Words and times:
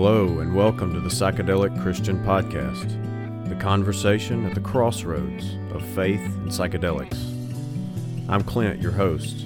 Hello, 0.00 0.38
and 0.38 0.54
welcome 0.54 0.94
to 0.94 1.00
the 1.00 1.08
Psychedelic 1.08 1.82
Christian 1.82 2.24
Podcast, 2.24 3.48
the 3.48 3.56
conversation 3.56 4.46
at 4.46 4.54
the 4.54 4.60
crossroads 4.60 5.56
of 5.74 5.84
faith 5.86 6.20
and 6.20 6.48
psychedelics. 6.48 7.18
I'm 8.28 8.44
Clint, 8.44 8.80
your 8.80 8.92
host, 8.92 9.44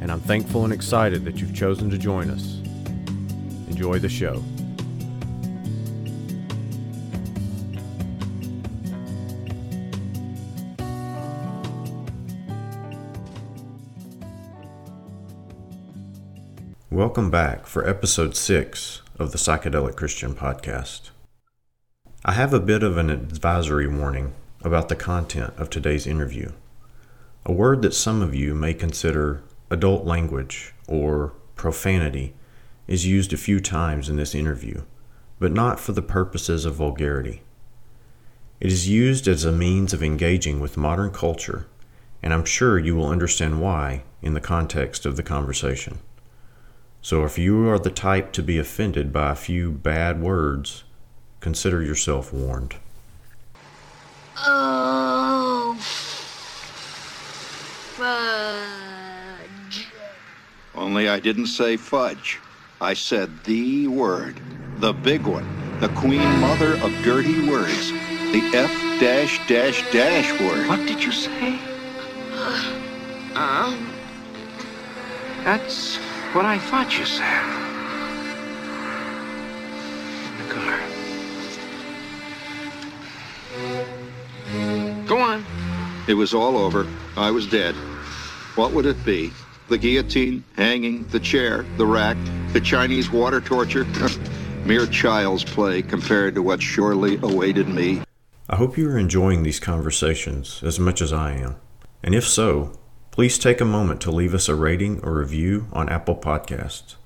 and 0.00 0.10
I'm 0.10 0.18
thankful 0.18 0.64
and 0.64 0.72
excited 0.72 1.24
that 1.26 1.36
you've 1.36 1.54
chosen 1.54 1.90
to 1.90 1.96
join 1.96 2.28
us. 2.28 2.56
Enjoy 3.68 4.00
the 4.00 4.08
show. 4.08 4.42
Welcome 16.90 17.30
back 17.30 17.68
for 17.68 17.88
episode 17.88 18.34
6 18.34 19.03
of 19.16 19.30
the 19.30 19.38
Psychedelic 19.38 19.94
Christian 19.94 20.34
Podcast. 20.34 21.10
I 22.24 22.32
have 22.32 22.52
a 22.52 22.58
bit 22.58 22.82
of 22.82 22.96
an 22.96 23.10
advisory 23.10 23.86
warning 23.86 24.32
about 24.62 24.88
the 24.88 24.96
content 24.96 25.54
of 25.56 25.70
today's 25.70 26.04
interview. 26.04 26.50
A 27.46 27.52
word 27.52 27.82
that 27.82 27.94
some 27.94 28.22
of 28.22 28.34
you 28.34 28.54
may 28.54 28.74
consider 28.74 29.42
adult 29.70 30.04
language 30.04 30.74
or 30.88 31.32
profanity 31.54 32.34
is 32.88 33.06
used 33.06 33.32
a 33.32 33.36
few 33.36 33.60
times 33.60 34.08
in 34.08 34.16
this 34.16 34.34
interview, 34.34 34.82
but 35.38 35.52
not 35.52 35.78
for 35.78 35.92
the 35.92 36.02
purposes 36.02 36.64
of 36.64 36.74
vulgarity. 36.74 37.42
It 38.58 38.72
is 38.72 38.88
used 38.88 39.28
as 39.28 39.44
a 39.44 39.52
means 39.52 39.92
of 39.92 40.02
engaging 40.02 40.58
with 40.58 40.76
modern 40.76 41.12
culture, 41.12 41.66
and 42.20 42.34
I'm 42.34 42.44
sure 42.44 42.80
you 42.80 42.96
will 42.96 43.08
understand 43.08 43.60
why 43.60 44.02
in 44.22 44.34
the 44.34 44.40
context 44.40 45.06
of 45.06 45.16
the 45.16 45.22
conversation. 45.22 45.98
So 47.04 47.24
if 47.26 47.36
you 47.36 47.68
are 47.68 47.78
the 47.78 47.90
type 47.90 48.32
to 48.32 48.42
be 48.42 48.56
offended 48.56 49.12
by 49.12 49.30
a 49.30 49.34
few 49.34 49.70
bad 49.70 50.22
words, 50.22 50.84
consider 51.40 51.82
yourself 51.82 52.32
warned. 52.32 52.76
Oh, 54.38 55.76
fudge. 57.98 59.86
Only 60.74 61.10
I 61.10 61.20
didn't 61.20 61.48
say 61.48 61.76
fudge. 61.76 62.40
I 62.80 62.94
said 62.94 63.44
the 63.44 63.86
word, 63.86 64.40
the 64.78 64.94
big 64.94 65.26
one, 65.26 65.46
the 65.80 65.90
queen 65.90 66.26
mother 66.40 66.72
of 66.78 66.90
dirty 67.02 67.46
words, 67.46 67.90
the 68.32 68.40
F 68.54 68.72
dash 68.98 69.46
dash 69.46 69.84
dash 69.92 70.40
word. 70.40 70.66
What 70.68 70.86
did 70.88 71.04
you 71.04 71.12
say? 71.12 71.58
Um, 73.34 73.92
That's 75.44 75.98
what 76.34 76.44
I 76.44 76.58
thought 76.58 76.98
you 76.98 77.06
said. 77.06 77.44
In 80.26 80.38
the 80.42 80.52
car. 80.52 80.80
Go 85.06 85.18
on. 85.18 85.44
It 86.08 86.14
was 86.14 86.34
all 86.34 86.56
over. 86.56 86.88
I 87.16 87.30
was 87.30 87.46
dead. 87.46 87.76
What 88.56 88.72
would 88.72 88.84
it 88.84 89.04
be? 89.04 89.32
The 89.68 89.78
guillotine, 89.78 90.42
hanging, 90.56 91.06
the 91.08 91.20
chair, 91.20 91.64
the 91.76 91.86
rack, 91.86 92.16
the 92.52 92.60
Chinese 92.60 93.12
water 93.12 93.40
torture? 93.40 93.86
Mere 94.64 94.86
child's 94.86 95.44
play 95.44 95.82
compared 95.82 96.34
to 96.34 96.42
what 96.42 96.60
surely 96.60 97.16
awaited 97.16 97.68
me. 97.68 98.02
I 98.50 98.56
hope 98.56 98.76
you 98.76 98.90
are 98.90 98.98
enjoying 98.98 99.44
these 99.44 99.60
conversations 99.60 100.62
as 100.64 100.80
much 100.80 101.00
as 101.00 101.12
I 101.12 101.32
am. 101.34 101.56
And 102.02 102.12
if 102.12 102.26
so, 102.26 102.72
please 103.14 103.38
take 103.38 103.60
a 103.60 103.64
moment 103.64 104.00
to 104.00 104.10
leave 104.10 104.34
us 104.34 104.48
a 104.48 104.54
rating 104.56 104.98
or 105.04 105.14
review 105.14 105.68
on 105.72 105.88
Apple 105.88 106.16
Podcasts. 106.16 106.96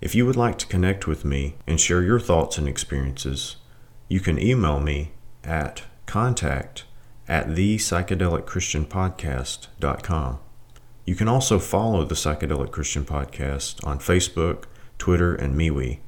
If 0.00 0.12
you 0.12 0.26
would 0.26 0.34
like 0.34 0.58
to 0.58 0.66
connect 0.66 1.06
with 1.06 1.24
me 1.24 1.54
and 1.68 1.80
share 1.80 2.02
your 2.02 2.18
thoughts 2.18 2.58
and 2.58 2.66
experiences, 2.66 3.58
you 4.08 4.18
can 4.18 4.40
email 4.40 4.80
me 4.80 5.12
at 5.44 5.84
contact 6.04 6.82
at 7.28 7.46
thepsychedelicchristianpodcast.com. 7.46 10.38
You 11.06 11.14
can 11.14 11.28
also 11.28 11.60
follow 11.60 12.04
the 12.04 12.16
Psychedelic 12.16 12.72
Christian 12.72 13.04
Podcast 13.04 13.86
on 13.86 14.00
Facebook, 14.00 14.64
Twitter, 14.98 15.32
and 15.32 15.54
MeWe. 15.54 16.00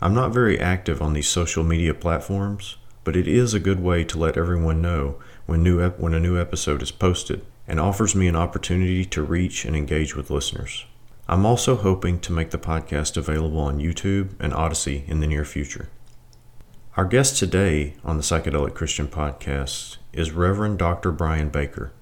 I'm 0.00 0.14
not 0.14 0.32
very 0.32 0.58
active 0.58 1.02
on 1.02 1.12
these 1.12 1.28
social 1.28 1.64
media 1.64 1.92
platforms, 1.92 2.78
but 3.04 3.14
it 3.14 3.28
is 3.28 3.52
a 3.52 3.60
good 3.60 3.80
way 3.80 4.04
to 4.04 4.18
let 4.18 4.38
everyone 4.38 4.80
know 4.80 5.16
when, 5.44 5.62
new 5.62 5.82
ep- 5.82 6.00
when 6.00 6.14
a 6.14 6.20
new 6.20 6.40
episode 6.40 6.80
is 6.80 6.90
posted 6.90 7.44
and 7.66 7.80
offers 7.80 8.14
me 8.14 8.28
an 8.28 8.36
opportunity 8.36 9.04
to 9.04 9.22
reach 9.22 9.64
and 9.64 9.76
engage 9.76 10.14
with 10.14 10.30
listeners. 10.30 10.84
I'm 11.28 11.44
also 11.44 11.76
hoping 11.76 12.20
to 12.20 12.32
make 12.32 12.50
the 12.50 12.58
podcast 12.58 13.16
available 13.16 13.58
on 13.58 13.80
YouTube 13.80 14.30
and 14.38 14.52
Odysee 14.52 15.04
in 15.08 15.20
the 15.20 15.26
near 15.26 15.44
future. 15.44 15.88
Our 16.96 17.04
guest 17.04 17.38
today 17.38 17.94
on 18.04 18.16
the 18.16 18.22
Psychedelic 18.22 18.74
Christian 18.74 19.08
Podcast 19.08 19.98
is 20.12 20.30
Reverend 20.30 20.78
Dr. 20.78 21.12
Brian 21.12 21.48
Baker. 21.50 21.92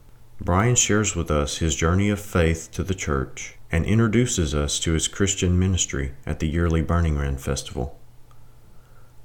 Brian 0.41 0.75
shares 0.77 1.17
with 1.17 1.31
us 1.31 1.59
his 1.59 1.75
journey 1.75 2.11
of 2.11 2.21
faith 2.21 2.69
to 2.73 2.85
the 2.85 2.95
church 2.95 3.57
and 3.73 3.85
introduces 3.87 4.55
us 4.55 4.79
to 4.81 4.93
his 4.93 5.09
Christian 5.09 5.59
ministry 5.59 6.13
at 6.27 6.39
the 6.39 6.47
yearly 6.47 6.83
Burning 6.83 7.17
Man 7.17 7.39
Festival. 7.39 7.99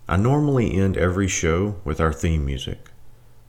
I 0.07 0.17
normally 0.17 0.73
end 0.73 0.97
every 0.97 1.27
show 1.27 1.75
with 1.83 1.99
our 1.99 2.11
theme 2.11 2.45
music, 2.45 2.88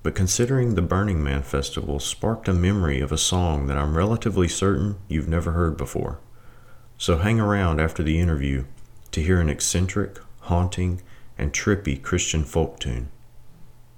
but 0.03 0.15
considering 0.15 0.75
the 0.75 0.83
Burning 0.83 1.23
Man 1.23 1.43
Festival 1.43 1.99
sparked 2.01 2.49
a 2.49 2.55
memory 2.55 3.01
of 3.01 3.13
a 3.13 3.19
song 3.19 3.67
that 3.67 3.77
I'm 3.77 3.97
relatively 3.97 4.49
certain 4.49 4.97
you've 5.09 5.29
never 5.29 5.53
heard 5.53 5.77
before. 5.77 6.19
So 6.97 7.19
hang 7.19 7.39
around 7.39 7.81
after 7.81 8.03
the 8.03 8.19
interview 8.19 8.65
to 9.13 9.23
hear 9.23 9.41
an 9.41 9.51
eccentric, 9.51 10.19
haunting, 10.41 11.03
and 11.37 11.53
trippy 11.53 12.01
Christian 12.01 12.45
folk 12.45 12.79
tune. 12.79 13.09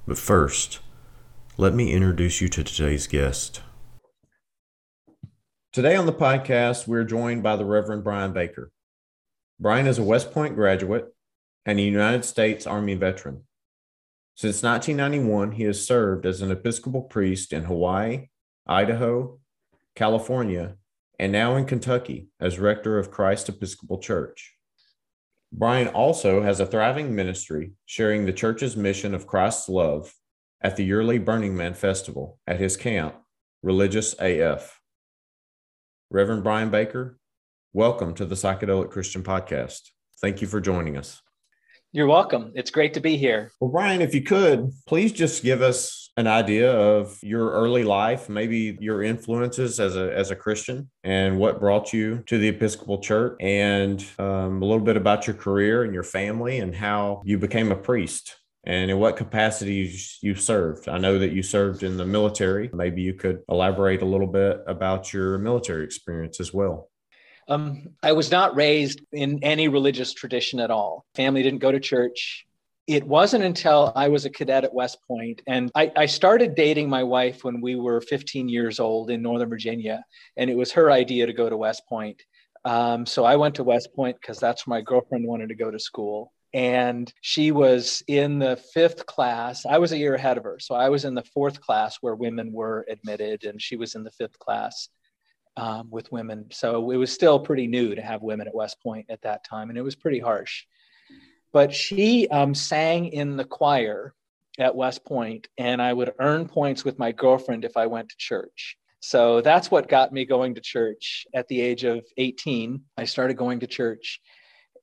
But 0.06 0.18
first, 0.18 0.80
let 1.56 1.74
me 1.74 1.92
introduce 1.92 2.41
you 2.41 2.48
to 2.48 2.64
today's 2.64 3.06
guest. 3.06 3.60
Today 5.72 5.96
on 5.96 6.06
the 6.06 6.12
podcast, 6.12 6.86
we're 6.86 7.04
joined 7.04 7.42
by 7.42 7.56
the 7.56 7.64
Reverend 7.64 8.04
Brian 8.04 8.32
Baker. 8.32 8.70
Brian 9.60 9.86
is 9.86 9.98
a 9.98 10.02
West 10.02 10.32
Point 10.32 10.54
graduate 10.56 11.14
and 11.64 11.78
a 11.78 11.82
United 11.82 12.24
States 12.24 12.66
Army 12.66 12.94
veteran. 12.94 13.44
Since 14.34 14.62
1991, 14.62 15.53
he 15.53 15.65
has 15.65 15.87
served 15.87 16.26
as 16.26 16.41
an 16.41 16.50
Episcopal 16.50 17.03
priest 17.03 17.53
in 17.53 17.65
Hawaii, 17.65 18.28
Idaho, 18.66 19.38
California, 19.94 20.76
and 21.19 21.31
now 21.31 21.54
in 21.56 21.66
Kentucky 21.66 22.28
as 22.41 22.59
rector 22.59 22.98
of 22.98 23.10
Christ 23.10 23.48
Episcopal 23.48 23.98
Church. 23.98 24.54
Brian 25.53 25.88
also 25.88 26.42
has 26.42 26.60
a 26.60 26.66
thriving 26.66 27.15
ministry 27.15 27.72
sharing 27.84 28.25
the 28.25 28.32
church's 28.32 28.76
mission 28.76 29.15
of 29.15 29.26
Christ's 29.26 29.69
love 29.69 30.12
at 30.62 30.76
the 30.76 30.84
yearly 30.84 31.19
Burning 31.19 31.56
Man 31.56 31.75
Festival 31.75 32.38
at 32.47 32.59
his 32.59 32.76
camp, 32.76 33.15
Religious 33.62 34.15
AF. 34.19 34.81
Reverend 36.10 36.42
Brian 36.42 36.71
Baker, 36.71 37.19
welcome 37.72 38.15
to 38.15 38.25
the 38.25 38.34
Psychedelic 38.34 38.91
Christian 38.91 39.22
Podcast. 39.22 39.91
Thank 40.21 40.41
you 40.41 40.47
for 40.47 40.60
joining 40.60 40.97
us. 40.97 41.22
You're 41.94 42.06
welcome. 42.06 42.53
It's 42.54 42.70
great 42.70 42.94
to 42.94 43.00
be 43.00 43.19
here. 43.19 43.53
Well, 43.60 43.70
Brian, 43.70 44.00
if 44.00 44.14
you 44.14 44.22
could, 44.22 44.72
please 44.86 45.12
just 45.12 45.42
give 45.42 45.60
us 45.60 46.08
an 46.16 46.26
idea 46.26 46.72
of 46.72 47.19
your 47.22 47.50
early 47.50 47.84
life, 47.84 48.30
maybe 48.30 48.78
your 48.80 49.03
influences 49.03 49.78
as 49.78 49.94
a 49.94 50.10
as 50.16 50.30
a 50.30 50.36
Christian, 50.36 50.91
and 51.04 51.38
what 51.38 51.60
brought 51.60 51.92
you 51.92 52.22
to 52.28 52.38
the 52.38 52.48
Episcopal 52.48 53.00
Church, 53.00 53.36
and 53.41 54.03
um, 54.19 54.62
a 54.62 54.64
little 54.64 54.84
bit 54.84 54.97
about 54.97 55.26
your 55.26 55.36
career 55.36 55.82
and 55.84 55.92
your 55.92 56.03
family, 56.03 56.60
and 56.60 56.75
how 56.75 57.20
you 57.26 57.38
became 57.38 57.70
a 57.70 57.76
priest, 57.76 58.36
and 58.64 58.91
in 58.91 58.98
what 58.98 59.19
capacities 59.19 60.16
you 60.22 60.34
served. 60.34 60.88
I 60.88 60.97
know 60.97 61.19
that 61.19 61.32
you 61.32 61.42
served 61.42 61.82
in 61.82 61.98
the 61.98 62.06
military. 62.06 62.70
Maybe 62.72 63.03
you 63.03 63.12
could 63.12 63.41
elaborate 63.50 64.00
a 64.00 64.06
little 64.06 64.26
bit 64.26 64.60
about 64.66 65.12
your 65.12 65.36
military 65.36 65.84
experience 65.84 66.41
as 66.41 66.54
well. 66.54 66.89
Um, 67.53 67.91
I 68.03 68.13
was 68.13 68.31
not 68.31 68.57
raised 68.57 69.01
in 69.13 69.43
any 69.43 69.69
religious 69.69 70.13
tradition 70.13 70.60
at 70.60 70.71
all. 70.71 71.04
Family 71.15 71.43
didn't 71.43 71.60
go 71.60 71.72
to 71.72 71.81
church. 71.81 72.47
It 72.87 73.07
wasn't 73.07 73.45
until 73.45 73.93
I 73.95 74.09
was 74.09 74.25
a 74.25 74.31
cadet 74.31 74.65
at 74.65 74.75
West 74.75 74.99
Point, 75.07 75.43
and 75.47 75.71
I, 75.75 75.93
I 75.97 76.07
started 76.07 76.54
dating 76.54 76.89
my 76.89 77.04
wife 77.04 77.45
when 77.45 77.60
we 77.60 77.77
were 77.77 78.01
15 78.01 78.49
years 78.49 78.81
old 78.81 79.10
in 79.10 79.22
Northern 79.22 79.49
Virginia, 79.49 80.03
and 80.37 80.51
it 80.51 80.57
was 80.57 80.72
her 80.72 80.91
idea 80.91 81.27
to 81.27 81.33
go 81.33 81.49
to 81.49 81.57
West 81.57 81.83
Point. 81.89 82.21
Um, 82.65 83.07
so 83.07 83.25
I 83.25 83.37
went 83.37 83.54
to 83.57 83.65
West 83.65 83.95
Point 83.95 84.16
because 84.21 84.39
that's 84.39 84.66
where 84.66 84.78
my 84.78 84.83
girlfriend 84.83 85.27
wanted 85.27 85.49
to 85.51 85.54
go 85.54 85.71
to 85.71 85.78
school. 85.78 86.33
And 86.54 87.13
she 87.22 87.51
was 87.51 88.03
in 88.09 88.39
the 88.39 88.57
fifth 88.75 89.07
class. 89.07 89.65
I 89.65 89.78
was 89.78 89.93
a 89.93 89.99
year 89.99 90.15
ahead 90.15 90.37
of 90.37 90.45
her. 90.45 90.59
So 90.60 90.75
I 90.75 90.91
was 90.91 91.04
in 91.04 91.15
the 91.15 91.25
fourth 91.34 91.60
class 91.60 91.99
where 92.01 92.15
women 92.15 92.53
were 92.53 92.84
admitted, 92.91 93.45
and 93.45 93.60
she 93.60 93.77
was 93.77 93.95
in 93.95 94.04
the 94.04 94.10
fifth 94.10 94.39
class 94.39 94.89
um, 95.57 95.89
with 95.91 96.10
women. 96.13 96.47
So 96.51 96.91
it 96.91 96.97
was 96.97 97.13
still 97.13 97.39
pretty 97.39 97.66
new 97.66 97.95
to 97.95 98.03
have 98.03 98.22
women 98.22 98.47
at 98.47 98.54
West 98.54 98.83
Point 98.83 99.07
at 99.10 99.22
that 99.22 99.45
time, 99.45 99.69
and 99.69 99.78
it 99.78 99.83
was 99.83 99.97
pretty 99.97 100.19
harsh. 100.19 100.65
But 101.53 101.75
she 101.75 102.28
um, 102.28 102.54
sang 102.54 103.09
in 103.09 103.37
the 103.37 103.45
choir 103.45 104.15
at 104.59 104.75
West 104.75 105.04
Point, 105.04 105.49
and 105.59 105.81
I 105.81 105.93
would 105.93 106.13
earn 106.19 106.49
points 106.49 106.84
with 106.84 106.99
my 106.99 107.13
girlfriend 107.13 107.65
if 107.65 107.77
I 107.77 107.87
went 107.87 108.09
to 108.09 108.16
church. 108.16 108.77
So 109.01 109.41
that's 109.41 109.71
what 109.71 109.89
got 109.89 110.13
me 110.13 110.25
going 110.25 110.54
to 110.54 110.60
church 110.60 111.27
at 111.34 111.49
the 111.49 111.60
age 111.60 111.84
of 111.84 112.04
18. 112.16 112.81
I 112.97 113.04
started 113.04 113.37
going 113.37 113.60
to 113.60 113.66
church 113.66 114.21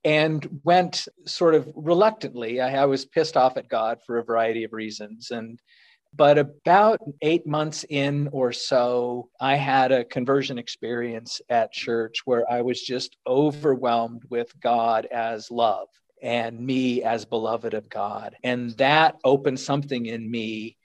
and 0.03 0.61
went 0.63 1.07
sort 1.25 1.55
of 1.55 1.69
reluctantly. 1.75 2.61
I, 2.61 2.83
I, 2.83 2.85
was 2.85 3.05
pissed 3.05 3.35
off 3.35 3.57
at 3.57 3.67
God 3.67 3.99
for 4.05 4.17
a 4.17 4.23
variety 4.23 4.63
of 4.63 4.71
reasons. 4.71 5.31
And 5.31 5.59
but 6.15 6.37
about 6.37 6.99
eight 7.21 7.45
months 7.45 7.85
in 7.87 8.29
or 8.31 8.51
so, 8.51 9.29
I 9.39 9.55
had 9.55 9.91
a 9.91 10.05
conversion 10.05 10.57
experience 10.57 11.41
at 11.49 11.71
church 11.71 12.21
where 12.25 12.49
I 12.51 12.61
was 12.61 12.81
just 12.81 13.15
overwhelmed 13.27 14.23
with 14.29 14.51
God 14.59 15.05
as 15.05 15.51
love 15.51 15.87
and 16.21 16.59
me 16.59 17.03
as 17.03 17.25
beloved 17.25 17.73
of 17.73 17.89
God. 17.89 18.35
And 18.43 18.71
that 18.77 19.15
opened 19.23 19.59
something 19.59 20.05
in 20.05 20.29
me 20.29 20.77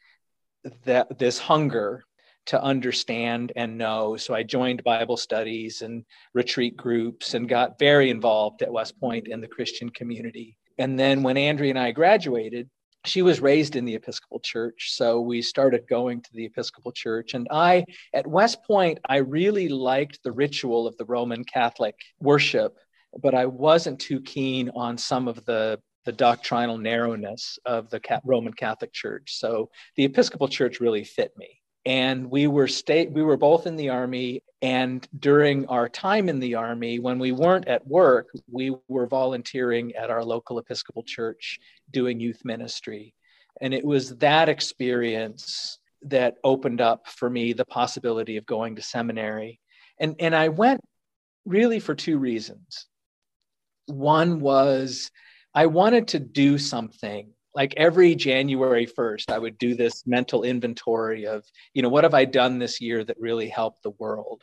that 0.85 1.19
this 1.19 1.39
hunger 1.39 2.05
to 2.47 2.63
understand 2.63 3.53
and 3.57 3.79
know. 3.79 4.17
So 4.17 4.35
I 4.35 4.43
joined 4.43 4.85
Bible 4.85 5.17
studies 5.17 5.83
and 5.83 6.05
retreat 6.35 6.77
groups 6.77 7.35
and 7.35 7.49
got 7.49 7.79
very 7.79 8.11
involved 8.11 8.63
at 8.63 8.73
West 8.73 9.01
Point 9.01 9.29
in 9.29 9.41
the 9.41 9.49
Christian 9.49 9.89
community. 9.89 10.57
And 10.79 10.99
then 10.99 11.23
when 11.23 11.37
Andrea 11.37 11.71
and 11.71 11.79
I 11.79 11.93
graduated, 11.93 12.69
she 13.07 13.23
was 13.23 13.41
raised 13.41 13.77
in 13.77 13.85
the 13.85 13.95
Episcopal 13.95 14.41
Church. 14.41 14.93
So 14.93 15.21
we 15.21 15.43
started 15.43 15.87
going 15.89 16.23
to 16.23 16.31
the 16.33 16.47
Episcopal 16.47 16.93
Church. 16.93 17.35
And 17.35 17.47
I, 17.51 17.85
at 18.13 18.27
West 18.27 18.65
Point, 18.65 18.99
I 19.09 19.19
really 19.19 19.69
liked 19.69 20.21
the 20.23 20.33
ritual 20.33 20.87
of 20.87 20.97
the 20.97 21.05
Roman 21.05 21.45
Catholic 21.45 21.97
worship, 22.21 22.77
but 23.23 23.35
I 23.35 23.47
wasn't 23.47 24.01
too 24.01 24.21
keen 24.21 24.71
on 24.75 24.99
some 24.99 25.29
of 25.29 25.45
the 25.45 25.81
the 26.05 26.13
doctrinal 26.13 26.77
narrowness 26.77 27.59
of 27.65 27.89
the 27.89 27.99
Roman 28.25 28.53
Catholic 28.53 28.93
Church. 28.93 29.39
So 29.39 29.71
the 29.97 30.05
Episcopal 30.05 30.49
Church 30.49 30.79
really 30.79 31.03
fit 31.03 31.33
me 31.39 31.63
and 31.87 32.31
we 32.31 32.47
were 32.47 32.69
state 32.69 33.11
we 33.13 33.23
were 33.23 33.37
both 33.37 33.67
in 33.67 33.77
the 33.77 33.91
army 33.91 34.43
and 34.65 35.07
during 35.21 35.67
our 35.67 35.91
time 35.91 36.31
in 36.31 36.41
the 36.41 36.55
army 36.55 36.99
when 36.99 37.19
we 37.19 37.33
weren't 37.33 37.69
at 37.69 37.87
work 37.87 38.31
we 38.51 38.75
were 38.89 39.07
volunteering 39.07 39.95
at 39.95 40.09
our 40.09 40.25
local 40.25 40.59
episcopal 40.59 41.03
church 41.03 41.59
doing 41.91 42.19
youth 42.19 42.41
ministry. 42.45 43.15
And 43.61 43.75
it 43.75 43.85
was 43.85 44.17
that 44.17 44.49
experience 44.49 45.79
that 46.07 46.37
opened 46.43 46.81
up 46.81 47.09
for 47.09 47.29
me 47.29 47.53
the 47.53 47.67
possibility 47.67 48.39
of 48.39 48.47
going 48.47 48.77
to 48.77 48.83
seminary. 48.83 49.61
And 50.01 50.17
and 50.19 50.35
I 50.35 50.49
went 50.49 50.81
really 51.45 51.79
for 51.79 51.95
two 51.95 52.17
reasons. 52.17 52.87
One 53.85 54.41
was 54.41 55.11
I 55.55 55.67
wanted 55.67 56.09
to 56.09 56.21
do 56.21 56.57
something. 56.57 57.33
Like 57.55 57.75
every 57.77 58.17
January 58.17 58.87
1st, 58.87 59.31
I 59.31 59.39
would 59.39 59.59
do 59.59 59.77
this 59.77 60.05
mental 60.07 60.43
inventory 60.43 61.27
of, 61.27 61.45
you 61.73 61.83
know, 61.83 61.89
what 61.89 62.03
have 62.03 62.15
I 62.15 62.25
done 62.25 62.59
this 62.59 62.81
year 62.81 63.05
that 63.05 63.21
really 63.21 63.49
helped 63.49 63.85
the 63.85 63.91
world? 63.91 64.43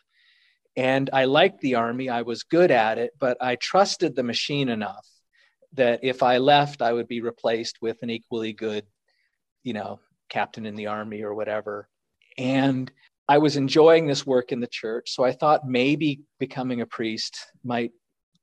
And 0.76 1.10
I 1.12 1.26
liked 1.26 1.60
the 1.60 1.76
Army, 1.76 2.10
I 2.10 2.22
was 2.22 2.44
good 2.44 2.72
at 2.72 2.98
it, 2.98 3.12
but 3.20 3.38
I 3.42 3.56
trusted 3.56 4.16
the 4.16 4.24
machine 4.24 4.70
enough 4.70 5.08
that 5.74 6.00
if 6.04 6.24
I 6.24 6.38
left, 6.38 6.82
I 6.82 6.94
would 6.94 7.08
be 7.08 7.22
replaced 7.22 7.78
with 7.82 8.02
an 8.04 8.10
equally 8.10 8.54
good, 8.54 8.86
you 9.64 9.74
know, 9.74 10.00
captain 10.30 10.66
in 10.66 10.76
the 10.76 10.88
Army 10.88 11.24
or 11.24 11.34
whatever. 11.34 11.88
And 12.38 12.92
I 13.28 13.38
was 13.38 13.56
enjoying 13.56 14.08
this 14.08 14.26
work 14.26 14.52
in 14.52 14.60
the 14.60 14.68
church. 14.68 15.12
So 15.14 15.24
I 15.24 15.32
thought 15.32 15.68
maybe 15.68 16.22
becoming 16.40 16.82
a 16.82 16.86
priest 16.86 17.38
might 17.64 17.92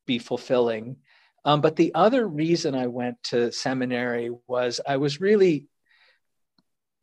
be 0.06 0.18
fulfilling. 0.18 0.96
Um, 1.44 1.60
but 1.60 1.76
the 1.76 1.94
other 1.94 2.26
reason 2.26 2.74
I 2.74 2.86
went 2.86 3.16
to 3.24 3.52
seminary 3.52 4.30
was 4.46 4.80
I 4.86 4.96
was 4.96 5.20
really, 5.20 5.66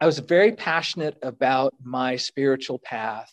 I 0.02 0.06
was 0.06 0.20
very 0.20 0.54
passionate 0.54 1.18
about 1.22 1.74
my 1.84 2.16
spiritual 2.16 2.80
path, 2.80 3.32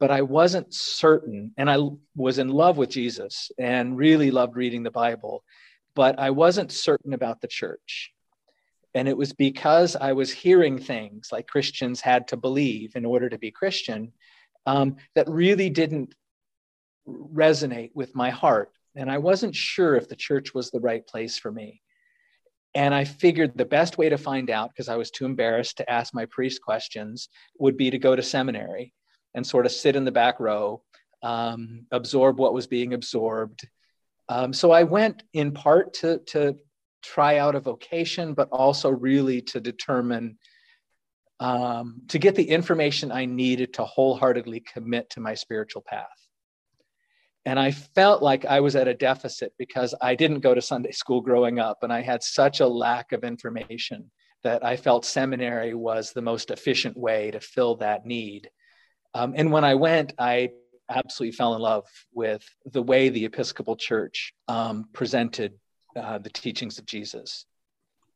but 0.00 0.10
I 0.10 0.22
wasn't 0.22 0.74
certain. 0.74 1.52
And 1.56 1.70
I 1.70 1.78
was 2.16 2.38
in 2.38 2.48
love 2.48 2.76
with 2.76 2.90
Jesus 2.90 3.52
and 3.58 3.96
really 3.96 4.30
loved 4.30 4.56
reading 4.56 4.82
the 4.82 4.90
Bible, 4.90 5.44
but 5.94 6.18
I 6.18 6.30
wasn't 6.30 6.72
certain 6.72 7.12
about 7.12 7.40
the 7.40 7.48
church. 7.48 8.10
And 8.94 9.06
it 9.06 9.16
was 9.16 9.32
because 9.32 9.94
I 9.94 10.14
was 10.14 10.32
hearing 10.32 10.78
things 10.78 11.28
like 11.30 11.46
Christians 11.46 12.00
had 12.00 12.26
to 12.28 12.36
believe 12.36 12.96
in 12.96 13.04
order 13.04 13.28
to 13.28 13.38
be 13.38 13.52
Christian 13.52 14.12
um, 14.66 14.96
that 15.14 15.28
really 15.28 15.70
didn't 15.70 16.14
resonate 17.06 17.90
with 17.94 18.16
my 18.16 18.30
heart 18.30 18.72
and 18.96 19.10
I 19.10 19.18
wasn't 19.18 19.54
sure 19.54 19.94
if 19.94 20.08
the 20.08 20.16
church 20.16 20.52
was 20.54 20.70
the 20.70 20.80
right 20.80 21.06
place 21.06 21.38
for 21.38 21.52
me. 21.52 21.80
And 22.74 22.94
I 22.94 23.04
figured 23.04 23.56
the 23.56 23.64
best 23.64 23.98
way 23.98 24.08
to 24.08 24.18
find 24.18 24.50
out, 24.50 24.70
because 24.70 24.88
I 24.88 24.96
was 24.96 25.10
too 25.10 25.26
embarrassed 25.26 25.78
to 25.78 25.90
ask 25.90 26.14
my 26.14 26.26
priest 26.26 26.62
questions, 26.62 27.28
would 27.58 27.76
be 27.76 27.90
to 27.90 27.98
go 27.98 28.14
to 28.14 28.22
seminary 28.22 28.92
and 29.34 29.46
sort 29.46 29.66
of 29.66 29.72
sit 29.72 29.96
in 29.96 30.04
the 30.04 30.12
back 30.12 30.40
row, 30.40 30.82
um, 31.22 31.86
absorb 31.90 32.38
what 32.38 32.54
was 32.54 32.66
being 32.66 32.94
absorbed. 32.94 33.66
Um, 34.28 34.52
so 34.52 34.70
I 34.70 34.84
went 34.84 35.22
in 35.32 35.52
part 35.52 35.94
to, 35.94 36.18
to 36.28 36.56
try 37.02 37.38
out 37.38 37.54
a 37.54 37.60
vocation, 37.60 38.34
but 38.34 38.48
also 38.50 38.90
really 38.90 39.40
to 39.42 39.60
determine, 39.60 40.38
um, 41.40 42.02
to 42.08 42.18
get 42.18 42.34
the 42.34 42.48
information 42.48 43.10
I 43.10 43.24
needed 43.24 43.74
to 43.74 43.84
wholeheartedly 43.84 44.60
commit 44.60 45.10
to 45.10 45.20
my 45.20 45.34
spiritual 45.34 45.82
path. 45.82 46.06
And 47.46 47.58
I 47.58 47.70
felt 47.70 48.22
like 48.22 48.44
I 48.44 48.60
was 48.60 48.76
at 48.76 48.88
a 48.88 48.94
deficit 48.94 49.52
because 49.58 49.94
I 50.02 50.14
didn't 50.14 50.40
go 50.40 50.54
to 50.54 50.60
Sunday 50.60 50.92
school 50.92 51.22
growing 51.22 51.58
up 51.58 51.78
and 51.82 51.92
I 51.92 52.02
had 52.02 52.22
such 52.22 52.60
a 52.60 52.66
lack 52.66 53.12
of 53.12 53.24
information 53.24 54.10
that 54.42 54.64
I 54.64 54.76
felt 54.76 55.04
seminary 55.04 55.74
was 55.74 56.12
the 56.12 56.22
most 56.22 56.50
efficient 56.50 56.96
way 56.96 57.30
to 57.30 57.40
fill 57.40 57.76
that 57.76 58.06
need. 58.06 58.50
Um, 59.14 59.34
and 59.36 59.52
when 59.52 59.64
I 59.64 59.74
went, 59.74 60.12
I 60.18 60.50
absolutely 60.88 61.36
fell 61.36 61.54
in 61.54 61.62
love 61.62 61.86
with 62.12 62.44
the 62.64 62.82
way 62.82 63.08
the 63.08 63.24
Episcopal 63.24 63.76
Church 63.76 64.32
um, 64.48 64.86
presented 64.92 65.54
uh, 65.96 66.18
the 66.18 66.30
teachings 66.30 66.78
of 66.78 66.86
Jesus. 66.86 67.46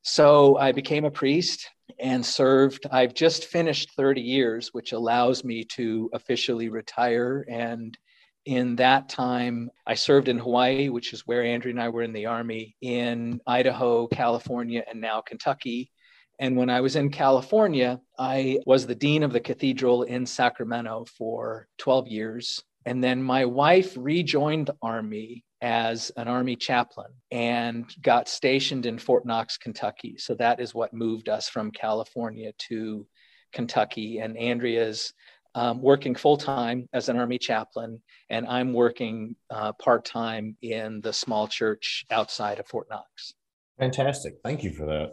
So 0.02 0.58
I 0.58 0.72
became 0.72 1.04
a 1.04 1.10
priest 1.10 1.68
and 1.98 2.24
served. 2.24 2.86
I've 2.90 3.14
just 3.14 3.46
finished 3.46 3.92
30 3.96 4.20
years, 4.20 4.68
which 4.72 4.92
allows 4.92 5.44
me 5.44 5.64
to 5.64 6.10
officially 6.12 6.68
retire 6.68 7.46
and 7.48 7.96
in 8.44 8.76
that 8.76 9.08
time, 9.08 9.70
I 9.86 9.94
served 9.94 10.28
in 10.28 10.38
Hawaii, 10.38 10.88
which 10.90 11.12
is 11.12 11.26
where 11.26 11.42
Andrea 11.42 11.72
and 11.72 11.82
I 11.82 11.88
were 11.88 12.02
in 12.02 12.12
the 12.12 12.26
Army, 12.26 12.76
in 12.82 13.40
Idaho, 13.46 14.06
California, 14.06 14.84
and 14.88 15.00
now 15.00 15.22
Kentucky. 15.22 15.90
And 16.38 16.56
when 16.56 16.70
I 16.70 16.80
was 16.80 16.96
in 16.96 17.10
California, 17.10 18.00
I 18.18 18.58
was 18.66 18.86
the 18.86 18.94
dean 18.94 19.22
of 19.22 19.32
the 19.32 19.40
cathedral 19.40 20.02
in 20.02 20.26
Sacramento 20.26 21.06
for 21.16 21.68
12 21.78 22.08
years. 22.08 22.62
And 22.86 23.02
then 23.02 23.22
my 23.22 23.44
wife 23.44 23.94
rejoined 23.96 24.66
the 24.66 24.76
Army 24.82 25.44
as 25.62 26.10
an 26.16 26.28
Army 26.28 26.56
chaplain 26.56 27.10
and 27.30 27.86
got 28.02 28.28
stationed 28.28 28.84
in 28.84 28.98
Fort 28.98 29.24
Knox, 29.24 29.56
Kentucky. 29.56 30.16
So 30.18 30.34
that 30.34 30.60
is 30.60 30.74
what 30.74 30.92
moved 30.92 31.28
us 31.28 31.48
from 31.48 31.70
California 31.70 32.52
to 32.68 33.06
Kentucky. 33.52 34.18
And 34.18 34.36
Andrea's 34.36 35.14
um, 35.54 35.80
working 35.80 36.14
full 36.14 36.36
time 36.36 36.88
as 36.92 37.08
an 37.08 37.16
Army 37.16 37.38
chaplain, 37.38 38.02
and 38.28 38.46
I'm 38.46 38.72
working 38.72 39.36
uh, 39.50 39.72
part 39.74 40.04
time 40.04 40.56
in 40.62 41.00
the 41.00 41.12
small 41.12 41.46
church 41.46 42.04
outside 42.10 42.58
of 42.58 42.66
Fort 42.66 42.88
Knox. 42.90 43.34
Fantastic. 43.78 44.34
Thank 44.42 44.64
you 44.64 44.72
for 44.72 44.86
that. 44.86 45.12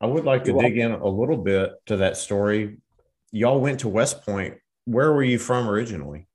I 0.00 0.06
would 0.06 0.24
like 0.24 0.44
to 0.44 0.52
You're 0.52 0.62
dig 0.62 0.78
welcome. 0.78 0.94
in 0.94 1.00
a 1.00 1.08
little 1.08 1.36
bit 1.36 1.72
to 1.86 1.98
that 1.98 2.16
story. 2.16 2.78
Y'all 3.32 3.60
went 3.60 3.80
to 3.80 3.88
West 3.88 4.24
Point. 4.24 4.54
Where 4.86 5.12
were 5.12 5.22
you 5.22 5.38
from 5.38 5.68
originally? 5.68 6.26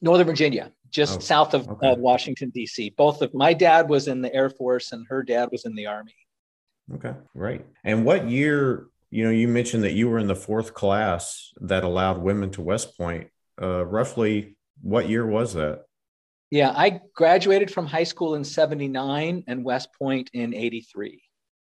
Northern 0.00 0.26
Virginia, 0.26 0.72
just 0.90 1.16
oh, 1.16 1.20
south 1.20 1.54
of 1.54 1.68
okay. 1.68 1.90
uh, 1.90 1.96
Washington, 1.96 2.50
D.C. 2.50 2.90
Both 2.90 3.22
of 3.22 3.34
my 3.34 3.54
dad 3.54 3.88
was 3.88 4.08
in 4.08 4.20
the 4.20 4.32
Air 4.32 4.50
Force 4.50 4.92
and 4.92 5.06
her 5.08 5.22
dad 5.22 5.48
was 5.50 5.64
in 5.64 5.74
the 5.74 5.86
Army. 5.86 6.14
Okay, 6.94 7.14
great. 7.34 7.62
And 7.84 8.04
what 8.04 8.28
year 8.28 8.88
you 9.10 9.24
know, 9.24 9.30
you 9.30 9.48
mentioned 9.48 9.84
that 9.84 9.94
you 9.94 10.08
were 10.08 10.18
in 10.18 10.26
the 10.26 10.36
fourth 10.36 10.74
class 10.74 11.52
that 11.60 11.84
allowed 11.84 12.18
women 12.18 12.50
to 12.50 12.62
West 12.62 12.96
Point. 12.96 13.28
Uh, 13.60 13.84
roughly, 13.84 14.56
what 14.82 15.08
year 15.08 15.26
was 15.26 15.54
that? 15.54 15.84
Yeah, 16.50 16.72
I 16.76 17.00
graduated 17.14 17.70
from 17.70 17.86
high 17.86 18.04
school 18.04 18.34
in 18.34 18.44
79 18.44 19.44
and 19.46 19.64
West 19.64 19.90
Point 19.98 20.30
in 20.32 20.54
83. 20.54 21.22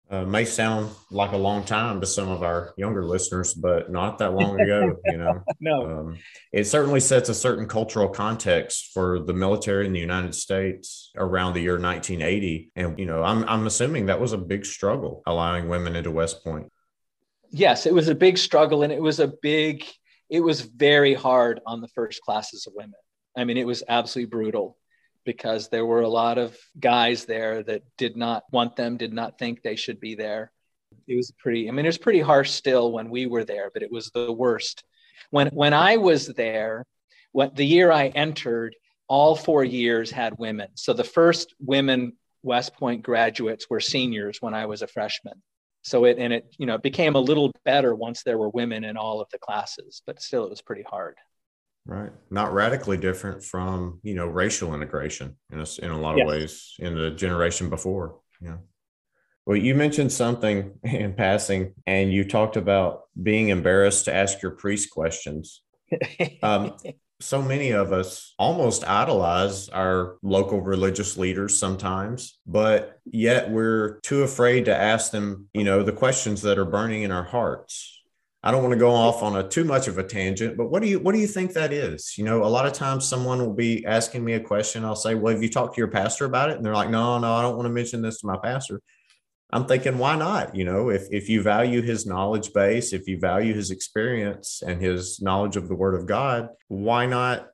Uh, 0.09 0.23
may 0.23 0.45
sound 0.45 0.91
like 1.09 1.31
a 1.31 1.37
long 1.37 1.63
time 1.63 1.99
to 1.99 2.05
some 2.05 2.29
of 2.29 2.43
our 2.43 2.73
younger 2.77 3.03
listeners, 3.03 3.53
but 3.55 3.91
not 3.91 4.19
that 4.19 4.33
long 4.33 4.59
ago. 4.59 4.95
You 5.05 5.17
know, 5.17 5.43
no. 5.59 5.99
Um, 5.99 6.17
it 6.51 6.65
certainly 6.65 6.99
sets 6.99 7.29
a 7.29 7.33
certain 7.33 7.67
cultural 7.67 8.09
context 8.09 8.91
for 8.93 9.19
the 9.19 9.33
military 9.33 9.87
in 9.87 9.93
the 9.93 9.99
United 9.99 10.35
States 10.35 11.11
around 11.15 11.53
the 11.53 11.61
year 11.61 11.79
1980, 11.79 12.71
and 12.75 12.99
you 12.99 13.05
know, 13.05 13.23
I'm 13.23 13.43
I'm 13.49 13.65
assuming 13.65 14.05
that 14.05 14.21
was 14.21 14.33
a 14.33 14.37
big 14.37 14.65
struggle 14.65 15.23
allowing 15.25 15.69
women 15.69 15.95
into 15.95 16.11
West 16.11 16.43
Point 16.43 16.71
yes, 17.55 17.85
it 17.85 17.93
was 17.93 18.09
a 18.09 18.15
big 18.15 18.37
struggle 18.37 18.83
and 18.83 18.91
it 18.91 19.01
was 19.01 19.19
a 19.19 19.33
big, 19.41 19.85
it 20.29 20.41
was 20.41 20.61
very 20.61 21.13
hard 21.13 21.61
on 21.65 21.81
the 21.81 21.87
first 21.89 22.21
classes 22.21 22.67
of 22.67 22.73
women. 22.75 22.99
I 23.37 23.45
mean, 23.45 23.57
it 23.57 23.67
was 23.67 23.83
absolutely 23.87 24.29
brutal 24.29 24.77
because 25.25 25.69
there 25.69 25.85
were 25.85 26.01
a 26.01 26.09
lot 26.09 26.37
of 26.37 26.57
guys 26.79 27.25
there 27.25 27.63
that 27.63 27.83
did 27.97 28.15
not 28.15 28.43
want 28.51 28.75
them, 28.75 28.97
did 28.97 29.13
not 29.13 29.37
think 29.37 29.61
they 29.61 29.75
should 29.75 29.99
be 29.99 30.15
there. 30.15 30.51
It 31.07 31.15
was 31.15 31.31
pretty, 31.37 31.67
I 31.67 31.71
mean, 31.71 31.85
it 31.85 31.89
was 31.89 31.97
pretty 31.97 32.21
harsh 32.21 32.51
still 32.51 32.91
when 32.91 33.09
we 33.09 33.25
were 33.25 33.43
there, 33.43 33.69
but 33.73 33.83
it 33.83 33.91
was 33.91 34.11
the 34.11 34.31
worst. 34.31 34.83
When, 35.31 35.47
when 35.47 35.73
I 35.73 35.97
was 35.97 36.27
there, 36.27 36.85
what 37.31 37.55
the 37.55 37.65
year 37.65 37.91
I 37.91 38.07
entered, 38.07 38.75
all 39.07 39.35
four 39.35 39.63
years 39.63 40.09
had 40.09 40.37
women. 40.37 40.69
So 40.75 40.93
the 40.93 41.03
first 41.03 41.53
women 41.59 42.13
West 42.43 42.75
Point 42.75 43.03
graduates 43.03 43.69
were 43.69 43.79
seniors 43.79 44.37
when 44.41 44.53
I 44.53 44.67
was 44.67 44.81
a 44.81 44.87
freshman. 44.87 45.41
So 45.81 46.05
it 46.05 46.17
and 46.17 46.33
it 46.33 46.55
you 46.57 46.65
know 46.65 46.77
became 46.77 47.15
a 47.15 47.19
little 47.19 47.51
better 47.63 47.93
once 47.93 48.23
there 48.23 48.37
were 48.37 48.49
women 48.49 48.83
in 48.83 48.97
all 48.97 49.21
of 49.21 49.29
the 49.31 49.37
classes, 49.37 50.01
but 50.05 50.21
still 50.21 50.45
it 50.45 50.49
was 50.49 50.61
pretty 50.61 50.83
hard. 50.83 51.15
Right. 51.85 52.11
Not 52.31 52.53
radically 52.53 52.97
different 52.97 53.43
from, 53.43 53.99
you 54.01 54.15
know, 54.15 54.25
racial 54.25 54.73
integration 54.73 55.37
in 55.51 55.59
a, 55.59 55.65
in 55.83 55.91
a 55.91 55.99
lot 55.99 56.13
of 56.13 56.19
yes. 56.19 56.27
ways 56.27 56.73
in 56.79 56.95
the 56.95 57.11
generation 57.11 57.69
before. 57.69 58.19
Yeah. 58.41 58.57
Well, 59.45 59.57
you 59.57 59.75
mentioned 59.75 60.11
something 60.11 60.73
in 60.83 61.13
passing, 61.13 61.73
and 61.85 62.11
you 62.11 62.23
talked 62.23 62.57
about 62.57 63.03
being 63.21 63.49
embarrassed 63.49 64.05
to 64.05 64.13
ask 64.13 64.41
your 64.41 64.51
priest 64.51 64.89
questions. 64.89 65.61
Um, 66.41 66.75
so 67.21 67.41
many 67.41 67.71
of 67.71 67.93
us 67.93 68.33
almost 68.37 68.83
idolize 68.87 69.69
our 69.69 70.17
local 70.21 70.59
religious 70.61 71.17
leaders 71.17 71.57
sometimes, 71.57 72.39
but 72.45 72.99
yet 73.05 73.49
we're 73.49 73.99
too 74.01 74.23
afraid 74.23 74.65
to 74.65 74.75
ask 74.75 75.11
them, 75.11 75.47
you 75.53 75.63
know, 75.63 75.83
the 75.83 75.93
questions 75.93 76.41
that 76.41 76.57
are 76.57 76.65
burning 76.65 77.03
in 77.03 77.11
our 77.11 77.23
hearts. 77.23 77.94
I 78.45 78.51
don't 78.51 78.61
want 78.61 78.73
to 78.73 78.79
go 78.79 78.91
off 78.91 79.23
on 79.23 79.35
a 79.35 79.47
too 79.47 79.63
much 79.63 79.87
of 79.87 79.97
a 79.97 80.03
tangent, 80.03 80.55
but 80.55 80.69
what 80.69 80.83
do 80.83 80.87
you 80.87 80.99
what 80.99 81.15
do 81.15 81.19
you 81.19 81.27
think 81.27 81.53
that 81.53 81.73
is? 81.73 82.15
You 82.15 82.23
know, 82.23 82.43
a 82.43 82.47
lot 82.47 82.67
of 82.67 82.73
times 82.73 83.07
someone 83.07 83.39
will 83.39 83.55
be 83.55 83.83
asking 83.85 84.23
me 84.23 84.33
a 84.33 84.39
question. 84.39 84.85
I'll 84.85 84.95
say, 84.95 85.15
"Well, 85.15 85.33
have 85.33 85.41
you 85.41 85.49
talked 85.49 85.73
to 85.75 85.81
your 85.81 85.87
pastor 85.87 86.25
about 86.25 86.51
it?" 86.51 86.57
And 86.57 86.63
they're 86.63 86.75
like, 86.75 86.91
"No, 86.91 87.17
no, 87.17 87.33
I 87.33 87.41
don't 87.41 87.55
want 87.55 87.65
to 87.65 87.73
mention 87.73 88.03
this 88.03 88.19
to 88.19 88.27
my 88.27 88.37
pastor." 88.37 88.81
I'm 89.51 89.65
thinking, 89.65 89.97
why 89.97 90.15
not? 90.15 90.55
You 90.55 90.65
know, 90.65 90.89
if 90.89 91.07
if 91.11 91.29
you 91.29 91.41
value 91.41 91.81
his 91.81 92.05
knowledge 92.05 92.53
base, 92.53 92.93
if 92.93 93.07
you 93.07 93.17
value 93.19 93.53
his 93.53 93.71
experience 93.71 94.61
and 94.65 94.81
his 94.81 95.21
knowledge 95.21 95.55
of 95.55 95.67
the 95.67 95.75
Word 95.75 95.95
of 95.95 96.05
God, 96.05 96.49
why 96.67 97.05
not? 97.05 97.47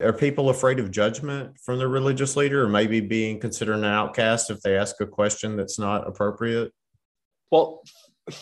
Are 0.00 0.12
people 0.12 0.50
afraid 0.50 0.80
of 0.80 0.90
judgment 0.90 1.58
from 1.60 1.78
the 1.78 1.88
religious 1.88 2.36
leader, 2.36 2.64
or 2.64 2.68
maybe 2.68 3.00
being 3.00 3.38
considered 3.38 3.74
an 3.74 3.84
outcast 3.84 4.50
if 4.50 4.60
they 4.62 4.76
ask 4.76 5.00
a 5.00 5.06
question 5.06 5.56
that's 5.56 5.78
not 5.78 6.06
appropriate? 6.06 6.72
Well, 7.50 7.82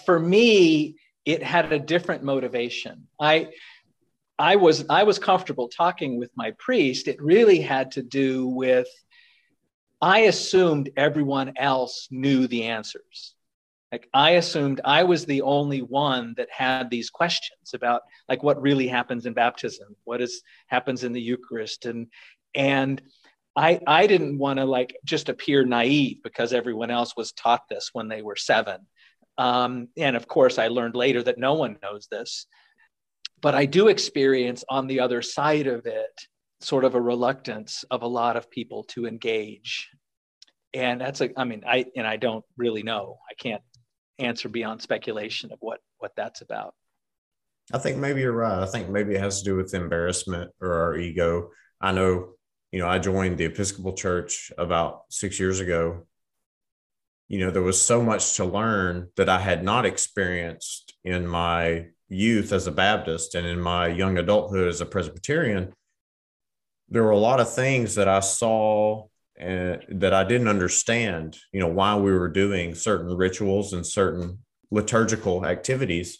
for 0.04 0.18
me, 0.18 0.96
it 1.24 1.42
had 1.42 1.72
a 1.72 1.78
different 1.78 2.22
motivation. 2.22 3.06
I 3.20 3.50
I 4.38 4.56
was 4.56 4.84
I 4.88 5.02
was 5.02 5.18
comfortable 5.18 5.68
talking 5.68 6.18
with 6.18 6.30
my 6.34 6.52
priest. 6.58 7.08
It 7.08 7.20
really 7.20 7.60
had 7.60 7.92
to 7.92 8.02
do 8.02 8.46
with 8.46 8.88
I 10.00 10.20
assumed 10.20 10.90
everyone 10.96 11.52
else 11.58 12.08
knew 12.10 12.46
the 12.46 12.64
answers. 12.64 13.34
Like 13.92 14.08
I 14.14 14.32
assumed 14.32 14.80
I 14.84 15.02
was 15.02 15.26
the 15.26 15.42
only 15.42 15.82
one 15.82 16.34
that 16.36 16.48
had 16.50 16.90
these 16.90 17.10
questions 17.10 17.74
about 17.74 18.02
like 18.28 18.42
what 18.42 18.62
really 18.62 18.88
happens 18.88 19.26
in 19.26 19.34
baptism, 19.34 19.96
what 20.04 20.22
is 20.22 20.42
happens 20.68 21.04
in 21.04 21.12
the 21.12 21.20
Eucharist, 21.20 21.86
and 21.86 22.06
and 22.54 23.02
I 23.56 23.80
I 23.86 24.06
didn't 24.06 24.38
want 24.38 24.58
to 24.58 24.64
like 24.64 24.96
just 25.04 25.28
appear 25.28 25.64
naive 25.64 26.22
because 26.22 26.52
everyone 26.52 26.90
else 26.90 27.16
was 27.16 27.32
taught 27.32 27.68
this 27.68 27.90
when 27.92 28.08
they 28.08 28.22
were 28.22 28.36
seven, 28.36 28.86
um, 29.40 29.88
and 29.96 30.16
of 30.16 30.28
course 30.28 30.58
I 30.58 30.68
learned 30.68 30.94
later 30.94 31.22
that 31.22 31.38
no 31.38 31.54
one 31.54 31.78
knows 31.82 32.08
this, 32.10 32.46
but 33.40 33.54
I 33.54 33.64
do 33.64 33.88
experience 33.88 34.62
on 34.68 34.86
the 34.86 35.00
other 35.00 35.22
side 35.22 35.66
of 35.66 35.86
it 35.86 36.20
sort 36.60 36.84
of 36.84 36.94
a 36.94 37.00
reluctance 37.00 37.82
of 37.90 38.02
a 38.02 38.06
lot 38.06 38.36
of 38.36 38.50
people 38.50 38.84
to 38.84 39.06
engage. 39.06 39.88
And 40.74 41.00
that's 41.00 41.22
a 41.22 41.30
i 41.40 41.44
mean 41.44 41.64
i 41.66 41.86
and 41.96 42.06
i 42.06 42.16
don't 42.16 42.44
really 42.58 42.82
know. 42.82 43.18
I 43.30 43.34
can't 43.34 43.62
answer 44.18 44.48
beyond 44.48 44.82
speculation 44.82 45.50
of 45.52 45.58
what 45.60 45.80
what 45.98 46.12
that's 46.16 46.42
about. 46.42 46.74
I 47.72 47.78
think 47.78 47.96
maybe 47.96 48.20
you're 48.20 48.32
right. 48.32 48.62
I 48.62 48.66
think 48.66 48.90
maybe 48.90 49.14
it 49.14 49.20
has 49.20 49.38
to 49.38 49.44
do 49.44 49.56
with 49.56 49.72
embarrassment 49.72 50.50
or 50.60 50.74
our 50.74 50.96
ego. 50.96 51.50
I 51.80 51.92
know 51.92 52.34
you 52.72 52.78
know 52.78 52.88
i 52.88 52.98
joined 52.98 53.36
the 53.36 53.44
episcopal 53.44 53.94
church 53.94 54.52
about 54.56 55.02
six 55.10 55.40
years 55.40 55.60
ago 55.60 56.06
you 57.30 57.38
know 57.38 57.50
there 57.50 57.62
was 57.62 57.80
so 57.80 58.02
much 58.02 58.34
to 58.34 58.44
learn 58.44 59.08
that 59.16 59.28
i 59.28 59.38
had 59.38 59.64
not 59.64 59.86
experienced 59.86 60.94
in 61.04 61.26
my 61.26 61.86
youth 62.08 62.52
as 62.52 62.66
a 62.66 62.72
baptist 62.72 63.34
and 63.34 63.46
in 63.46 63.58
my 63.60 63.86
young 63.86 64.18
adulthood 64.18 64.68
as 64.68 64.82
a 64.82 64.86
presbyterian 64.86 65.72
there 66.90 67.04
were 67.04 67.10
a 67.10 67.18
lot 67.18 67.40
of 67.40 67.52
things 67.52 67.94
that 67.94 68.08
I 68.08 68.20
saw 68.20 69.06
and 69.38 69.82
that 69.88 70.12
I 70.12 70.24
didn't 70.24 70.48
understand, 70.48 71.38
you 71.52 71.60
know, 71.60 71.68
why 71.68 71.96
we 71.96 72.12
were 72.12 72.28
doing 72.28 72.74
certain 72.74 73.16
rituals 73.16 73.72
and 73.72 73.86
certain 73.86 74.40
liturgical 74.70 75.46
activities. 75.46 76.18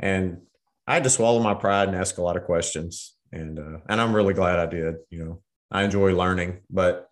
And 0.00 0.40
I 0.86 0.94
had 0.94 1.04
to 1.04 1.10
swallow 1.10 1.40
my 1.40 1.54
pride 1.54 1.88
and 1.88 1.96
ask 1.96 2.18
a 2.18 2.22
lot 2.22 2.36
of 2.36 2.44
questions. 2.44 3.14
And 3.30 3.58
uh, 3.58 3.78
and 3.88 4.00
I'm 4.00 4.16
really 4.16 4.32
glad 4.32 4.58
I 4.58 4.66
did. 4.66 4.96
You 5.10 5.24
know, 5.24 5.42
I 5.70 5.82
enjoy 5.82 6.14
learning, 6.14 6.60
but 6.70 7.08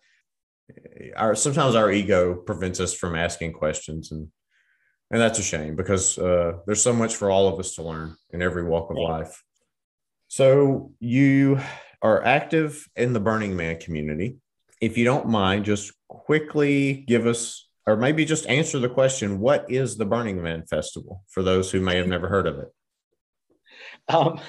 our 1.15 1.35
sometimes 1.35 1.75
our 1.75 1.91
ego 1.91 2.35
prevents 2.35 2.79
us 2.79 2.93
from 2.93 3.15
asking 3.15 3.53
questions, 3.53 4.11
and 4.11 4.27
and 5.11 5.21
that's 5.21 5.39
a 5.39 5.43
shame 5.43 5.75
because 5.75 6.17
uh, 6.17 6.57
there's 6.65 6.81
so 6.81 6.93
much 6.93 7.15
for 7.15 7.31
all 7.31 7.47
of 7.47 7.59
us 7.59 7.75
to 7.75 7.83
learn 7.83 8.15
in 8.31 8.41
every 8.41 8.63
walk 8.63 8.89
of 8.91 8.97
life. 8.97 9.43
So 10.27 10.91
you 10.99 11.59
are 12.01 12.23
active 12.23 12.87
in 12.95 13.13
the 13.13 13.19
Burning 13.19 13.55
Man 13.55 13.79
community. 13.79 14.37
If 14.81 14.97
you 14.97 15.05
don't 15.05 15.29
mind, 15.29 15.65
just 15.65 15.93
quickly 16.07 17.05
give 17.07 17.25
us, 17.25 17.67
or 17.85 17.95
maybe 17.95 18.25
just 18.25 18.47
answer 18.47 18.79
the 18.79 18.89
question 18.89 19.39
what 19.39 19.71
is 19.71 19.97
the 19.97 20.05
Burning 20.05 20.43
Man 20.43 20.65
Festival 20.65 21.23
for 21.29 21.41
those 21.41 21.71
who 21.71 21.79
may 21.79 21.95
have 21.97 22.07
never 22.07 22.27
heard 22.27 22.47
of 22.47 22.59
it? 22.59 22.67
Um, 24.09 24.39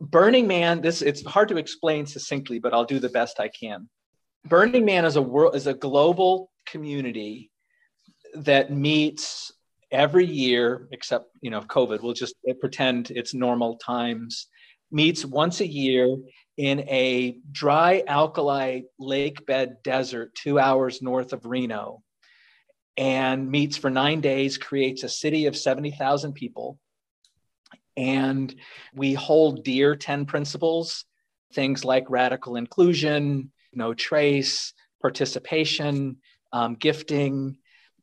Burning 0.00 0.46
Man, 0.46 0.80
this 0.80 1.02
it's 1.02 1.24
hard 1.24 1.48
to 1.48 1.56
explain 1.58 2.06
succinctly, 2.06 2.58
but 2.58 2.74
I'll 2.74 2.84
do 2.84 2.98
the 2.98 3.08
best 3.08 3.40
I 3.40 3.48
can. 3.48 3.88
Burning 4.48 4.84
Man 4.84 5.04
is 5.04 5.16
a 5.16 5.22
world 5.22 5.56
is 5.56 5.66
a 5.66 5.74
global 5.74 6.50
community 6.66 7.50
that 8.34 8.70
meets 8.70 9.52
every 9.90 10.26
year, 10.26 10.88
except 10.92 11.26
you 11.40 11.50
know 11.50 11.62
COVID. 11.62 12.02
We'll 12.02 12.12
just 12.12 12.36
pretend 12.60 13.10
it's 13.10 13.34
normal 13.34 13.76
times 13.76 14.46
meets 14.92 15.24
once 15.24 15.60
a 15.60 15.66
year 15.66 16.16
in 16.56 16.80
a 16.88 17.38
dry 17.50 18.02
alkali 18.06 18.82
lake 18.98 19.44
bed 19.46 19.76
desert 19.82 20.34
two 20.34 20.58
hours 20.58 21.02
north 21.02 21.32
of 21.32 21.44
Reno 21.44 22.02
and 22.96 23.50
meets 23.50 23.76
for 23.76 23.90
nine 23.90 24.20
days, 24.20 24.56
creates 24.56 25.02
a 25.02 25.08
city 25.08 25.46
of 25.46 25.56
70,000 25.56 26.32
people. 26.32 26.78
And 27.96 28.54
we 28.94 29.12
hold 29.12 29.64
dear 29.64 29.96
10 29.96 30.24
principles, 30.26 31.04
things 31.52 31.84
like 31.84 32.08
radical 32.08 32.56
inclusion, 32.56 33.52
no 33.76 33.94
trace, 33.94 34.72
participation, 35.00 36.16
um, 36.52 36.74
gifting, 36.74 37.58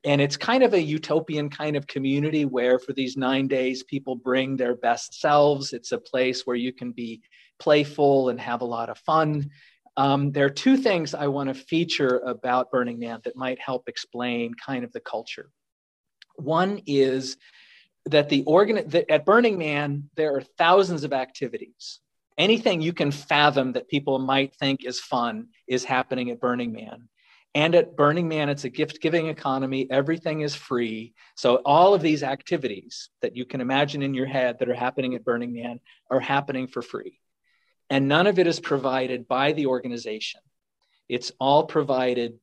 and 0.06 0.20
it's 0.22 0.36
kind 0.36 0.64
of 0.64 0.74
a 0.74 0.82
utopian 0.82 1.50
kind 1.50 1.76
of 1.76 1.88
community 1.88 2.46
where 2.46 2.78
for 2.78 2.94
these 2.94 3.16
nine 3.16 3.48
days 3.48 3.84
people 3.84 4.16
bring 4.16 4.58
their 4.58 4.76
best 4.76 5.20
selves. 5.20 5.72
It's 5.72 5.94
a 5.94 5.98
place 5.98 6.46
where 6.46 6.58
you 6.58 6.74
can 6.74 6.92
be 6.92 7.22
playful 7.60 8.30
and 8.30 8.40
have 8.40 8.62
a 8.62 8.66
lot 8.66 8.90
of 8.90 8.98
fun. 9.00 9.50
Um, 9.96 10.32
there 10.32 10.46
are 10.46 10.50
two 10.50 10.76
things 10.76 11.14
i 11.14 11.28
want 11.28 11.50
to 11.50 11.54
feature 11.54 12.18
about 12.26 12.72
burning 12.72 13.00
man 13.00 13.22
that 13.24 13.36
might 13.36 13.60
help 13.60 13.88
explain 13.88 14.54
kind 14.56 14.84
of 14.84 14.92
the 14.92 15.00
culture. 15.00 15.50
One 16.36 16.82
is 16.86 17.38
that 18.06 18.28
the 18.28 18.44
organ 18.44 18.88
that 18.90 19.10
at 19.10 19.26
burning 19.26 19.58
man 19.58 20.10
there 20.16 20.36
are 20.36 20.42
thousands 20.58 21.06
of 21.06 21.14
activities 21.14 22.02
anything 22.38 22.82
you 22.82 22.94
can 22.94 23.12
fathom 23.12 23.74
that 23.74 23.88
people 23.88 24.20
might 24.20 24.56
think 24.56 24.84
is 24.86 25.00
fun 25.00 25.48
is 25.68 25.84
happening 25.84 26.32
at 26.32 26.40
burning 26.40 26.72
man 26.72 27.10
and 27.56 27.76
at 27.76 27.96
Burning 27.96 28.28
Man, 28.28 28.50
it's 28.50 28.64
a 28.64 28.70
gift 28.70 29.00
giving 29.00 29.28
economy. 29.28 29.88
Everything 29.90 30.42
is 30.42 30.56
free. 30.56 31.14
So, 31.36 31.58
all 31.58 31.94
of 31.94 32.02
these 32.02 32.24
activities 32.24 33.10
that 33.22 33.36
you 33.36 33.46
can 33.46 33.62
imagine 33.62 34.02
in 34.02 34.16
your 34.16 34.26
head 34.26 34.58
that 34.60 34.70
are 34.70 34.74
happening 34.74 35.14
at 35.14 35.24
Burning 35.24 35.54
Man 35.54 35.80
are 36.10 36.20
happening 36.20 36.68
for 36.68 36.82
free. 36.82 37.20
And 37.92 38.08
none 38.08 38.26
of 38.26 38.40
it 38.40 38.48
is 38.48 38.60
provided 38.60 39.28
by 39.28 39.54
the 39.54 39.68
organization, 39.68 40.42
it's 41.08 41.32
all 41.40 41.66
provided 41.66 42.40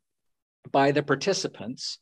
by 0.70 0.92
the 0.92 1.02
participants 1.02 1.98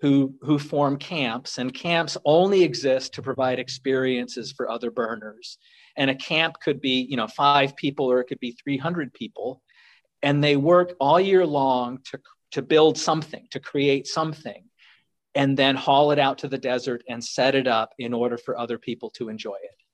who, 0.00 0.34
who 0.42 0.58
form 0.58 0.98
camps. 0.98 1.58
And 1.58 1.72
camps 1.72 2.16
only 2.24 2.62
exist 2.62 3.14
to 3.14 3.22
provide 3.22 3.58
experiences 3.58 4.52
for 4.52 4.70
other 4.70 4.90
burners. 4.90 5.58
And 5.96 6.10
a 6.10 6.14
camp 6.14 6.56
could 6.62 6.80
be, 6.80 7.06
you 7.08 7.16
know, 7.16 7.26
five 7.26 7.76
people 7.76 8.10
or 8.10 8.20
it 8.20 8.26
could 8.26 8.40
be 8.40 8.52
300 8.52 9.12
people 9.14 9.62
and 10.22 10.42
they 10.42 10.56
work 10.56 10.94
all 11.00 11.20
year 11.20 11.46
long 11.46 12.00
to 12.10 12.20
to 12.52 12.62
build 12.62 12.96
something, 12.96 13.46
to 13.50 13.60
create 13.60 14.06
something, 14.06 14.64
and 15.34 15.56
then 15.56 15.76
haul 15.76 16.12
it 16.12 16.18
out 16.18 16.38
to 16.38 16.48
the 16.48 16.58
desert 16.58 17.02
and 17.08 17.22
set 17.22 17.54
it 17.54 17.66
up 17.66 17.90
in 17.98 18.14
order 18.14 18.38
for 18.38 18.56
other 18.56 18.78
people 18.78 19.10
to 19.10 19.28
enjoy 19.28 19.54
it. 19.54 19.85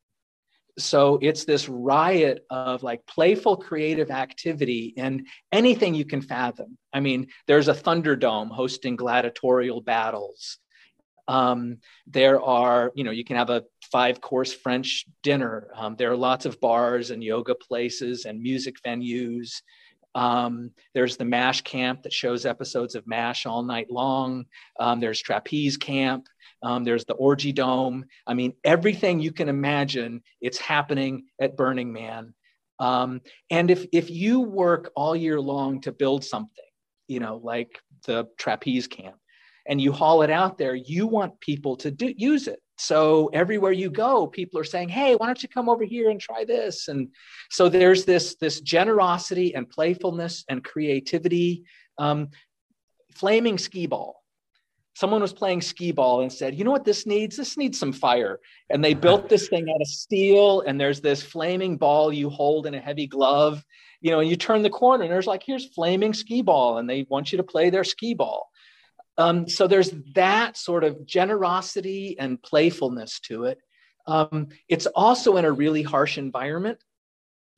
So 0.79 1.19
it's 1.21 1.45
this 1.45 1.69
riot 1.69 2.47
of 2.49 2.83
like 2.83 3.07
playful 3.07 3.57
creative 3.57 4.11
activity 4.11 4.95
and 4.97 5.26
anything 5.52 5.95
you 5.95 6.05
can 6.05 6.23
fathom. 6.23 6.79
I 6.93 7.00
mean, 7.00 7.26
there's 7.47 7.69
a 7.69 7.75
Thunderdome 7.75 8.50
hosting 8.50 8.97
gladiatorial 8.97 9.83
battles. 9.83 10.59
Um, 11.29 11.79
there 12.07 12.41
are, 12.41 12.91
you 12.95 13.05
know, 13.05 13.11
you 13.11 13.25
can 13.25 13.37
have 13.37 13.50
a 13.50 13.64
five 13.93 14.21
course 14.21 14.52
French 14.52 15.07
dinner. 15.23 15.69
Um, 15.76 15.95
there 15.97 16.11
are 16.11 16.17
lots 16.17 16.47
of 16.47 16.61
bars 16.61 17.11
and 17.11 17.23
yoga 17.23 17.55
places 17.55 18.25
and 18.25 18.41
music 18.41 18.76
venues 18.87 19.62
Um, 20.14 20.73
there's 20.95 21.17
the 21.17 21.25
MASH 21.25 21.62
camp 21.62 22.02
that 22.02 22.12
shows 22.12 22.45
episodes 22.45 22.95
of 22.95 23.07
MASH 23.07 23.47
all 23.47 23.62
night 23.62 23.91
long. 23.91 24.45
Um, 24.79 25.00
there's 25.00 25.23
trapeze 25.23 25.76
camp. 25.76 26.29
Um, 26.62 26.85
there's 26.85 27.04
the 27.04 27.14
orgy 27.14 27.52
dome. 27.52 28.04
I 28.26 28.35
mean, 28.35 28.54
everything 28.64 29.21
you 29.21 29.33
can 29.33 29.49
imagine, 29.49 30.23
it's 30.40 30.59
happening 30.59 31.25
at 31.40 31.57
Burning 31.57 31.92
Man. 31.92 32.35
Um, 32.78 33.21
and 33.50 33.71
if 33.71 33.87
if 33.92 34.11
you 34.11 34.40
work 34.40 34.90
all 34.97 35.14
year 35.14 35.40
long 35.40 35.81
to 35.83 35.92
build 35.92 36.25
something, 36.25 36.64
you 37.09 37.21
know, 37.21 37.40
like 37.42 37.81
the 38.07 38.28
trapeze 38.38 38.87
camp, 38.87 39.16
and 39.66 39.81
you 39.81 39.92
haul 39.92 40.23
it 40.23 40.31
out 40.31 40.59
there, 40.59 40.75
you 40.75 41.07
want 41.07 41.40
people 41.40 41.76
to 41.76 41.90
do, 41.90 42.12
use 42.16 42.49
it. 42.49 42.61
So 42.78 43.31
everywhere 43.33 43.73
you 43.73 43.90
go, 43.90 44.26
people 44.26 44.59
are 44.59 44.64
saying, 44.64 44.88
"Hey, 44.88 45.14
why 45.14 45.26
don't 45.26 45.42
you 45.42 45.49
come 45.49 45.69
over 45.69 45.85
here 45.85 46.11
and 46.11 46.21
try 46.21 46.45
this?" 46.45 46.88
And 46.88 47.09
so 47.50 47.69
there's 47.69 48.04
this 48.04 48.37
this 48.37 48.61
generosity 48.61 49.54
and 49.54 49.69
playfulness 49.69 50.45
and 50.49 50.64
creativity. 50.64 51.64
Um, 51.99 52.31
flaming 53.14 53.59
skee 53.59 53.87
ball 53.87 54.22
someone 54.95 55.23
was 55.23 55.33
playing 55.33 55.63
skee 55.63 55.93
ball 55.93 56.21
and 56.21 56.33
said, 56.33 56.55
you 56.55 56.65
know 56.65 56.71
what 56.71 56.85
this 56.85 57.07
needs? 57.07 57.37
This 57.37 57.57
needs 57.57 57.79
some 57.79 57.93
fire. 57.93 58.41
And 58.71 58.85
they 58.85 58.95
built 58.95 59.29
this 59.29 59.49
thing 59.49 59.69
out 59.69 59.81
of 59.81 59.87
steel, 59.87 60.61
and 60.63 60.81
there's 60.81 61.01
this 61.01 61.23
flaming 61.23 61.77
ball 61.77 62.13
you 62.13 62.29
hold 62.29 62.67
in 62.67 62.75
a 62.75 62.81
heavy 62.81 63.07
glove, 63.07 63.65
you 64.01 64.11
know, 64.11 64.21
and 64.21 64.29
you 64.29 64.37
turn 64.37 64.63
the 64.63 64.71
corner, 64.71 65.05
and 65.05 65.13
there's 65.13 65.27
like, 65.27 65.43
here's 65.47 65.73
flaming 65.75 66.13
skee 66.13 66.43
ball, 66.43 66.79
and 66.79 66.89
they 66.89 67.07
want 67.09 67.33
you 67.33 67.39
to 67.39 67.45
play 67.45 67.71
their 67.71 67.85
skee 67.85 68.15
ball. 68.15 68.49
Um, 69.19 69.49
so 69.49 69.67
there's 69.67 69.93
that 70.15 70.57
sort 70.57 70.85
of 70.85 71.07
generosity 71.07 72.17
and 72.19 72.43
playfulness 72.43 73.21
to 73.21 73.45
it. 73.45 73.59
Um, 74.07 74.49
it's 74.69 74.87
also 74.87 75.37
in 75.37 75.45
a 75.45 75.53
really 75.53 75.83
harsh 75.83 76.19
environment. 76.19 76.79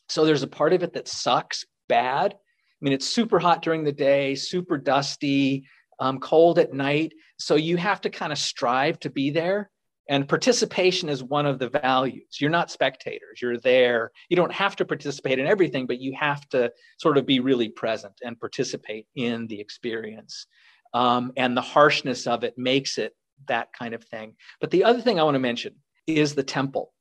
So 0.09 0.25
there's 0.25 0.43
a 0.43 0.49
part 0.49 0.73
of 0.73 0.83
it 0.83 0.93
that 0.95 1.09
sucks 1.09 1.65
bad. 1.89 2.35
I 2.35 2.37
mean, 2.81 2.93
it's 2.93 3.09
super 3.09 3.39
hot 3.39 3.63
during 3.63 3.85
the 3.85 3.93
day, 3.93 4.35
super 4.35 4.77
dusty, 4.77 5.67
um, 6.01 6.19
cold 6.19 6.59
at 6.59 6.73
night. 6.73 7.13
So 7.39 7.57
you 7.57 7.77
have 7.77 8.01
to 8.03 8.11
kind 8.11 8.33
of 8.33 8.39
strive 8.39 8.99
to 9.01 9.11
be 9.11 9.31
there. 9.31 9.71
And 10.09 10.29
participation 10.29 11.09
is 11.09 11.23
one 11.23 11.47
of 11.47 11.59
the 11.59 11.71
values. 11.71 12.39
You're 12.39 12.51
not 12.51 12.71
spectators, 12.71 13.41
you're 13.41 13.59
there. 13.59 14.11
You 14.29 14.37
don't 14.37 14.53
have 14.53 14.77
to 14.77 14.85
participate 14.85 15.39
in 15.39 15.47
everything, 15.47 15.87
but 15.87 15.99
you 15.99 16.15
have 16.19 16.47
to 16.51 16.71
sort 16.99 17.17
of 17.17 17.25
be 17.25 17.41
really 17.41 17.71
present 17.71 18.13
and 18.23 18.39
participate 18.39 19.07
in 19.17 19.47
the 19.47 19.61
experience. 19.61 20.47
Um, 20.93 21.33
and 21.37 21.57
the 21.57 21.63
harshness 21.63 22.27
of 22.27 22.45
it 22.45 22.55
makes 22.59 22.99
it 22.99 23.15
that 23.49 23.69
kind 23.73 23.95
of 23.95 24.05
thing. 24.05 24.35
But 24.61 24.71
the 24.71 24.85
other 24.85 25.01
thing 25.01 25.19
I 25.19 25.25
want 25.25 25.37
to 25.37 25.41
mention 25.41 25.75
is 26.07 26.35
the 26.35 26.43
temple. 26.43 26.93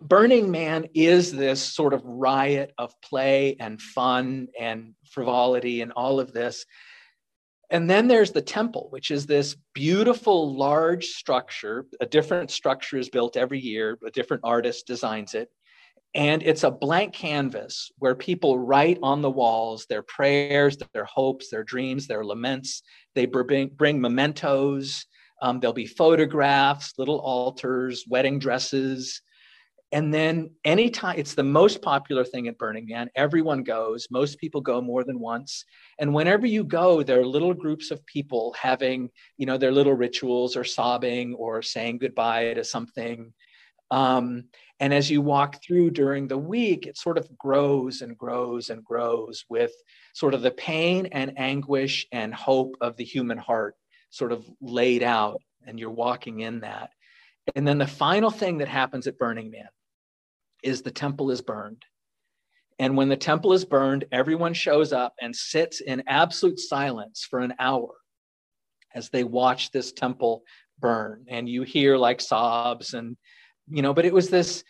Burning 0.00 0.50
Man 0.50 0.86
is 0.94 1.32
this 1.32 1.62
sort 1.62 1.94
of 1.94 2.04
riot 2.04 2.72
of 2.76 2.92
play 3.00 3.56
and 3.58 3.80
fun 3.80 4.48
and 4.60 4.94
frivolity 5.10 5.80
and 5.80 5.92
all 5.92 6.20
of 6.20 6.32
this 6.32 6.66
and 7.70 7.88
then 7.88 8.08
there's 8.08 8.32
the 8.32 8.42
temple, 8.42 8.88
which 8.90 9.10
is 9.10 9.26
this 9.26 9.56
beautiful, 9.74 10.56
large 10.56 11.06
structure. 11.06 11.86
A 12.00 12.06
different 12.06 12.50
structure 12.50 12.98
is 12.98 13.08
built 13.08 13.36
every 13.36 13.60
year, 13.60 13.98
a 14.06 14.10
different 14.10 14.42
artist 14.44 14.86
designs 14.86 15.34
it. 15.34 15.48
And 16.14 16.42
it's 16.44 16.62
a 16.62 16.70
blank 16.70 17.12
canvas 17.12 17.90
where 17.98 18.14
people 18.14 18.58
write 18.58 18.98
on 19.02 19.20
the 19.20 19.30
walls 19.30 19.86
their 19.88 20.02
prayers, 20.02 20.76
their 20.92 21.04
hopes, 21.06 21.50
their 21.50 21.64
dreams, 21.64 22.06
their 22.06 22.24
laments. 22.24 22.82
They 23.14 23.26
bring, 23.26 23.68
bring 23.68 24.00
mementos. 24.00 25.06
Um, 25.42 25.58
there'll 25.58 25.74
be 25.74 25.86
photographs, 25.86 26.94
little 26.98 27.18
altars, 27.18 28.04
wedding 28.08 28.38
dresses, 28.38 29.20
and 29.94 30.12
then 30.12 30.50
anytime 30.64 31.14
it's 31.16 31.36
the 31.36 31.44
most 31.44 31.80
popular 31.80 32.24
thing 32.24 32.48
at 32.48 32.58
Burning 32.58 32.86
Man, 32.86 33.08
everyone 33.14 33.62
goes. 33.62 34.08
Most 34.10 34.40
people 34.40 34.60
go 34.60 34.80
more 34.80 35.04
than 35.04 35.20
once. 35.20 35.64
And 36.00 36.12
whenever 36.12 36.48
you 36.48 36.64
go, 36.64 37.04
there 37.04 37.20
are 37.20 37.24
little 37.24 37.54
groups 37.54 37.92
of 37.92 38.04
people 38.04 38.56
having, 38.60 39.08
you 39.38 39.46
know, 39.46 39.56
their 39.56 39.70
little 39.70 39.94
rituals 39.94 40.56
or 40.56 40.64
sobbing 40.64 41.34
or 41.34 41.62
saying 41.62 41.98
goodbye 41.98 42.54
to 42.54 42.64
something. 42.64 43.32
Um, 43.92 44.46
and 44.80 44.92
as 44.92 45.08
you 45.08 45.22
walk 45.22 45.62
through 45.62 45.92
during 45.92 46.26
the 46.26 46.38
week, 46.38 46.88
it 46.88 46.98
sort 46.98 47.16
of 47.16 47.28
grows 47.38 48.02
and 48.02 48.18
grows 48.18 48.70
and 48.70 48.84
grows 48.84 49.44
with 49.48 49.70
sort 50.12 50.34
of 50.34 50.42
the 50.42 50.50
pain 50.50 51.06
and 51.12 51.38
anguish 51.38 52.04
and 52.10 52.34
hope 52.34 52.74
of 52.80 52.96
the 52.96 53.04
human 53.04 53.38
heart 53.38 53.76
sort 54.10 54.32
of 54.32 54.44
laid 54.60 55.04
out. 55.04 55.40
And 55.68 55.78
you're 55.78 55.88
walking 55.90 56.40
in 56.40 56.60
that. 56.60 56.90
And 57.54 57.68
then 57.68 57.78
the 57.78 57.86
final 57.86 58.32
thing 58.32 58.58
that 58.58 58.68
happens 58.68 59.06
at 59.06 59.18
Burning 59.18 59.52
Man 59.52 59.68
is 60.64 60.82
the 60.82 60.90
temple 60.90 61.30
is 61.30 61.40
burned. 61.40 61.84
And 62.78 62.96
when 62.96 63.08
the 63.08 63.16
temple 63.16 63.52
is 63.52 63.64
burned, 63.64 64.04
everyone 64.10 64.54
shows 64.54 64.92
up 64.92 65.14
and 65.20 65.34
sits 65.34 65.80
in 65.80 66.02
absolute 66.08 66.58
silence 66.58 67.26
for 67.28 67.38
an 67.40 67.54
hour 67.60 67.94
as 68.94 69.10
they 69.10 69.24
watch 69.24 69.70
this 69.70 69.92
temple 69.92 70.42
burn. 70.80 71.24
And 71.28 71.48
you 71.48 71.62
hear 71.62 71.96
like 71.96 72.20
sobs 72.20 72.94
and, 72.94 73.16
you 73.68 73.82
know, 73.82 73.94
but 73.94 74.04
it 74.04 74.12
was 74.12 74.28
this 74.28 74.64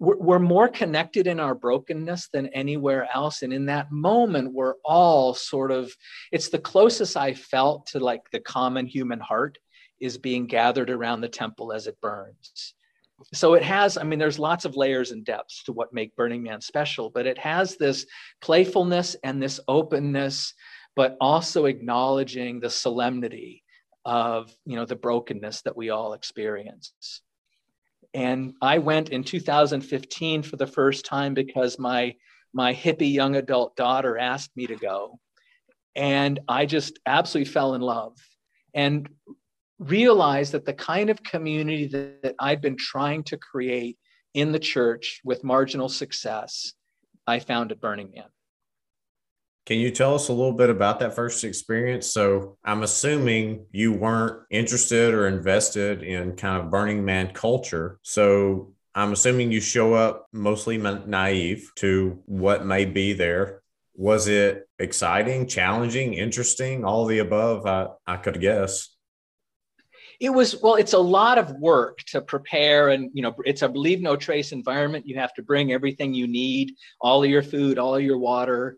we're, 0.00 0.38
more 0.38 0.68
connected 0.68 1.26
in 1.26 1.40
our 1.40 1.56
brokenness 1.56 2.28
than 2.32 2.46
anywhere 2.48 3.08
else. 3.12 3.42
And 3.42 3.52
in 3.52 3.66
that 3.66 3.90
moment, 3.90 4.52
we're 4.52 4.74
all 4.84 5.34
sort 5.34 5.72
of, 5.72 5.92
it's 6.30 6.50
the 6.50 6.58
closest 6.60 7.16
I 7.16 7.34
felt 7.34 7.86
to 7.88 7.98
like 7.98 8.22
the 8.30 8.38
common 8.38 8.86
human 8.86 9.18
heart 9.18 9.58
is 9.98 10.16
being 10.16 10.46
gathered 10.46 10.90
around 10.90 11.20
the 11.20 11.28
temple 11.28 11.72
as 11.72 11.88
it 11.88 12.00
burns 12.00 12.74
so 13.32 13.54
it 13.54 13.62
has 13.62 13.96
i 13.98 14.02
mean 14.02 14.18
there's 14.18 14.38
lots 14.38 14.64
of 14.64 14.76
layers 14.76 15.10
and 15.10 15.24
depths 15.24 15.62
to 15.64 15.72
what 15.72 15.92
make 15.92 16.14
burning 16.16 16.42
man 16.42 16.60
special 16.60 17.10
but 17.10 17.26
it 17.26 17.38
has 17.38 17.76
this 17.76 18.06
playfulness 18.40 19.16
and 19.24 19.42
this 19.42 19.60
openness 19.68 20.54
but 20.98 21.16
also 21.20 21.66
acknowledging 21.66 22.58
the 22.58 22.68
solemnity 22.68 23.62
of 24.04 24.52
you 24.64 24.74
know 24.74 24.84
the 24.84 24.96
brokenness 24.96 25.62
that 25.62 25.76
we 25.76 25.90
all 25.90 26.14
experience. 26.14 27.22
And 28.14 28.54
i 28.60 28.78
went 28.78 29.10
in 29.10 29.22
2015 29.22 30.42
for 30.42 30.56
the 30.56 30.66
first 30.66 31.04
time 31.04 31.34
because 31.34 31.78
my 31.78 32.16
my 32.52 32.74
hippie 32.74 33.12
young 33.12 33.36
adult 33.36 33.76
daughter 33.76 34.18
asked 34.18 34.56
me 34.56 34.66
to 34.66 34.76
go. 34.76 35.20
And 35.94 36.40
i 36.48 36.66
just 36.66 36.98
absolutely 37.06 37.52
fell 37.52 37.74
in 37.74 37.80
love. 37.80 38.16
And 38.74 39.08
realized 39.78 40.52
that 40.52 40.64
the 40.64 40.72
kind 40.72 41.10
of 41.10 41.22
community 41.22 41.86
that, 41.88 42.22
that 42.22 42.34
I'd 42.38 42.60
been 42.60 42.76
trying 42.76 43.22
to 43.24 43.36
create 43.36 43.98
in 44.34 44.52
the 44.52 44.58
church 44.58 45.20
with 45.24 45.44
marginal 45.44 45.88
success, 45.88 46.72
I 47.26 47.38
found 47.38 47.72
at 47.72 47.80
Burning 47.80 48.10
Man. 48.14 48.26
Can 49.66 49.78
you 49.78 49.90
tell 49.90 50.14
us 50.14 50.28
a 50.28 50.32
little 50.32 50.54
bit 50.54 50.70
about 50.70 50.98
that 51.00 51.14
first 51.14 51.44
experience? 51.44 52.06
So, 52.06 52.56
I'm 52.64 52.82
assuming 52.82 53.66
you 53.70 53.92
weren't 53.92 54.42
interested 54.50 55.12
or 55.12 55.28
invested 55.28 56.02
in 56.02 56.36
kind 56.36 56.62
of 56.62 56.70
Burning 56.70 57.04
Man 57.04 57.32
culture. 57.34 57.98
So, 58.02 58.72
I'm 58.94 59.12
assuming 59.12 59.52
you 59.52 59.60
show 59.60 59.94
up 59.94 60.26
mostly 60.32 60.78
naive 60.78 61.70
to 61.76 62.22
what 62.24 62.64
may 62.64 62.84
be 62.84 63.12
there. 63.12 63.62
Was 63.94 64.26
it 64.26 64.68
exciting, 64.78 65.46
challenging, 65.46 66.14
interesting, 66.14 66.84
all 66.84 67.04
the 67.04 67.18
above? 67.18 67.66
I, 67.66 67.88
I 68.06 68.16
could 68.16 68.40
guess 68.40 68.96
it 70.20 70.30
was 70.30 70.60
well 70.62 70.74
it's 70.74 70.94
a 70.94 70.98
lot 70.98 71.38
of 71.38 71.52
work 71.52 71.98
to 72.08 72.20
prepare 72.20 72.88
and 72.88 73.10
you 73.14 73.22
know 73.22 73.34
it's 73.44 73.62
a 73.62 73.68
leave 73.68 74.00
no 74.00 74.16
trace 74.16 74.52
environment. 74.52 75.06
You 75.06 75.16
have 75.18 75.34
to 75.34 75.42
bring 75.42 75.72
everything 75.72 76.12
you 76.12 76.26
need 76.26 76.72
all 77.00 77.22
of 77.22 77.30
your 77.30 77.42
food 77.42 77.78
all 77.78 77.94
of 77.94 78.02
your 78.02 78.18
water. 78.18 78.76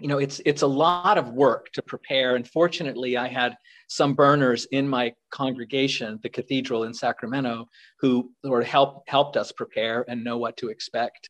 You 0.00 0.08
know 0.08 0.18
it's 0.18 0.40
it's 0.46 0.62
a 0.62 0.66
lot 0.66 1.18
of 1.18 1.32
work 1.32 1.70
to 1.72 1.82
prepare. 1.82 2.36
And 2.36 2.46
fortunately 2.46 3.16
i 3.16 3.26
had 3.26 3.56
some 3.88 4.14
burners 4.14 4.66
in 4.66 4.88
my 4.88 5.14
congregation 5.30 6.20
the 6.22 6.28
cathedral 6.28 6.84
in 6.84 6.94
sacramento 6.94 7.66
who 8.00 8.30
sort 8.44 8.62
of 8.62 8.68
help 8.68 9.02
helped 9.08 9.36
us 9.36 9.50
prepare 9.50 10.04
and 10.08 10.22
know 10.22 10.38
what 10.38 10.56
to 10.58 10.68
expect. 10.68 11.28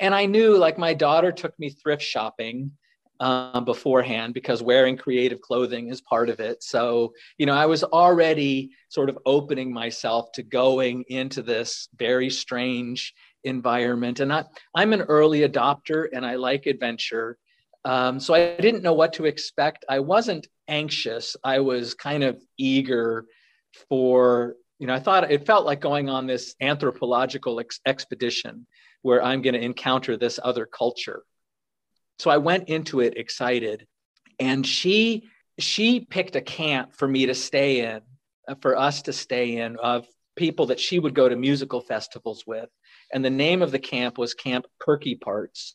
And 0.00 0.14
i 0.14 0.26
knew 0.26 0.58
like 0.58 0.76
my 0.76 0.92
daughter 0.92 1.32
took 1.32 1.58
me 1.58 1.70
thrift 1.70 2.02
shopping 2.02 2.72
um, 3.22 3.64
beforehand 3.64 4.34
because 4.34 4.64
wearing 4.64 4.96
creative 4.96 5.40
clothing 5.40 5.88
is 5.88 6.00
part 6.00 6.28
of 6.28 6.40
it. 6.40 6.60
So, 6.60 7.14
you 7.38 7.46
know, 7.46 7.54
I 7.54 7.66
was 7.66 7.84
already 7.84 8.72
sort 8.88 9.08
of 9.08 9.16
opening 9.24 9.72
myself 9.72 10.32
to 10.32 10.42
going 10.42 11.04
into 11.06 11.40
this 11.40 11.88
very 11.96 12.28
strange 12.30 13.14
environment. 13.44 14.18
And 14.18 14.32
I, 14.32 14.44
I'm 14.74 14.92
an 14.92 15.02
early 15.02 15.48
adopter 15.48 16.08
and 16.12 16.26
I 16.26 16.34
like 16.34 16.66
adventure. 16.66 17.38
Um, 17.84 18.18
so 18.18 18.34
I 18.34 18.56
didn't 18.56 18.82
know 18.82 18.94
what 18.94 19.12
to 19.14 19.26
expect. 19.26 19.84
I 19.88 20.00
wasn't 20.00 20.48
anxious. 20.66 21.36
I 21.44 21.60
was 21.60 21.94
kind 21.94 22.24
of 22.24 22.42
eager 22.58 23.26
for, 23.88 24.56
you 24.80 24.88
know, 24.88 24.94
I 24.94 25.00
thought 25.00 25.30
it 25.30 25.46
felt 25.46 25.64
like 25.64 25.80
going 25.80 26.08
on 26.08 26.26
this 26.26 26.56
anthropological 26.60 27.60
ex- 27.60 27.80
expedition 27.86 28.66
where 29.02 29.22
I'm 29.22 29.42
going 29.42 29.54
to 29.54 29.62
encounter 29.62 30.16
this 30.16 30.40
other 30.42 30.66
culture. 30.66 31.22
So 32.22 32.30
I 32.30 32.36
went 32.36 32.68
into 32.68 33.00
it 33.00 33.18
excited. 33.18 33.84
And 34.38 34.64
she 34.64 35.28
she 35.58 35.98
picked 35.98 36.36
a 36.36 36.40
camp 36.40 36.94
for 36.94 37.08
me 37.08 37.26
to 37.26 37.34
stay 37.34 37.80
in, 37.80 38.00
uh, 38.46 38.54
for 38.62 38.78
us 38.78 39.02
to 39.02 39.12
stay 39.12 39.56
in 39.56 39.76
of 39.78 40.06
people 40.36 40.66
that 40.66 40.78
she 40.78 41.00
would 41.00 41.16
go 41.16 41.28
to 41.28 41.34
musical 41.34 41.80
festivals 41.80 42.44
with. 42.46 42.68
And 43.12 43.24
the 43.24 43.30
name 43.30 43.60
of 43.60 43.72
the 43.72 43.80
camp 43.80 44.18
was 44.18 44.34
Camp 44.34 44.66
Perky 44.78 45.16
Parts. 45.16 45.74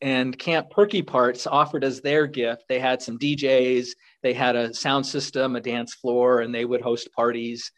and 0.00 0.36
Camp 0.36 0.70
Perky 0.70 1.02
Parts 1.02 1.46
offered 1.46 1.84
as 1.84 2.00
their 2.00 2.26
gift. 2.26 2.64
They 2.68 2.80
had 2.80 3.00
some 3.00 3.16
DJs, 3.16 3.90
they 4.24 4.34
had 4.34 4.56
a 4.56 4.74
sound 4.74 5.06
system, 5.06 5.54
a 5.54 5.60
dance 5.60 5.94
floor, 5.94 6.40
and 6.40 6.52
they 6.52 6.64
would 6.64 6.82
host 6.82 7.12
parties. 7.12 7.70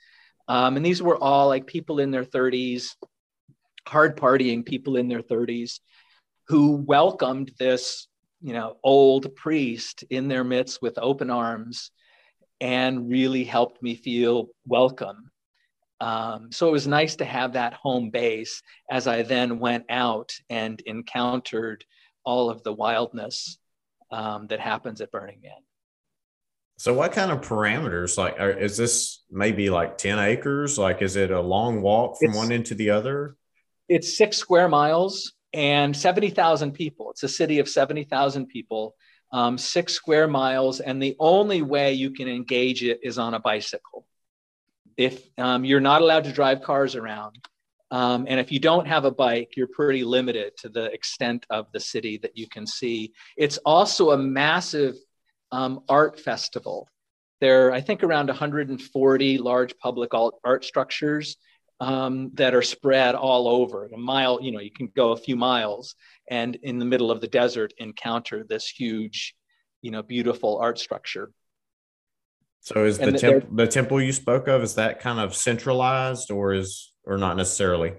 Um, 0.49 0.79
and 0.79 0.85
these 0.85 1.03
were 1.03 1.23
all 1.23 1.49
like 1.49 1.67
people 1.67 2.01
in 2.01 2.11
their 2.11 2.25
30s, 2.25 2.87
hard 3.87 4.17
partying 4.17 4.65
people 4.65 4.97
in 4.97 5.09
their 5.09 5.23
30s 5.23 5.81
who 6.51 6.73
welcomed 6.73 7.53
this, 7.61 8.09
you 8.43 8.53
know, 8.53 8.77
old 8.83 9.37
priest 9.37 10.03
in 10.11 10.27
their 10.27 10.43
midst 10.43 10.83
with 10.83 10.99
open 10.99 11.31
arms 11.31 11.93
and 12.61 13.09
really 13.09 13.45
helped 13.45 13.81
me 13.81 13.95
feel 13.95 14.49
welcome. 14.67 15.31
Um, 16.01 16.51
so 16.51 16.67
it 16.67 16.73
was 16.73 16.89
nice 16.89 17.15
to 17.17 17.25
have 17.25 17.53
that 17.53 17.75
home 17.75 18.11
base 18.11 18.63
as 18.91 19.07
I 19.07 19.23
then 19.23 19.61
went 19.61 19.85
out 19.91 20.33
and 20.49 20.81
encountered 20.87 21.85
all 22.25 22.51
of 22.51 22.65
the 22.65 22.73
wildness 22.73 23.57
um, 24.11 24.49
that 24.49 24.59
happens 24.59 25.01
at 25.01 25.13
Burning 25.13 25.41
Man. 25.45 25.53
So, 26.79 26.93
what 26.95 27.13
kind 27.13 27.31
of 27.31 27.43
parameters? 27.43 28.19
Like, 28.19 28.41
are, 28.41 28.51
is 28.51 28.77
this 28.77 29.23
maybe 29.31 29.71
like 29.71 29.99
10 29.99 30.19
acres? 30.19 30.79
Like, 30.79 31.01
is 31.01 31.15
it 31.15 31.31
a 31.31 31.41
long 31.41 31.81
walk 31.81 32.19
from 32.19 32.31
it's, 32.31 32.37
one 32.37 32.51
end 32.51 32.67
to 32.67 32.75
the 32.75 32.91
other? 32.91 33.37
It's 33.89 34.17
six 34.17 34.37
square 34.37 34.69
miles 34.69 35.33
and 35.53 35.97
70,000 35.97 36.73
people. 36.73 37.11
It's 37.11 37.23
a 37.23 37.29
city 37.29 37.59
of 37.59 37.69
70,000 37.69 38.47
people, 38.47 38.95
um, 39.33 39.59
six 39.59 39.93
square 39.93 40.29
miles. 40.29 40.81
And 40.81 41.03
the 41.03 41.17
only 41.19 41.63
way 41.63 41.93
you 41.95 42.11
can 42.11 42.29
engage 42.29 42.83
it 42.83 43.01
is 43.03 43.19
on 43.19 43.35
a 43.35 43.41
bicycle. 43.41 44.07
If 44.97 45.23
um, 45.39 45.65
you're 45.65 45.81
not 45.81 46.03
allowed 46.03 46.25
to 46.25 46.33
drive 46.33 46.63
cars 46.63 46.95
around, 46.95 47.37
um, 47.91 48.27
and 48.29 48.39
if 48.39 48.53
you 48.53 48.61
don't 48.61 48.87
have 48.87 49.05
a 49.05 49.11
bike, 49.11 49.57
you're 49.57 49.67
pretty 49.67 50.05
limited 50.05 50.57
to 50.59 50.69
the 50.69 50.85
extent 50.93 51.45
of 51.51 51.67
the 51.73 51.81
city 51.81 52.19
that 52.19 52.37
you 52.37 52.49
can 52.49 52.67
see. 52.67 53.13
It's 53.37 53.59
also 53.59 54.11
a 54.11 54.19
massive 54.19 54.95
um, 55.51 55.81
art 55.89 56.21
festival. 56.21 56.89
There 57.41 57.69
are, 57.69 57.73
I 57.73 57.81
think, 57.81 58.05
around 58.05 58.29
140 58.29 59.39
large 59.39 59.77
public 59.79 60.11
art 60.15 60.65
structures 60.65 61.37
um, 61.81 62.31
that 62.35 62.55
are 62.55 62.63
spread 62.63 63.15
all 63.15 63.49
over. 63.49 63.87
A 63.87 63.97
mile, 63.97 64.39
you 64.43 64.53
know, 64.53 64.61
you 64.61 64.71
can 64.71 64.89
go 64.95 65.13
a 65.13 65.17
few 65.17 65.35
miles 65.35 65.95
and 66.31 66.57
in 66.63 66.79
the 66.79 66.85
middle 66.85 67.11
of 67.11 67.21
the 67.21 67.27
desert 67.27 67.73
encounter 67.79 68.45
this 68.49 68.69
huge, 68.69 69.35
you 69.83 69.91
know, 69.91 70.03
beautiful 70.03 70.59
art 70.59 70.79
structure. 70.79 71.33
So 72.61 72.85
is 72.85 72.99
the, 72.99 73.13
temp- 73.13 73.57
the 73.57 73.67
temple 73.67 74.03
you 74.03 74.13
spoke 74.13 74.47
of, 74.47 74.63
is 74.63 74.75
that 74.75 75.01
kind 75.01 75.19
of 75.19 75.35
centralized 75.35 76.31
or 76.31 76.53
is, 76.53 76.93
or 77.05 77.17
not 77.17 77.39
necessarily? 77.39 77.95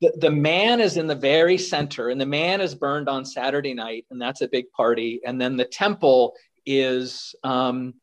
The, 0.00 0.12
the 0.18 0.30
man 0.30 0.80
is 0.80 0.96
in 0.96 1.06
the 1.06 1.14
very 1.14 1.56
center 1.56 2.08
and 2.08 2.20
the 2.20 2.26
man 2.26 2.60
is 2.60 2.74
burned 2.74 3.08
on 3.08 3.24
Saturday 3.24 3.72
night 3.72 4.04
and 4.10 4.20
that's 4.20 4.40
a 4.40 4.48
big 4.48 4.64
party. 4.72 5.20
And 5.24 5.40
then 5.40 5.56
the 5.56 5.64
temple 5.64 6.34
is 6.66 7.36
um, 7.44 7.94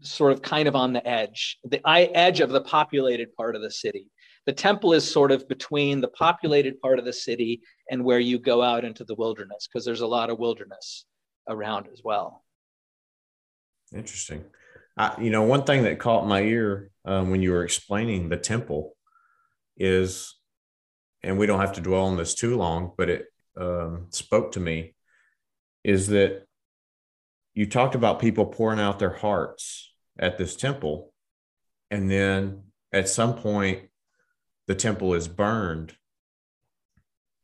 sort 0.00 0.32
of 0.32 0.42
kind 0.42 0.66
of 0.66 0.74
on 0.74 0.92
the 0.92 1.06
edge, 1.06 1.58
the 1.62 1.80
edge 1.88 2.40
of 2.40 2.50
the 2.50 2.62
populated 2.62 3.32
part 3.36 3.54
of 3.54 3.62
the 3.62 3.70
city. 3.70 4.08
The 4.46 4.52
temple 4.52 4.92
is 4.94 5.08
sort 5.08 5.32
of 5.32 5.48
between 5.48 6.00
the 6.00 6.08
populated 6.08 6.80
part 6.80 6.98
of 6.98 7.04
the 7.04 7.12
city 7.12 7.60
and 7.90 8.04
where 8.04 8.18
you 8.18 8.38
go 8.38 8.62
out 8.62 8.84
into 8.84 9.04
the 9.04 9.14
wilderness, 9.14 9.68
because 9.68 9.84
there's 9.84 10.00
a 10.00 10.06
lot 10.06 10.30
of 10.30 10.38
wilderness 10.38 11.04
around 11.48 11.88
as 11.92 12.00
well. 12.02 12.42
Interesting. 13.94 14.44
I, 14.96 15.20
you 15.20 15.30
know, 15.30 15.42
one 15.42 15.64
thing 15.64 15.82
that 15.82 15.98
caught 15.98 16.26
my 16.26 16.42
ear 16.42 16.90
um, 17.04 17.30
when 17.30 17.42
you 17.42 17.52
were 17.52 17.64
explaining 17.64 18.28
the 18.28 18.36
temple 18.36 18.96
is, 19.76 20.36
and 21.22 21.38
we 21.38 21.46
don't 21.46 21.60
have 21.60 21.74
to 21.74 21.80
dwell 21.80 22.06
on 22.06 22.16
this 22.16 22.34
too 22.34 22.56
long, 22.56 22.92
but 22.96 23.10
it 23.10 23.26
um, 23.56 24.06
spoke 24.10 24.52
to 24.52 24.60
me, 24.60 24.94
is 25.84 26.08
that 26.08 26.46
you 27.54 27.66
talked 27.66 27.94
about 27.94 28.20
people 28.20 28.46
pouring 28.46 28.80
out 28.80 28.98
their 28.98 29.14
hearts 29.14 29.92
at 30.18 30.38
this 30.38 30.56
temple. 30.56 31.12
And 31.90 32.10
then 32.10 32.62
at 32.92 33.08
some 33.08 33.34
point, 33.34 33.89
the 34.70 34.76
temple 34.76 35.14
is 35.14 35.26
burned. 35.26 35.96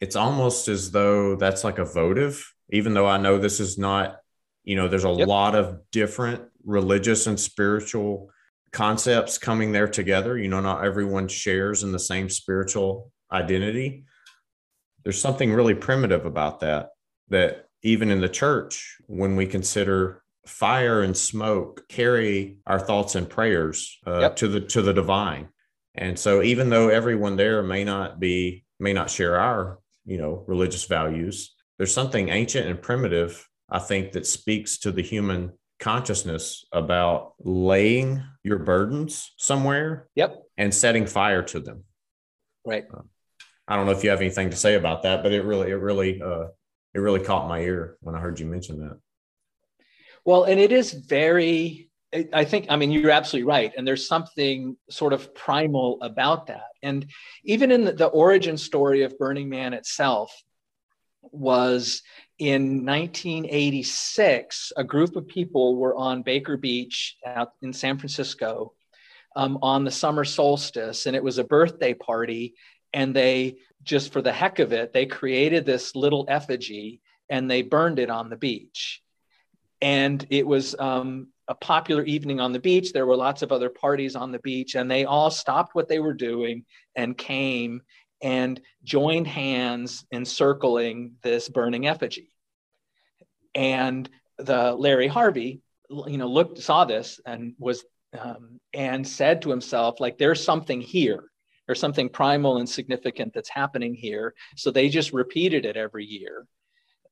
It's 0.01 0.15
almost 0.15 0.69
as 0.69 0.93
though 0.93 1.35
that's 1.35 1.65
like 1.65 1.79
a 1.79 1.85
votive, 1.85 2.55
even 2.71 2.95
though 2.95 3.09
I 3.09 3.19
know 3.19 3.37
this 3.37 3.59
is 3.59 3.77
not, 3.77 4.19
you 4.62 4.77
know, 4.77 4.87
there's 4.87 5.05
a 5.05 5.11
yep. 5.11 5.27
lot 5.27 5.57
of 5.57 5.81
different 5.91 6.43
religious 6.65 7.27
and 7.27 7.41
spiritual 7.41 8.31
concepts 8.71 9.39
coming 9.39 9.73
there 9.73 9.89
together. 9.89 10.39
You 10.39 10.47
know, 10.47 10.61
not 10.61 10.85
everyone 10.85 11.27
shares 11.27 11.83
in 11.83 11.91
the 11.91 11.99
same 11.99 12.31
spiritual 12.31 13.11
identity. 13.33 14.05
There's 15.03 15.21
something 15.21 15.53
really 15.53 15.75
primitive 15.75 16.27
about 16.27 16.61
that, 16.61 16.91
that 17.31 17.67
even 17.83 18.12
in 18.12 18.21
the 18.21 18.29
church, 18.29 18.99
when 19.09 19.35
we 19.35 19.47
consider 19.47 20.23
fire 20.47 21.03
and 21.03 21.17
smoke 21.17 21.89
carry 21.89 22.59
our 22.69 22.79
thoughts 22.79 23.17
and 23.17 23.29
prayers 23.29 23.99
uh, 24.07 24.21
yep. 24.21 24.37
to 24.37 24.47
the 24.47 24.61
to 24.61 24.81
the 24.81 24.95
divine 24.95 25.49
and 25.96 26.18
so 26.18 26.42
even 26.42 26.70
though 26.70 26.88
everyone 26.88 27.37
there 27.37 27.62
may 27.62 27.85
not 27.85 28.20
be 28.20 28.64
may 28.78 28.92
not 28.92 29.11
share 29.11 29.38
our 29.38 29.78
you 30.04 30.18
know 30.18 30.44
religious 30.46 30.85
values 30.85 31.54
there's 31.78 31.92
something 31.92 32.28
ancient 32.28 32.68
and 32.68 32.80
primitive 32.80 33.48
i 33.70 33.78
think 33.78 34.12
that 34.12 34.26
speaks 34.26 34.78
to 34.78 34.92
the 34.92 35.02
human 35.02 35.52
consciousness 35.78 36.64
about 36.72 37.35
laying 37.38 38.22
your 38.42 38.59
burdens 38.59 39.32
somewhere 39.37 40.09
yep. 40.14 40.42
and 40.56 40.72
setting 40.72 41.06
fire 41.06 41.42
to 41.42 41.61
them. 41.61 41.85
Right. 42.64 42.85
Uh, 42.92 43.02
i 43.68 43.76
don't 43.76 43.87
know 43.87 43.92
if 43.92 44.02
you 44.02 44.11
have 44.11 44.20
anything 44.20 44.50
to 44.50 44.56
say 44.56 44.74
about 44.74 45.02
that 45.02 45.22
but 45.22 45.32
it 45.32 45.44
really 45.44 45.70
it 45.70 45.74
really 45.74 46.22
uh 46.22 46.46
it 46.96 47.00
really 47.00 47.20
caught 47.20 47.46
my 47.46 47.61
ear 47.61 47.98
when 48.00 48.14
I 48.14 48.20
heard 48.20 48.40
you 48.40 48.46
mention 48.46 48.80
that. 48.80 48.98
Well, 50.24 50.44
and 50.44 50.59
it 50.59 50.72
is 50.72 50.92
very, 50.92 51.86
I 52.33 52.44
think, 52.44 52.66
I 52.68 52.76
mean, 52.76 52.90
you're 52.90 53.11
absolutely 53.11 53.48
right. 53.48 53.72
And 53.76 53.87
there's 53.87 54.07
something 54.07 54.76
sort 54.88 55.12
of 55.12 55.35
primal 55.35 55.98
about 56.02 56.46
that. 56.46 56.68
And 56.83 57.07
even 57.44 57.70
in 57.70 57.85
the, 57.85 57.92
the 57.92 58.07
origin 58.07 58.57
story 58.57 59.02
of 59.02 59.18
Burning 59.18 59.48
Man 59.48 59.72
itself, 59.74 60.33
was 61.33 62.02
in 62.38 62.85
1986, 62.85 64.72
a 64.76 64.85
group 64.85 65.16
of 65.16 65.26
people 65.26 65.76
were 65.76 65.96
on 65.96 66.22
Baker 66.22 66.57
Beach 66.57 67.16
out 67.24 67.52
in 67.62 67.72
San 67.72 67.98
Francisco 67.98 68.74
um, 69.35 69.59
on 69.62 69.85
the 69.85 69.90
summer 69.90 70.24
solstice, 70.24 71.07
and 71.07 71.16
it 71.16 71.22
was 71.22 71.38
a 71.38 71.44
birthday 71.44 71.94
party. 71.94 72.55
And 72.92 73.14
they 73.14 73.57
just 73.83 74.12
for 74.12 74.22
the 74.22 74.33
heck 74.33 74.59
of 74.59 74.72
it, 74.72 74.92
they 74.92 75.07
created 75.07 75.64
this 75.64 75.94
little 75.94 76.26
effigy 76.29 77.00
and 77.29 77.50
they 77.50 77.62
burned 77.62 77.98
it 77.98 78.11
on 78.11 78.31
the 78.31 78.37
beach. 78.37 79.02
And 79.81 80.24
it 80.31 80.46
was 80.46 80.74
um, 80.79 81.29
a 81.48 81.54
popular 81.54 82.02
evening 82.04 82.40
on 82.40 82.52
the 82.52 82.59
beach. 82.59 82.92
There 82.92 83.06
were 83.06 83.16
lots 83.16 83.42
of 83.42 83.52
other 83.52 83.70
parties 83.70 84.16
on 84.16 84.32
the 84.32 84.38
beach, 84.38 84.74
and 84.74 84.90
they 84.90 85.04
all 85.04 85.30
stopped 85.30 85.74
what 85.74 85.88
they 85.88 85.98
were 85.98 86.14
doing 86.14 86.64
and 86.94 87.16
came 87.16 87.82
and 88.22 88.61
joined 88.82 89.26
hands 89.26 90.04
encircling 90.12 91.14
this 91.22 91.48
burning 91.48 91.87
effigy. 91.87 92.30
And 93.54 94.09
the 94.38 94.74
Larry 94.74 95.06
Harvey, 95.06 95.61
you 95.90 96.18
know, 96.18 96.28
looked, 96.28 96.59
saw 96.59 96.85
this 96.85 97.20
and 97.24 97.54
was, 97.59 97.85
um, 98.18 98.61
and 98.72 99.06
said 99.06 99.42
to 99.42 99.50
himself, 99.50 100.00
like, 100.00 100.18
there's 100.18 100.42
something 100.42 100.80
here 100.80 101.30
there's 101.66 101.80
something 101.80 102.09
primal 102.09 102.59
and 102.59 102.68
significant 102.68 103.35
that's 103.35 103.48
happening 103.48 103.94
here. 103.94 104.35
So 104.56 104.70
they 104.70 104.88
just 104.88 105.12
repeated 105.12 105.64
it 105.64 105.76
every 105.76 106.04
year. 106.04 106.46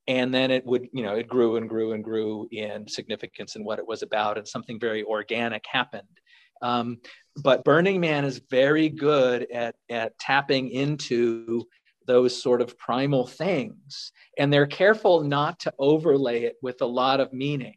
And 0.07 0.35
then 0.35 0.51
it 0.51 0.67
would, 0.67 0.89
you 0.93 1.03
know, 1.03 1.15
it 1.15 1.29
grew 1.29 1.57
and 1.57 1.69
grew 1.69 1.93
and 1.93 2.05
grew 2.05 2.47
in 2.51 2.87
significance 2.87 3.57
and 3.57 3.65
what 3.65 3.79
it 3.79 3.87
was 3.87 4.03
about, 4.03 4.37
and 4.37 4.47
something 4.47 4.79
very 4.79 5.03
organic 5.03 5.65
happened. 5.67 6.21
Um, 6.63 6.99
but 7.43 7.65
Burning 7.65 8.01
Man 8.01 8.25
is 8.25 8.41
very 8.51 8.89
good 8.89 9.51
at, 9.51 9.75
at 9.91 10.19
tapping 10.19 10.71
into 10.71 11.65
those 12.07 12.41
sort 12.41 12.61
of 12.61 12.79
primal 12.79 13.27
things. 13.27 14.13
And 14.39 14.53
they're 14.53 14.67
careful 14.67 15.23
not 15.25 15.61
to 15.61 15.73
overlay 15.79 16.45
it 16.45 16.57
with 16.63 16.83
a 16.83 16.87
lot 16.87 17.21
of 17.21 17.33
meaning. 17.33 17.77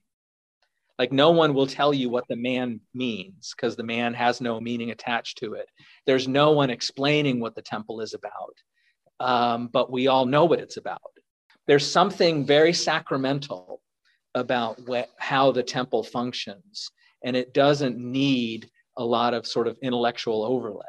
Like 0.99 1.11
no 1.11 1.31
one 1.31 1.53
will 1.53 1.67
tell 1.67 1.93
you 1.93 2.09
what 2.09 2.27
the 2.27 2.35
man 2.35 2.81
means 2.93 3.53
because 3.55 3.75
the 3.75 3.83
man 3.83 4.13
has 4.15 4.41
no 4.41 4.59
meaning 4.59 4.91
attached 4.91 5.37
to 5.39 5.53
it. 5.53 5.69
There's 6.05 6.27
no 6.27 6.51
one 6.51 6.71
explaining 6.71 7.39
what 7.39 7.55
the 7.55 7.61
temple 7.61 8.01
is 8.01 8.15
about, 8.15 8.55
um, 9.19 9.67
but 9.67 9.91
we 9.91 10.07
all 10.07 10.25
know 10.25 10.45
what 10.45 10.59
it's 10.59 10.77
about. 10.77 11.01
There's 11.67 11.89
something 11.89 12.45
very 12.45 12.73
sacramental 12.73 13.81
about 14.35 14.79
wh- 14.89 15.09
how 15.17 15.51
the 15.51 15.63
temple 15.63 16.03
functions, 16.03 16.91
and 17.23 17.35
it 17.35 17.53
doesn't 17.53 17.97
need 17.97 18.69
a 18.97 19.03
lot 19.03 19.33
of 19.33 19.45
sort 19.45 19.67
of 19.67 19.77
intellectual 19.81 20.43
overlay. 20.43 20.85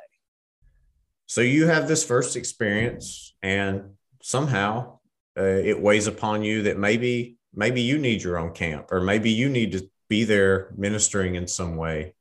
So 1.26 1.40
you 1.40 1.66
have 1.66 1.88
this 1.88 2.04
first 2.04 2.36
experience, 2.36 3.34
and 3.42 3.94
somehow 4.22 4.98
uh, 5.36 5.42
it 5.42 5.80
weighs 5.80 6.06
upon 6.06 6.42
you 6.42 6.62
that 6.62 6.78
maybe 6.78 7.36
maybe 7.54 7.80
you 7.80 7.98
need 7.98 8.22
your 8.22 8.38
own 8.38 8.52
camp, 8.52 8.92
or 8.92 9.00
maybe 9.00 9.30
you 9.30 9.48
need 9.48 9.72
to 9.72 9.90
be 10.08 10.24
there 10.24 10.72
ministering 10.76 11.34
in 11.34 11.46
some 11.46 11.76
way. 11.76 12.14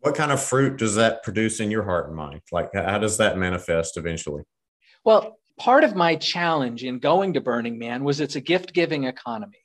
What 0.00 0.14
kind 0.14 0.32
of 0.32 0.42
fruit 0.42 0.76
does 0.76 0.96
that 0.96 1.22
produce 1.22 1.60
in 1.60 1.70
your 1.70 1.84
heart 1.84 2.08
and 2.08 2.16
mind? 2.16 2.42
Like 2.52 2.70
how 2.74 2.98
does 2.98 3.16
that 3.18 3.38
manifest 3.38 3.96
eventually? 3.96 4.42
Well 5.04 5.38
part 5.58 5.84
of 5.84 5.94
my 5.94 6.16
challenge 6.16 6.84
in 6.84 6.98
going 6.98 7.34
to 7.34 7.40
Burning 7.40 7.78
Man 7.78 8.04
was 8.04 8.20
it's 8.20 8.36
a 8.36 8.40
gift 8.40 8.72
giving 8.72 9.04
economy. 9.04 9.58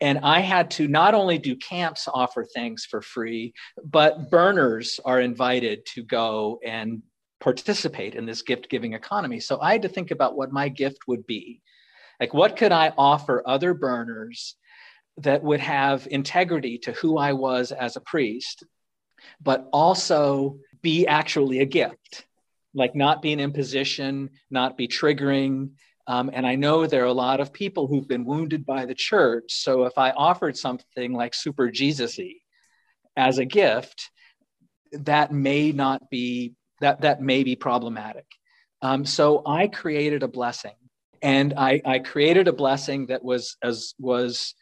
And 0.00 0.20
I 0.22 0.40
had 0.40 0.70
to 0.72 0.88
not 0.88 1.14
only 1.14 1.38
do 1.38 1.56
camps 1.56 2.08
offer 2.12 2.44
things 2.44 2.86
for 2.90 3.02
free, 3.02 3.52
but 3.84 4.30
burners 4.30 4.98
are 5.04 5.20
invited 5.20 5.84
to 5.94 6.02
go 6.02 6.58
and 6.64 7.02
participate 7.38 8.14
in 8.14 8.26
this 8.26 8.42
gift 8.42 8.70
giving 8.70 8.94
economy. 8.94 9.40
So 9.40 9.60
I 9.60 9.72
had 9.72 9.82
to 9.82 9.88
think 9.88 10.10
about 10.10 10.36
what 10.36 10.52
my 10.52 10.68
gift 10.68 10.98
would 11.06 11.26
be. 11.26 11.60
Like, 12.18 12.34
what 12.34 12.56
could 12.56 12.72
I 12.72 12.92
offer 12.96 13.42
other 13.46 13.74
burners 13.74 14.56
that 15.18 15.42
would 15.42 15.60
have 15.60 16.06
integrity 16.10 16.78
to 16.78 16.92
who 16.92 17.18
I 17.18 17.32
was 17.32 17.72
as 17.72 17.96
a 17.96 18.00
priest, 18.00 18.64
but 19.40 19.68
also 19.72 20.58
be 20.82 21.06
actually 21.06 21.60
a 21.60 21.66
gift? 21.66 22.26
Like, 22.74 22.94
not 22.94 23.22
be 23.22 23.32
an 23.32 23.40
imposition, 23.40 24.30
not 24.50 24.76
be 24.76 24.88
triggering. 24.88 25.70
Um, 26.06 26.30
and 26.32 26.46
I 26.46 26.54
know 26.56 26.86
there 26.86 27.02
are 27.02 27.06
a 27.06 27.12
lot 27.12 27.40
of 27.40 27.52
people 27.52 27.86
who've 27.86 28.08
been 28.08 28.24
wounded 28.24 28.66
by 28.66 28.86
the 28.86 28.94
church. 28.94 29.44
So 29.48 29.84
if 29.84 29.96
I 29.98 30.10
offered 30.10 30.56
something 30.56 31.12
like 31.12 31.34
super 31.34 31.70
Jesus 31.70 32.16
y 32.18 32.34
as 33.16 33.38
a 33.38 33.44
gift, 33.44 34.10
that 34.92 35.32
may 35.32 35.72
not 35.72 36.10
be 36.10 36.54
that 36.80 37.02
that 37.02 37.20
may 37.20 37.44
be 37.44 37.56
problematic. 37.56 38.26
Um, 38.82 39.04
so 39.04 39.42
I 39.46 39.68
created 39.68 40.22
a 40.22 40.28
blessing, 40.28 40.74
and 41.22 41.54
I, 41.56 41.82
I 41.84 41.98
created 41.98 42.48
a 42.48 42.52
blessing 42.52 43.06
that 43.06 43.22
was 43.22 43.56
as 43.62 43.94
was 43.98 44.54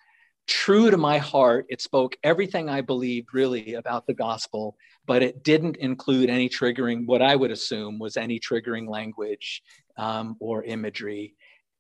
true 0.49 0.91
to 0.91 0.97
my 0.97 1.19
heart. 1.19 1.67
It 1.69 1.81
spoke 1.81 2.17
everything 2.25 2.69
I 2.69 2.81
believed 2.81 3.35
really 3.35 3.75
about 3.75 4.07
the 4.07 4.15
gospel, 4.15 4.77
but 5.07 5.23
it 5.23 5.45
didn't 5.45 5.77
include 5.77 6.31
any 6.31 6.49
triggering. 6.49 7.07
What 7.07 7.23
I 7.23 7.37
would 7.37 7.51
assume 7.51 7.99
was 7.99 8.17
any 8.17 8.41
triggering 8.41 8.89
language 8.89 9.63
um, 9.97 10.37
or 10.41 10.65
imagery. 10.65 11.35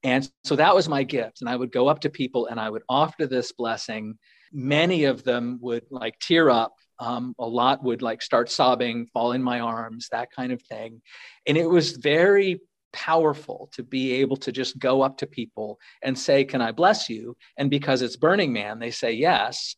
And 0.04 0.31
so 0.44 0.54
that 0.57 0.74
was 0.74 0.88
my 0.88 1.02
gift. 1.02 1.40
And 1.40 1.50
I 1.50 1.57
would 1.57 1.72
go 1.72 1.88
up 1.88 2.00
to 2.00 2.11
people 2.11 2.46
and 2.46 2.61
I 2.61 2.70
would 2.70 2.83
offer 2.88 3.26
this 3.26 3.50
blessing. 3.52 4.16
Many 4.52 5.04
of 5.04 5.24
them 5.24 5.59
would 5.61 5.85
like 5.90 6.18
tear 6.20 6.50
up 6.50 6.74
um, 7.00 7.35
a 7.38 7.46
lot 7.46 7.83
would 7.85 8.02
like 8.02 8.22
start 8.22 8.50
sobbing, 8.50 9.07
fall 9.12 9.33
in 9.33 9.42
my 9.42 9.61
arms, 9.61 10.09
that 10.11 10.31
kind 10.33 10.52
of 10.52 10.61
thing. 10.62 11.00
And 11.46 11.57
it 11.57 11.68
was 11.68 11.92
very 11.92 12.61
powerful 12.92 13.68
to 13.72 13.83
be 13.83 14.12
able 14.14 14.37
to 14.37 14.53
just 14.53 14.79
go 14.79 15.03
up 15.03 15.18
to 15.18 15.27
people 15.27 15.79
and 16.03 16.18
say, 16.18 16.44
Can 16.44 16.61
I 16.61 16.72
bless 16.72 17.09
you? 17.09 17.37
And 17.57 17.70
because 17.70 18.03
it's 18.03 18.16
Burning 18.16 18.53
Man, 18.53 18.79
they 18.79 18.90
say 18.90 19.12
yes. 19.12 19.77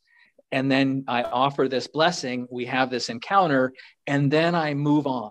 And 0.52 0.70
then 0.70 1.04
I 1.06 1.22
offer 1.22 1.68
this 1.68 1.86
blessing, 1.86 2.48
we 2.50 2.66
have 2.66 2.90
this 2.90 3.08
encounter, 3.08 3.72
and 4.06 4.30
then 4.30 4.54
I 4.54 4.74
move 4.74 5.06
on. 5.06 5.30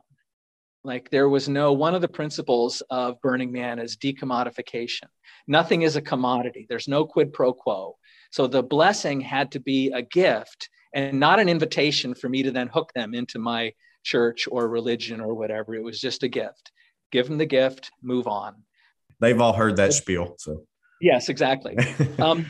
Like 0.83 1.09
there 1.09 1.27
was 1.27 1.49
no 1.49 1.73
one 1.73 1.93
of 1.93 2.01
the 2.01 2.07
principles 2.07 2.81
of 2.89 3.19
Burning 3.21 3.51
Man 3.51 3.79
is 3.79 3.97
decommodification. 3.97 5.07
Nothing 5.47 5.81
is 5.81 5.95
a 5.95 6.01
commodity, 6.01 6.65
there's 6.69 6.87
no 6.87 7.05
quid 7.05 7.33
pro 7.33 7.53
quo. 7.53 7.97
So 8.31 8.47
the 8.47 8.63
blessing 8.63 9.19
had 9.19 9.51
to 9.51 9.59
be 9.59 9.91
a 9.91 10.01
gift 10.01 10.69
and 10.93 11.19
not 11.19 11.39
an 11.39 11.49
invitation 11.49 12.15
for 12.15 12.29
me 12.29 12.43
to 12.43 12.51
then 12.51 12.67
hook 12.67 12.91
them 12.93 13.13
into 13.13 13.39
my 13.39 13.73
church 14.03 14.47
or 14.49 14.67
religion 14.67 15.19
or 15.19 15.33
whatever. 15.33 15.75
It 15.75 15.83
was 15.83 15.99
just 15.99 16.23
a 16.23 16.27
gift. 16.27 16.71
Give 17.11 17.27
them 17.27 17.37
the 17.37 17.45
gift, 17.45 17.91
move 18.01 18.27
on. 18.27 18.55
They've 19.19 19.39
all 19.39 19.53
heard 19.53 19.75
that 19.77 19.93
spiel. 19.93 20.35
So 20.37 20.65
yes, 21.01 21.29
exactly. 21.29 21.77
um, 22.19 22.49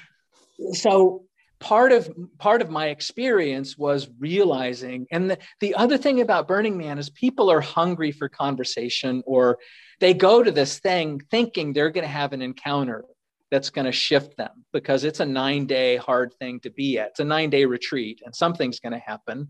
so 0.74 1.24
part 1.60 1.92
of 1.92 2.10
part 2.38 2.62
of 2.62 2.70
my 2.70 2.88
experience 2.88 3.78
was 3.78 4.10
realizing 4.18 5.06
and 5.12 5.32
the, 5.32 5.38
the 5.60 5.76
other 5.76 5.98
thing 5.98 6.22
about 6.22 6.48
burning 6.48 6.78
man 6.78 6.98
is 6.98 7.10
people 7.10 7.52
are 7.52 7.60
hungry 7.60 8.14
for 8.14 8.30
conversation 8.30 9.22
or 9.26 9.58
they 10.00 10.14
go 10.14 10.42
to 10.42 10.52
this 10.52 10.80
thing 10.80 11.20
thinking 11.30 11.74
they're 11.74 11.90
going 11.90 12.06
to 12.06 12.08
have 12.08 12.32
an 12.32 12.42
encounter 12.42 13.04
that's 13.52 13.70
going 13.70 13.86
to 13.86 13.92
shift 13.92 14.38
them 14.38 14.66
because 14.72 15.04
it's 15.04 15.20
a 15.20 15.26
nine 15.26 15.66
day 15.66 15.98
hard 15.98 16.34
thing 16.40 16.60
to 16.62 16.70
be 16.70 17.00
at. 17.00 17.10
It's 17.10 17.20
a 17.20 17.26
nine 17.26 17.50
day 17.50 17.66
retreat 17.66 18.22
and 18.24 18.36
something's 18.36 18.80
going 18.80 18.94
to 18.94 19.00
happen. 19.00 19.50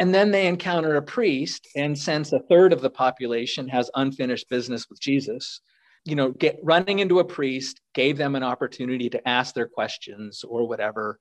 And 0.00 0.14
then 0.14 0.30
they 0.30 0.46
encounter 0.46 0.96
a 0.96 1.02
priest, 1.02 1.68
and 1.76 1.96
since 1.96 2.32
a 2.32 2.38
third 2.38 2.72
of 2.72 2.80
the 2.80 2.88
population 2.88 3.68
has 3.68 3.90
unfinished 3.94 4.48
business 4.48 4.88
with 4.88 4.98
Jesus, 4.98 5.60
you 6.06 6.16
know, 6.16 6.30
get 6.30 6.58
running 6.62 7.00
into 7.00 7.18
a 7.18 7.24
priest 7.24 7.82
gave 7.92 8.16
them 8.16 8.34
an 8.34 8.42
opportunity 8.42 9.10
to 9.10 9.28
ask 9.28 9.54
their 9.54 9.68
questions 9.68 10.42
or 10.42 10.66
whatever. 10.66 11.20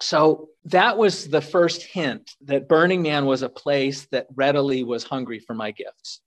So 0.00 0.50
that 0.66 0.96
was 0.96 1.26
the 1.26 1.40
first 1.40 1.82
hint 1.82 2.30
that 2.42 2.68
Burning 2.68 3.02
Man 3.02 3.26
was 3.26 3.42
a 3.42 3.48
place 3.48 4.06
that 4.12 4.28
readily 4.36 4.84
was 4.84 5.02
hungry 5.02 5.40
for 5.40 5.54
my 5.54 5.72
gifts. 5.72 6.20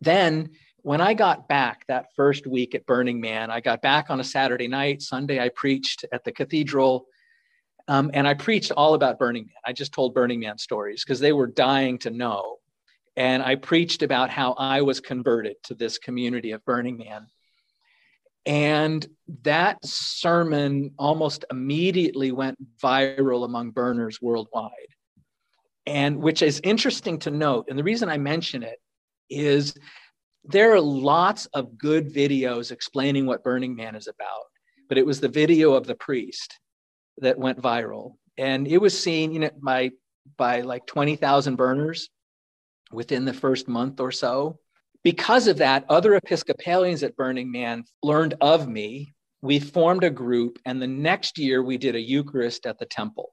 Then 0.00 0.50
when 0.82 1.00
I 1.00 1.14
got 1.14 1.48
back 1.48 1.86
that 1.86 2.06
first 2.16 2.44
week 2.44 2.74
at 2.74 2.86
Burning 2.86 3.20
Man, 3.20 3.52
I 3.52 3.60
got 3.60 3.82
back 3.82 4.10
on 4.10 4.18
a 4.18 4.24
Saturday 4.24 4.66
night. 4.66 5.00
Sunday, 5.00 5.38
I 5.38 5.48
preached 5.48 6.04
at 6.10 6.24
the 6.24 6.32
cathedral. 6.32 7.06
Um, 7.88 8.10
and 8.14 8.26
I 8.26 8.34
preached 8.34 8.72
all 8.72 8.94
about 8.94 9.18
Burning 9.18 9.44
Man. 9.44 9.54
I 9.64 9.72
just 9.72 9.92
told 9.92 10.14
Burning 10.14 10.40
Man 10.40 10.58
stories 10.58 11.04
because 11.04 11.20
they 11.20 11.32
were 11.32 11.46
dying 11.46 11.98
to 11.98 12.10
know. 12.10 12.56
And 13.16 13.42
I 13.42 13.54
preached 13.54 14.02
about 14.02 14.28
how 14.28 14.52
I 14.58 14.82
was 14.82 15.00
converted 15.00 15.56
to 15.64 15.74
this 15.74 15.98
community 15.98 16.50
of 16.50 16.64
Burning 16.64 16.98
Man. 16.98 17.26
And 18.44 19.06
that 19.42 19.84
sermon 19.84 20.92
almost 20.98 21.44
immediately 21.50 22.32
went 22.32 22.58
viral 22.78 23.44
among 23.44 23.70
burners 23.70 24.20
worldwide. 24.20 24.70
And 25.86 26.18
which 26.18 26.42
is 26.42 26.60
interesting 26.64 27.18
to 27.20 27.30
note. 27.30 27.66
And 27.68 27.78
the 27.78 27.84
reason 27.84 28.08
I 28.08 28.18
mention 28.18 28.62
it 28.62 28.80
is 29.30 29.74
there 30.44 30.72
are 30.74 30.80
lots 30.80 31.46
of 31.46 31.78
good 31.78 32.12
videos 32.12 32.70
explaining 32.70 33.26
what 33.26 33.44
Burning 33.44 33.74
Man 33.74 33.94
is 33.94 34.08
about, 34.08 34.44
but 34.88 34.98
it 34.98 35.06
was 35.06 35.20
the 35.20 35.28
video 35.28 35.72
of 35.72 35.86
the 35.86 35.94
priest 35.94 36.58
that 37.18 37.38
went 37.38 37.60
viral. 37.60 38.14
And 38.38 38.66
it 38.66 38.78
was 38.78 38.98
seen, 38.98 39.32
you 39.32 39.40
know, 39.40 39.50
by 39.62 39.92
by 40.36 40.62
like 40.62 40.86
20,000 40.86 41.56
burners 41.56 42.08
within 42.92 43.24
the 43.24 43.32
first 43.32 43.68
month 43.68 44.00
or 44.00 44.12
so. 44.12 44.58
Because 45.02 45.46
of 45.46 45.58
that, 45.58 45.84
other 45.88 46.14
Episcopalians 46.14 47.02
at 47.02 47.16
Burning 47.16 47.50
Man 47.50 47.84
learned 48.02 48.34
of 48.40 48.68
me. 48.68 49.14
We 49.40 49.60
formed 49.60 50.02
a 50.02 50.10
group, 50.10 50.58
and 50.64 50.82
the 50.82 50.88
next 50.88 51.38
year 51.38 51.62
we 51.62 51.78
did 51.78 51.94
a 51.94 52.00
Eucharist 52.00 52.66
at 52.66 52.78
the 52.78 52.86
temple. 52.86 53.32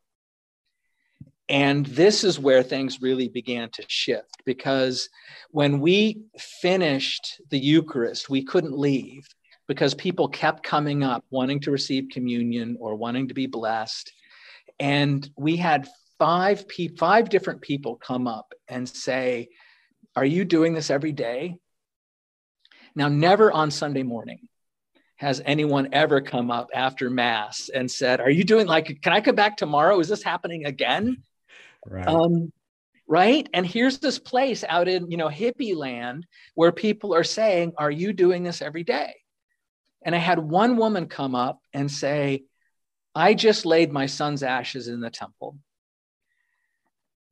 And 1.49 1.85
this 1.87 2.23
is 2.23 2.39
where 2.39 2.63
things 2.63 3.01
really 3.01 3.27
began 3.27 3.69
to 3.71 3.83
shift 3.87 4.43
because 4.45 5.09
when 5.51 5.79
we 5.79 6.21
finished 6.37 7.41
the 7.49 7.59
Eucharist, 7.59 8.29
we 8.29 8.43
couldn't 8.43 8.77
leave 8.77 9.27
because 9.73 9.95
people 9.95 10.27
kept 10.27 10.61
coming 10.61 11.01
up 11.01 11.25
wanting 11.31 11.59
to 11.61 11.71
receive 11.71 12.09
communion 12.11 12.77
or 12.79 12.95
wanting 12.95 13.27
to 13.27 13.33
be 13.33 13.47
blessed. 13.47 14.13
And 14.79 15.27
we 15.35 15.57
had 15.57 15.87
five 16.19 16.67
pe- 16.67 16.95
five 16.95 17.27
different 17.29 17.61
people 17.61 17.95
come 17.95 18.27
up 18.27 18.53
and 18.67 18.87
say, 18.87 19.49
"Are 20.15 20.25
you 20.25 20.45
doing 20.45 20.73
this 20.73 20.91
every 20.91 21.11
day?" 21.11 21.55
Now, 22.95 23.07
never 23.07 23.51
on 23.51 23.71
Sunday 23.71 24.03
morning 24.03 24.47
has 25.15 25.41
anyone 25.43 25.89
ever 25.91 26.21
come 26.21 26.51
up 26.51 26.69
after 26.73 27.09
mass 27.09 27.69
and 27.73 27.89
said, 27.89 28.21
"Are 28.21 28.29
you 28.29 28.43
doing 28.43 28.67
like 28.67 29.01
can 29.01 29.11
I 29.11 29.21
come 29.21 29.35
back 29.35 29.57
tomorrow? 29.57 29.99
Is 29.99 30.07
this 30.07 30.23
happening 30.23 30.65
again?" 30.65 31.23
Right. 31.85 32.07
Um, 32.07 32.53
right. 33.07 33.49
And 33.53 33.65
here's 33.65 33.97
this 33.97 34.19
place 34.19 34.63
out 34.69 34.87
in, 34.87 35.09
you 35.09 35.17
know, 35.17 35.29
hippie 35.29 35.75
land 35.75 36.27
where 36.53 36.71
people 36.71 37.15
are 37.15 37.23
saying, 37.23 37.73
Are 37.77 37.91
you 37.91 38.13
doing 38.13 38.43
this 38.43 38.61
every 38.61 38.83
day? 38.83 39.22
And 40.05 40.13
I 40.13 40.19
had 40.19 40.39
one 40.39 40.77
woman 40.77 41.07
come 41.07 41.35
up 41.35 41.59
and 41.73 41.89
say, 41.89 42.43
I 43.15 43.33
just 43.33 43.65
laid 43.65 43.91
my 43.91 44.05
son's 44.05 44.43
ashes 44.43 44.87
in 44.87 44.99
the 44.99 45.09
temple. 45.09 45.57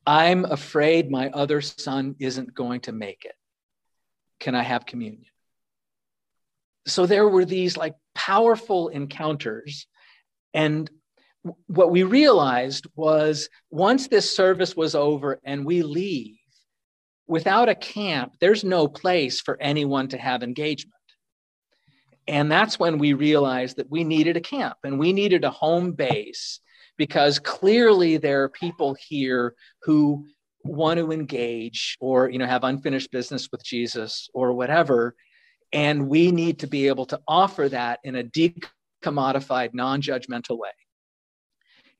I'm 0.05 0.45
afraid 0.45 1.11
my 1.11 1.29
other 1.29 1.61
son 1.61 2.15
isn't 2.19 2.53
going 2.53 2.81
to 2.81 2.91
make 2.91 3.25
it. 3.25 3.35
Can 4.39 4.55
I 4.55 4.63
have 4.63 4.85
communion? 4.85 5.25
So 6.87 7.05
there 7.05 7.27
were 7.27 7.45
these 7.45 7.77
like 7.77 7.95
powerful 8.15 8.89
encounters. 8.89 9.85
And 10.53 10.89
what 11.67 11.91
we 11.91 12.03
realized 12.03 12.87
was 12.95 13.49
once 13.69 14.07
this 14.07 14.35
service 14.35 14.75
was 14.75 14.95
over 14.95 15.39
and 15.43 15.65
we 15.65 15.83
leave, 15.83 16.37
without 17.27 17.69
a 17.69 17.75
camp, 17.75 18.33
there's 18.39 18.63
no 18.63 18.87
place 18.87 19.39
for 19.41 19.59
anyone 19.61 20.07
to 20.09 20.17
have 20.17 20.43
engagement. 20.43 21.00
And 22.31 22.49
that's 22.49 22.79
when 22.79 22.97
we 22.97 23.11
realized 23.11 23.75
that 23.75 23.91
we 23.91 24.05
needed 24.05 24.37
a 24.37 24.41
camp 24.41 24.77
and 24.85 24.97
we 24.97 25.11
needed 25.11 25.43
a 25.43 25.49
home 25.49 25.91
base 25.91 26.61
because 26.97 27.39
clearly 27.39 28.15
there 28.15 28.43
are 28.43 28.49
people 28.49 28.95
here 28.97 29.53
who 29.81 30.25
want 30.63 30.97
to 30.97 31.11
engage 31.11 31.97
or 31.99 32.29
you 32.29 32.39
know 32.39 32.45
have 32.45 32.63
unfinished 32.63 33.11
business 33.11 33.49
with 33.51 33.65
Jesus 33.65 34.29
or 34.33 34.53
whatever. 34.53 35.13
And 35.73 36.07
we 36.07 36.31
need 36.31 36.59
to 36.59 36.67
be 36.67 36.87
able 36.87 37.05
to 37.07 37.19
offer 37.27 37.67
that 37.67 37.99
in 38.05 38.15
a 38.15 38.23
decommodified 38.23 39.73
non-judgmental 39.73 40.57
way. 40.57 40.69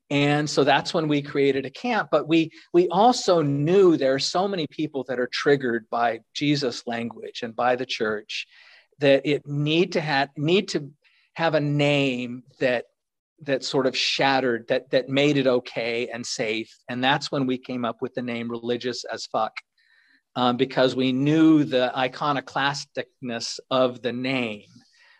And 0.08 0.48
so 0.48 0.64
that's 0.64 0.94
when 0.94 1.08
we 1.08 1.20
created 1.20 1.66
a 1.66 1.70
camp 1.70 2.08
but 2.10 2.26
we 2.26 2.52
we 2.72 2.88
also 2.88 3.42
knew 3.42 3.98
there 3.98 4.14
are 4.14 4.18
so 4.18 4.48
many 4.48 4.66
people 4.66 5.04
that 5.08 5.20
are 5.20 5.28
triggered 5.30 5.84
by 5.90 6.20
jesus 6.34 6.86
language 6.86 7.42
and 7.42 7.54
by 7.54 7.76
the 7.76 7.86
church 7.86 8.46
that 9.02 9.22
it 9.24 9.46
need 9.46 9.92
to 9.92 10.00
have 10.00 10.30
need 10.36 10.68
to 10.68 10.90
have 11.34 11.54
a 11.54 11.60
name 11.60 12.44
that 12.60 12.84
that 13.42 13.64
sort 13.64 13.86
of 13.86 13.96
shattered 13.96 14.66
that 14.68 14.90
that 14.90 15.08
made 15.08 15.36
it 15.36 15.46
okay 15.46 16.08
and 16.08 16.24
safe. 16.24 16.72
And 16.88 17.02
that's 17.02 17.30
when 17.30 17.46
we 17.46 17.58
came 17.58 17.84
up 17.84 18.00
with 18.00 18.14
the 18.14 18.22
name 18.22 18.48
religious 18.48 19.04
as 19.04 19.26
fuck 19.26 19.52
um, 20.36 20.56
because 20.56 20.94
we 20.94 21.12
knew 21.12 21.64
the 21.64 21.92
iconoclasticness 21.96 23.58
of 23.70 24.00
the 24.02 24.12
name 24.12 24.68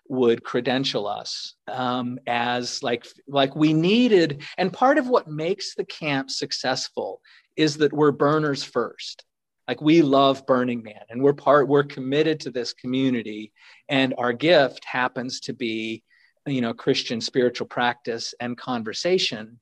would 0.08 0.44
credential 0.44 1.06
us 1.06 1.54
um, 1.68 2.18
as 2.26 2.82
like 2.82 3.06
like 3.26 3.56
we 3.56 3.72
needed 3.72 4.42
and 4.58 4.72
part 4.72 4.98
of 4.98 5.08
what 5.08 5.28
makes 5.28 5.74
the 5.74 5.84
camp 5.84 6.30
successful 6.30 7.20
is 7.56 7.78
that 7.78 7.92
we're 7.92 8.12
burners 8.12 8.62
first 8.62 9.24
like 9.68 9.80
we 9.80 10.02
love 10.02 10.46
burning 10.46 10.82
man 10.82 11.02
and 11.08 11.22
we're 11.22 11.32
part 11.32 11.68
we're 11.68 11.84
committed 11.84 12.40
to 12.40 12.50
this 12.50 12.72
community 12.72 13.52
and 13.88 14.14
our 14.18 14.32
gift 14.32 14.84
happens 14.84 15.40
to 15.40 15.52
be 15.52 16.02
you 16.46 16.60
know 16.60 16.74
christian 16.74 17.20
spiritual 17.20 17.66
practice 17.66 18.34
and 18.40 18.56
conversation. 18.56 19.58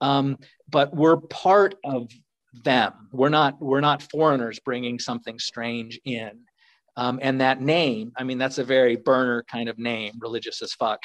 Um, 0.00 0.36
but 0.68 0.94
we're 0.94 1.16
part 1.16 1.76
of 1.82 2.10
them. 2.64 2.92
We're 3.12 3.30
not 3.30 3.60
we're 3.62 3.80
not 3.80 4.02
foreigners 4.02 4.58
bringing 4.60 4.98
something 4.98 5.38
strange 5.38 6.00
in. 6.04 6.40
Um, 6.98 7.18
and 7.20 7.40
that 7.42 7.60
name 7.60 8.12
i 8.16 8.24
mean 8.24 8.38
that's 8.38 8.58
a 8.58 8.64
very 8.64 8.96
burner 8.96 9.44
kind 9.50 9.68
of 9.68 9.78
name 9.78 10.14
religious 10.20 10.62
as 10.62 10.72
fuck. 10.72 11.00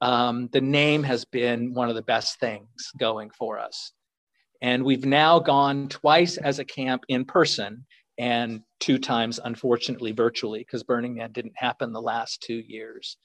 Um, 0.00 0.48
the 0.52 0.60
name 0.60 1.02
has 1.04 1.24
been 1.24 1.74
one 1.74 1.88
of 1.88 1.94
the 1.94 2.02
best 2.02 2.40
things 2.40 2.92
going 2.98 3.30
for 3.30 3.58
us 3.58 3.92
and 4.64 4.84
we've 4.84 5.04
now 5.04 5.38
gone 5.38 5.88
twice 5.88 6.36
as 6.36 6.58
a 6.58 6.64
camp 6.64 7.04
in 7.08 7.24
person 7.24 7.84
and 8.18 8.62
two 8.80 8.98
times 8.98 9.38
unfortunately 9.44 10.12
virtually 10.12 10.60
because 10.60 10.82
burning 10.82 11.14
man 11.14 11.32
didn't 11.32 11.56
happen 11.56 11.92
the 11.92 12.00
last 12.00 12.42
two 12.42 12.62
years 12.66 13.16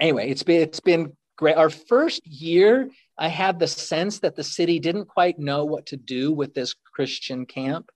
anyway, 0.00 0.30
it's 0.30 0.42
been 0.42 0.62
it's 0.62 0.80
been 0.80 1.12
great. 1.36 1.56
Our 1.56 1.70
first 1.70 2.26
year, 2.26 2.88
I 3.18 3.28
had 3.28 3.58
the 3.58 3.66
sense 3.66 4.20
that 4.20 4.36
the 4.36 4.44
city 4.44 4.78
didn't 4.78 5.06
quite 5.06 5.38
know 5.38 5.64
what 5.64 5.86
to 5.86 5.96
do 5.96 6.32
with 6.32 6.54
this 6.54 6.74
Christian 6.94 7.46
camp. 7.46 7.90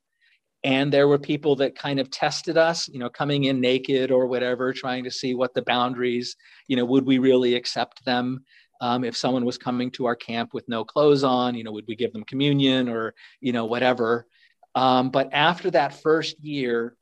And 0.62 0.90
there 0.90 1.08
were 1.08 1.18
people 1.18 1.56
that 1.56 1.76
kind 1.76 2.00
of 2.00 2.10
tested 2.10 2.56
us, 2.56 2.88
you 2.88 2.98
know, 2.98 3.10
coming 3.10 3.44
in 3.44 3.60
naked 3.60 4.10
or 4.10 4.26
whatever, 4.26 4.72
trying 4.72 5.04
to 5.04 5.10
see 5.10 5.34
what 5.34 5.52
the 5.52 5.60
boundaries, 5.60 6.36
you 6.68 6.76
know, 6.76 6.86
would 6.86 7.04
we 7.04 7.18
really 7.18 7.54
accept 7.54 8.02
them? 8.06 8.44
Um, 8.84 9.02
if 9.02 9.16
someone 9.16 9.46
was 9.46 9.56
coming 9.56 9.90
to 9.92 10.04
our 10.04 10.14
camp 10.14 10.52
with 10.52 10.68
no 10.68 10.84
clothes 10.84 11.24
on, 11.24 11.54
you 11.54 11.64
know, 11.64 11.72
would 11.72 11.86
we 11.88 11.96
give 11.96 12.12
them 12.12 12.22
communion 12.24 12.90
or, 12.90 13.14
you 13.40 13.50
know, 13.50 13.64
whatever? 13.64 14.26
Um, 14.74 15.08
but 15.08 15.32
after 15.32 15.70
that 15.70 16.02
first 16.02 16.38
year, 16.44 16.94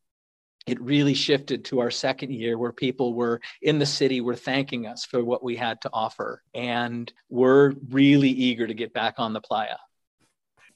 it 0.64 0.80
really 0.80 1.14
shifted 1.14 1.64
to 1.64 1.80
our 1.80 1.90
second 1.90 2.30
year 2.30 2.56
where 2.56 2.70
people 2.70 3.14
were 3.14 3.40
in 3.62 3.80
the 3.80 3.86
city 3.86 4.20
were 4.20 4.36
thanking 4.36 4.86
us 4.86 5.04
for 5.04 5.24
what 5.24 5.42
we 5.42 5.56
had 5.56 5.80
to 5.80 5.90
offer 5.92 6.44
and 6.54 7.12
we're 7.28 7.72
really 7.88 8.28
eager 8.28 8.68
to 8.68 8.74
get 8.74 8.94
back 8.94 9.14
on 9.18 9.32
the 9.32 9.40
playa 9.40 9.74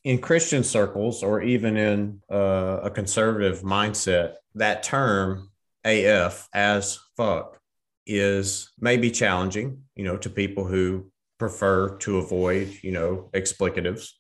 in 0.03 0.19
christian 0.19 0.65
circles 0.65 1.23
or 1.23 1.41
even 1.41 1.77
in 1.77 2.21
uh, 2.29 2.81
a 2.83 2.91
conservative 2.91 3.63
mindset 3.63 4.35
that 4.57 4.83
term 4.83 5.53
af 5.85 6.49
as 6.53 6.99
fuck 7.17 7.61
is 8.07 8.71
maybe 8.79 9.11
challenging 9.11 9.83
you 9.95 10.05
know 10.05 10.17
to 10.17 10.31
people 10.31 10.65
who 10.65 11.11
prefer 11.39 11.97
to 11.97 12.19
avoid 12.19 12.73
you 12.83 12.93
know 12.93 13.29
explicatives 13.35 14.11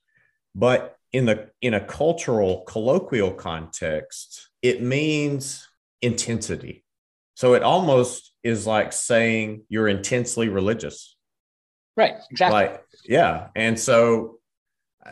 but 0.54 0.96
in 1.12 1.24
the 1.24 1.48
in 1.62 1.74
a 1.74 1.84
cultural 1.84 2.62
colloquial 2.66 3.32
context 3.32 4.50
it 4.62 4.82
means 4.82 5.68
intensity. 6.02 6.84
So 7.34 7.54
it 7.54 7.62
almost 7.62 8.32
is 8.42 8.66
like 8.66 8.92
saying 8.92 9.62
you're 9.68 9.88
intensely 9.88 10.48
religious. 10.48 11.16
Right, 11.96 12.14
exactly. 12.30 12.62
Like, 12.62 12.84
yeah. 13.04 13.48
And 13.54 13.78
so 13.78 14.38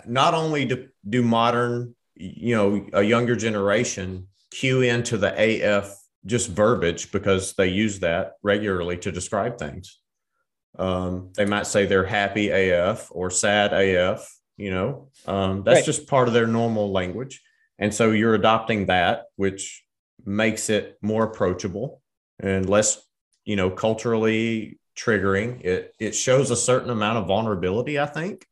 not 0.06 0.34
only 0.34 0.64
do, 0.64 0.88
do 1.08 1.22
modern, 1.22 1.94
you 2.14 2.56
know, 2.56 2.86
a 2.92 3.02
younger 3.02 3.36
generation 3.36 4.28
cue 4.50 4.82
into 4.82 5.18
the 5.18 5.32
AF 5.36 5.96
just 6.26 6.50
verbiage 6.50 7.12
because 7.12 7.52
they 7.54 7.68
use 7.68 8.00
that 8.00 8.34
regularly 8.42 8.96
to 8.98 9.12
describe 9.12 9.58
things. 9.58 9.98
Um, 10.78 11.30
they 11.36 11.44
might 11.44 11.66
say 11.66 11.86
they're 11.86 12.04
happy 12.04 12.50
AF 12.50 13.08
or 13.10 13.30
sad 13.30 13.72
AF, 13.72 14.28
you 14.56 14.70
know, 14.70 15.10
um, 15.26 15.62
that's 15.62 15.78
right. 15.78 15.84
just 15.84 16.08
part 16.08 16.28
of 16.28 16.34
their 16.34 16.46
normal 16.46 16.90
language. 16.90 17.42
And 17.78 17.92
so 17.92 18.10
you're 18.10 18.34
adopting 18.34 18.86
that, 18.86 19.24
which 19.36 19.84
makes 20.24 20.70
it 20.70 20.98
more 21.02 21.24
approachable 21.24 22.00
and 22.40 22.68
less, 22.68 23.00
you 23.44 23.56
know, 23.56 23.70
culturally 23.70 24.78
triggering. 24.96 25.64
It 25.64 25.94
it 25.98 26.14
shows 26.14 26.50
a 26.50 26.56
certain 26.56 26.90
amount 26.90 27.18
of 27.18 27.26
vulnerability, 27.26 27.98
I 27.98 28.06
think. 28.06 28.46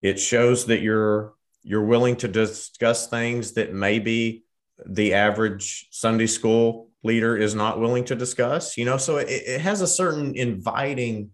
It 0.00 0.18
shows 0.18 0.66
that 0.66 0.82
you're 0.82 1.34
you're 1.62 1.84
willing 1.84 2.16
to 2.16 2.28
discuss 2.28 3.08
things 3.08 3.52
that 3.52 3.72
maybe 3.72 4.44
the 4.86 5.14
average 5.14 5.88
Sunday 5.90 6.26
school 6.26 6.90
leader 7.02 7.36
is 7.36 7.54
not 7.54 7.80
willing 7.80 8.04
to 8.04 8.14
discuss, 8.14 8.76
you 8.76 8.84
know, 8.84 8.96
so 8.96 9.16
it, 9.16 9.28
it 9.28 9.60
has 9.60 9.80
a 9.80 9.86
certain 9.86 10.36
inviting, 10.36 11.30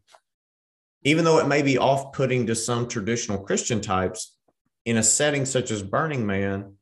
even 1.05 1.25
though 1.25 1.39
it 1.39 1.47
may 1.47 1.63
be 1.63 1.79
off 1.79 2.13
putting 2.13 2.47
to 2.47 2.55
some 2.55 2.89
traditional 2.89 3.39
Christian 3.39 3.81
types, 3.81 4.35
in 4.85 4.97
a 4.97 5.03
setting 5.03 5.45
such 5.45 5.71
as 5.71 5.83
Burning 5.83 6.27
Man, 6.27 6.75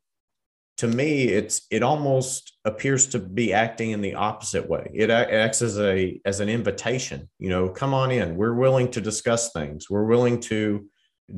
to 0.77 0.87
me 0.87 1.23
it's 1.23 1.65
it 1.71 1.83
almost 1.83 2.53
appears 2.63 3.07
to 3.07 3.19
be 3.19 3.51
acting 3.51 3.91
in 3.91 4.01
the 4.01 4.15
opposite 4.15 4.69
way. 4.69 4.89
It 4.93 5.09
acts 5.09 5.61
as 5.61 5.77
a 5.79 6.21
as 6.23 6.39
an 6.39 6.49
invitation 6.49 7.29
you 7.39 7.49
know 7.49 7.67
come 7.67 7.93
on 7.93 8.11
in. 8.11 8.37
We're 8.37 8.53
willing 8.53 8.91
to 8.91 9.01
discuss 9.01 9.51
things. 9.51 9.89
We're 9.89 10.05
willing 10.05 10.39
to 10.41 10.85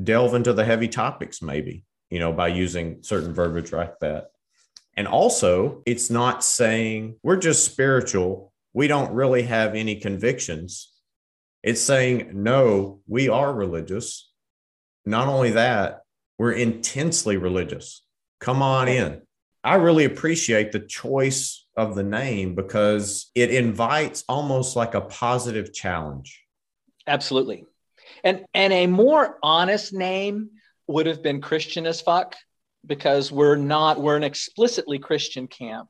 delve 0.03 0.35
into 0.35 0.53
the 0.53 0.65
heavy 0.65 0.87
topics 0.87 1.41
maybe 1.41 1.83
you 2.11 2.19
know 2.19 2.31
by 2.31 2.49
using 2.49 3.01
certain 3.01 3.33
verbiage 3.33 3.71
like 3.71 3.97
that 3.99 4.27
and 4.99 5.07
also 5.07 5.81
it's 5.85 6.09
not 6.09 6.43
saying 6.43 7.15
we're 7.23 7.37
just 7.37 7.63
spiritual. 7.63 8.51
We 8.73 8.87
don't 8.87 9.13
really 9.13 9.43
have 9.43 9.73
any 9.73 9.95
convictions. 9.95 10.91
It's 11.63 11.79
saying 11.79 12.31
no 12.33 12.99
we 13.07 13.29
are 13.29 13.53
religious. 13.53 14.29
Not 15.05 15.29
only 15.29 15.51
that 15.51 16.01
we're 16.37 16.51
intensely 16.51 17.37
religious. 17.37 18.03
Come 18.41 18.61
on 18.61 18.89
in. 18.89 19.21
I 19.63 19.75
really 19.75 20.03
appreciate 20.03 20.73
the 20.73 20.81
choice 20.81 21.65
of 21.77 21.95
the 21.95 22.03
name 22.03 22.53
because 22.53 23.31
it 23.35 23.51
invites 23.51 24.25
almost 24.27 24.75
like 24.75 24.95
a 24.95 25.01
positive 25.01 25.71
challenge. 25.71 26.43
Absolutely. 27.07 27.63
And 28.25 28.43
and 28.53 28.73
a 28.73 28.87
more 28.87 29.39
honest 29.43 29.93
name 29.93 30.49
would 30.87 31.05
have 31.05 31.23
been 31.23 31.39
Christian 31.39 31.87
as 31.87 32.01
fuck 32.01 32.35
because 32.85 33.31
we're 33.31 33.55
not 33.55 33.99
we're 34.01 34.17
an 34.17 34.23
explicitly 34.23 34.99
Christian 34.99 35.47
camp. 35.47 35.89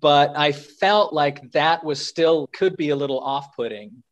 But 0.00 0.36
I 0.36 0.52
felt 0.52 1.12
like 1.12 1.52
that 1.52 1.84
was 1.84 2.04
still 2.04 2.46
could 2.48 2.76
be 2.76 2.90
a 2.90 2.96
little 2.96 3.18
off-putting 3.20 4.02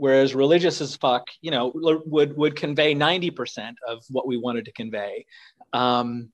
whereas 0.00 0.34
religious 0.34 0.80
as 0.80 0.96
fuck 0.96 1.28
you 1.42 1.50
know 1.50 1.70
would 1.74 2.36
would 2.36 2.56
convey 2.56 2.94
90% 2.94 3.74
of 3.86 4.02
what 4.08 4.26
we 4.26 4.38
wanted 4.38 4.64
to 4.64 4.72
convey 4.72 5.26
um, 5.72 6.30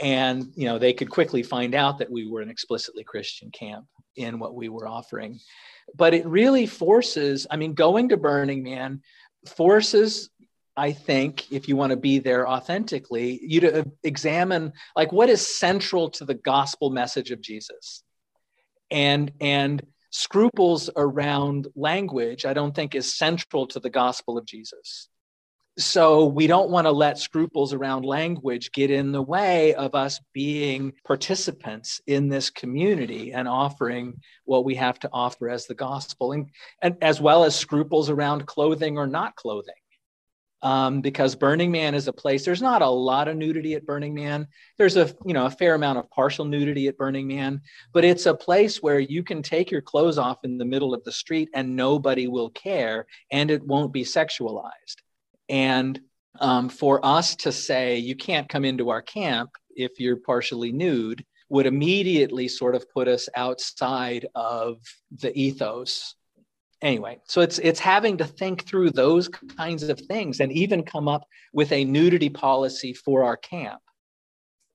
and 0.00 0.52
you 0.54 0.66
know 0.66 0.78
they 0.78 0.92
could 0.92 1.10
quickly 1.10 1.42
find 1.42 1.74
out 1.74 1.98
that 1.98 2.10
we 2.10 2.28
were 2.28 2.42
an 2.42 2.50
explicitly 2.50 3.02
christian 3.02 3.50
camp 3.50 3.86
in 4.16 4.38
what 4.38 4.54
we 4.54 4.68
were 4.68 4.86
offering 4.86 5.38
but 5.94 6.12
it 6.12 6.26
really 6.26 6.66
forces 6.66 7.46
i 7.50 7.56
mean 7.56 7.72
going 7.72 8.08
to 8.08 8.16
burning 8.16 8.62
man 8.62 9.00
forces 9.46 10.30
i 10.76 10.92
think 10.92 11.50
if 11.50 11.68
you 11.68 11.76
want 11.76 11.90
to 11.90 11.96
be 11.96 12.18
there 12.18 12.48
authentically 12.48 13.40
you 13.42 13.60
to 13.60 13.84
examine 14.02 14.72
like 14.94 15.12
what 15.12 15.28
is 15.28 15.46
central 15.46 16.10
to 16.10 16.24
the 16.24 16.34
gospel 16.34 16.90
message 16.90 17.30
of 17.30 17.40
jesus? 17.40 18.02
And 18.90 19.32
and 19.40 19.82
scruples 20.10 20.88
around 20.96 21.66
language 21.74 22.44
i 22.44 22.52
don't 22.52 22.74
think 22.74 22.94
is 22.94 23.16
central 23.16 23.66
to 23.66 23.80
the 23.80 23.90
gospel 23.90 24.38
of 24.38 24.46
jesus. 24.46 25.08
So 25.78 26.24
we 26.24 26.46
don't 26.46 26.70
want 26.70 26.86
to 26.86 26.90
let 26.90 27.18
scruples 27.18 27.74
around 27.74 28.06
language 28.06 28.72
get 28.72 28.90
in 28.90 29.12
the 29.12 29.20
way 29.20 29.74
of 29.74 29.94
us 29.94 30.18
being 30.32 30.94
participants 31.04 32.00
in 32.06 32.30
this 32.30 32.48
community 32.48 33.34
and 33.34 33.46
offering 33.46 34.14
what 34.46 34.64
we 34.64 34.74
have 34.76 34.98
to 35.00 35.10
offer 35.12 35.50
as 35.50 35.66
the 35.66 35.74
gospel 35.74 36.32
and, 36.32 36.48
and 36.80 36.96
as 37.02 37.20
well 37.20 37.44
as 37.44 37.54
scruples 37.54 38.08
around 38.08 38.46
clothing 38.46 38.96
or 38.96 39.06
not 39.06 39.36
clothing 39.36 39.74
um, 40.62 41.00
because 41.00 41.34
burning 41.34 41.70
man 41.70 41.94
is 41.94 42.08
a 42.08 42.12
place 42.12 42.44
there's 42.44 42.62
not 42.62 42.82
a 42.82 42.88
lot 42.88 43.28
of 43.28 43.36
nudity 43.36 43.74
at 43.74 43.86
burning 43.86 44.14
man. 44.14 44.48
There's 44.78 44.96
a 44.96 45.14
you 45.24 45.34
know 45.34 45.46
a 45.46 45.50
fair 45.50 45.74
amount 45.74 45.98
of 45.98 46.10
partial 46.10 46.44
nudity 46.44 46.88
at 46.88 46.96
burning 46.96 47.26
man 47.26 47.60
but 47.92 48.04
it's 48.04 48.26
a 48.26 48.34
place 48.34 48.82
where 48.82 48.98
you 48.98 49.22
can 49.22 49.42
take 49.42 49.70
your 49.70 49.82
clothes 49.82 50.18
off 50.18 50.38
in 50.44 50.58
the 50.58 50.64
middle 50.64 50.94
of 50.94 51.04
the 51.04 51.12
street 51.12 51.48
and 51.54 51.76
nobody 51.76 52.26
will 52.26 52.50
care 52.50 53.06
and 53.30 53.50
it 53.50 53.62
won't 53.62 53.92
be 53.92 54.04
sexualized. 54.04 54.96
And 55.48 56.00
um, 56.40 56.68
for 56.68 57.04
us 57.04 57.36
to 57.36 57.52
say, 57.52 57.96
you 57.98 58.16
can't 58.16 58.48
come 58.48 58.64
into 58.64 58.90
our 58.90 59.02
camp 59.02 59.50
if 59.74 59.98
you're 59.98 60.16
partially 60.16 60.72
nude, 60.72 61.24
would 61.48 61.66
immediately 61.66 62.48
sort 62.48 62.74
of 62.74 62.90
put 62.90 63.08
us 63.08 63.28
outside 63.36 64.26
of 64.34 64.78
the 65.10 65.36
ethos 65.38 66.16
anyway 66.82 67.18
so 67.24 67.40
it's 67.40 67.58
it's 67.58 67.80
having 67.80 68.16
to 68.16 68.24
think 68.24 68.66
through 68.66 68.90
those 68.90 69.28
kinds 69.28 69.82
of 69.84 69.98
things 70.00 70.40
and 70.40 70.52
even 70.52 70.82
come 70.82 71.08
up 71.08 71.26
with 71.52 71.72
a 71.72 71.84
nudity 71.84 72.28
policy 72.28 72.92
for 72.92 73.24
our 73.24 73.36
camp. 73.36 73.80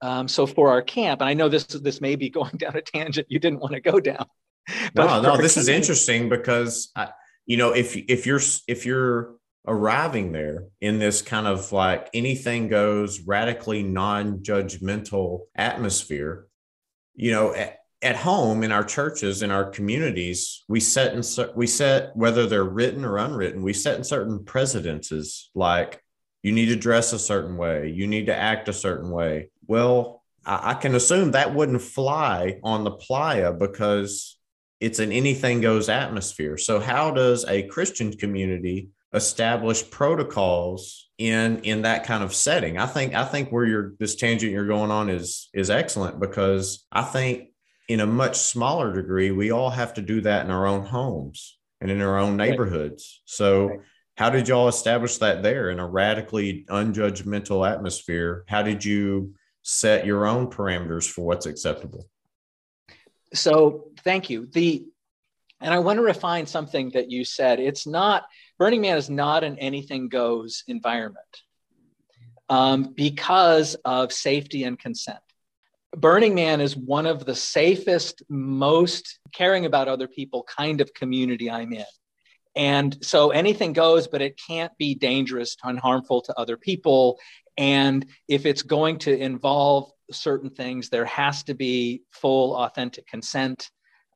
Um, 0.04 0.28
so 0.28 0.48
for 0.48 0.70
our 0.70 0.82
camp 0.82 1.22
and 1.22 1.30
i 1.30 1.36
know 1.36 1.48
this 1.48 1.66
this 1.66 2.02
may 2.02 2.16
be 2.16 2.30
going 2.40 2.58
down 2.58 2.76
a 2.76 2.82
tangent 2.82 3.28
you 3.30 3.38
didn't 3.38 3.60
want 3.60 3.74
to 3.74 3.82
go 3.82 4.00
down 4.00 4.26
no 4.96 5.22
no 5.22 5.38
this 5.38 5.58
is 5.58 5.68
interesting 5.68 6.28
because 6.28 6.90
I, 6.96 7.10
you 7.46 7.58
know 7.58 7.72
if 7.74 7.96
if 7.96 8.26
you're 8.26 8.42
if 8.68 8.86
you're 8.86 9.36
arriving 9.68 10.32
there 10.32 10.70
in 10.80 10.98
this 10.98 11.22
kind 11.22 11.46
of 11.46 11.72
like 11.72 12.10
anything 12.16 12.68
goes 12.68 13.20
radically 13.22 13.84
non-judgmental 13.84 15.42
atmosphere 15.56 16.48
you 17.14 17.32
know 17.32 17.54
at, 18.02 18.16
home 18.16 18.64
in 18.64 18.72
our 18.72 18.84
churches 18.84 19.42
in 19.42 19.52
our 19.52 19.70
communities 19.70 20.64
we 20.68 20.80
set 20.80 21.14
in 21.14 21.24
we 21.56 21.68
set 21.68 22.16
whether 22.16 22.46
they're 22.46 22.64
written 22.64 23.06
or 23.06 23.18
unwritten 23.18 23.64
we 23.64 23.74
set 23.74 23.98
in 23.98 24.04
certain 24.04 24.44
precedences 24.44 25.50
like 25.56 26.02
you 26.44 26.52
need 26.52 26.68
to 26.68 26.76
dress 26.76 27.14
a 27.14 27.20
certain 27.20 27.58
way 27.58 27.90
you 27.90 28.08
need 28.08 28.26
to 28.26 28.36
act 28.36 28.68
a 28.68 28.74
certain 28.74 29.10
way. 29.12 29.50
Well 29.68 30.24
i, 30.46 30.72
I 30.72 30.74
can 30.76 30.96
assume 30.96 31.32
that 31.32 31.54
wouldn't 31.54 31.82
fly 31.82 32.60
on 32.64 32.84
the 32.84 32.92
playa 32.92 33.54
because 33.54 34.38
it's 34.80 35.00
an 35.00 35.12
anything 35.12 35.62
goes 35.62 35.90
atmosphere. 35.90 36.58
So 36.58 36.80
how 36.80 37.12
does 37.12 37.46
a 37.48 37.64
christian 37.64 38.12
community 38.12 38.90
establish 39.14 39.88
protocols 39.90 41.10
in 41.18 41.60
in 41.60 41.84
that 41.84 42.06
kind 42.06 42.24
of 42.24 42.34
setting? 42.34 42.78
I 42.78 42.88
think 42.88 43.14
i 43.14 43.26
think 43.26 43.52
where 43.52 43.66
you're 43.66 43.94
this 44.00 44.16
tangent 44.16 44.52
you're 44.52 44.68
going 44.68 44.92
on 44.92 45.10
is 45.10 45.50
is 45.54 45.70
excellent 45.70 46.20
because 46.20 46.86
i 46.92 47.04
think 47.04 47.51
in 47.88 48.00
a 48.00 48.06
much 48.06 48.38
smaller 48.38 48.94
degree 48.94 49.32
we 49.32 49.52
all 49.52 49.70
have 49.70 49.94
to 49.94 50.02
do 50.02 50.22
that 50.22 50.46
in 50.46 50.52
our 50.52 50.66
own 50.66 50.86
homes 50.86 51.58
and 51.82 51.90
in 51.90 52.02
our 52.02 52.18
own 52.20 52.38
neighborhoods. 52.38 53.22
So 53.26 53.68
right. 53.68 53.80
how 54.16 54.30
did 54.30 54.48
y'all 54.48 54.68
establish 54.68 55.18
that 55.18 55.42
there 55.42 55.72
in 55.72 55.80
a 55.80 55.88
radically 55.88 56.66
unjudgmental 56.70 57.70
atmosphere? 57.70 58.46
How 58.48 58.62
did 58.62 58.86
you 58.86 59.34
set 59.64 60.06
your 60.06 60.28
own 60.28 60.48
parameters 60.48 61.10
for 61.10 61.26
what's 61.26 61.48
acceptable? 61.48 62.08
So 63.34 63.90
thank 64.04 64.30
you. 64.30 64.46
The 64.46 64.86
and 65.64 65.72
i 65.72 65.78
want 65.78 65.98
to 65.98 66.04
refine 66.04 66.46
something 66.46 66.90
that 66.92 67.10
you 67.12 67.24
said. 67.24 67.60
It's 67.60 67.86
not 67.86 68.24
Burning 68.58 68.82
Man 68.82 68.98
is 68.98 69.10
not 69.10 69.44
an 69.44 69.58
anything 69.58 70.08
goes 70.08 70.64
environment 70.68 71.42
um, 72.50 72.94
because 72.96 73.76
of 73.86 74.12
safety 74.12 74.64
and 74.66 74.78
consent. 74.78 75.20
Burning 75.96 76.36
Man 76.36 76.62
is 76.62 76.76
one 76.76 77.06
of 77.06 77.26
the 77.26 77.36
safest, 77.36 78.24
most 78.30 79.20
caring 79.34 79.66
about 79.66 79.88
other 79.88 80.08
people 80.08 80.44
kind 80.44 80.80
of 80.80 80.94
community 80.94 81.52
I'm 81.52 81.74
in. 81.74 81.86
And 82.56 82.98
so 83.02 83.32
anything 83.32 83.74
goes, 83.74 84.08
but 84.08 84.22
it 84.22 84.40
can't 84.48 84.72
be 84.78 84.96
dangerous 84.96 85.56
and 85.64 85.80
harmful 85.80 86.22
to 86.24 86.40
other 86.40 86.58
people. 86.58 87.20
And 87.58 88.06
if 88.28 88.46
it's 88.46 88.62
going 88.62 89.00
to 89.00 89.18
involve 89.18 89.92
certain 90.12 90.50
things, 90.50 90.90
there 90.90 91.06
has 91.06 91.44
to 91.44 91.54
be 91.54 92.04
full, 92.12 92.56
authentic 92.56 93.08
consent. 93.08 93.70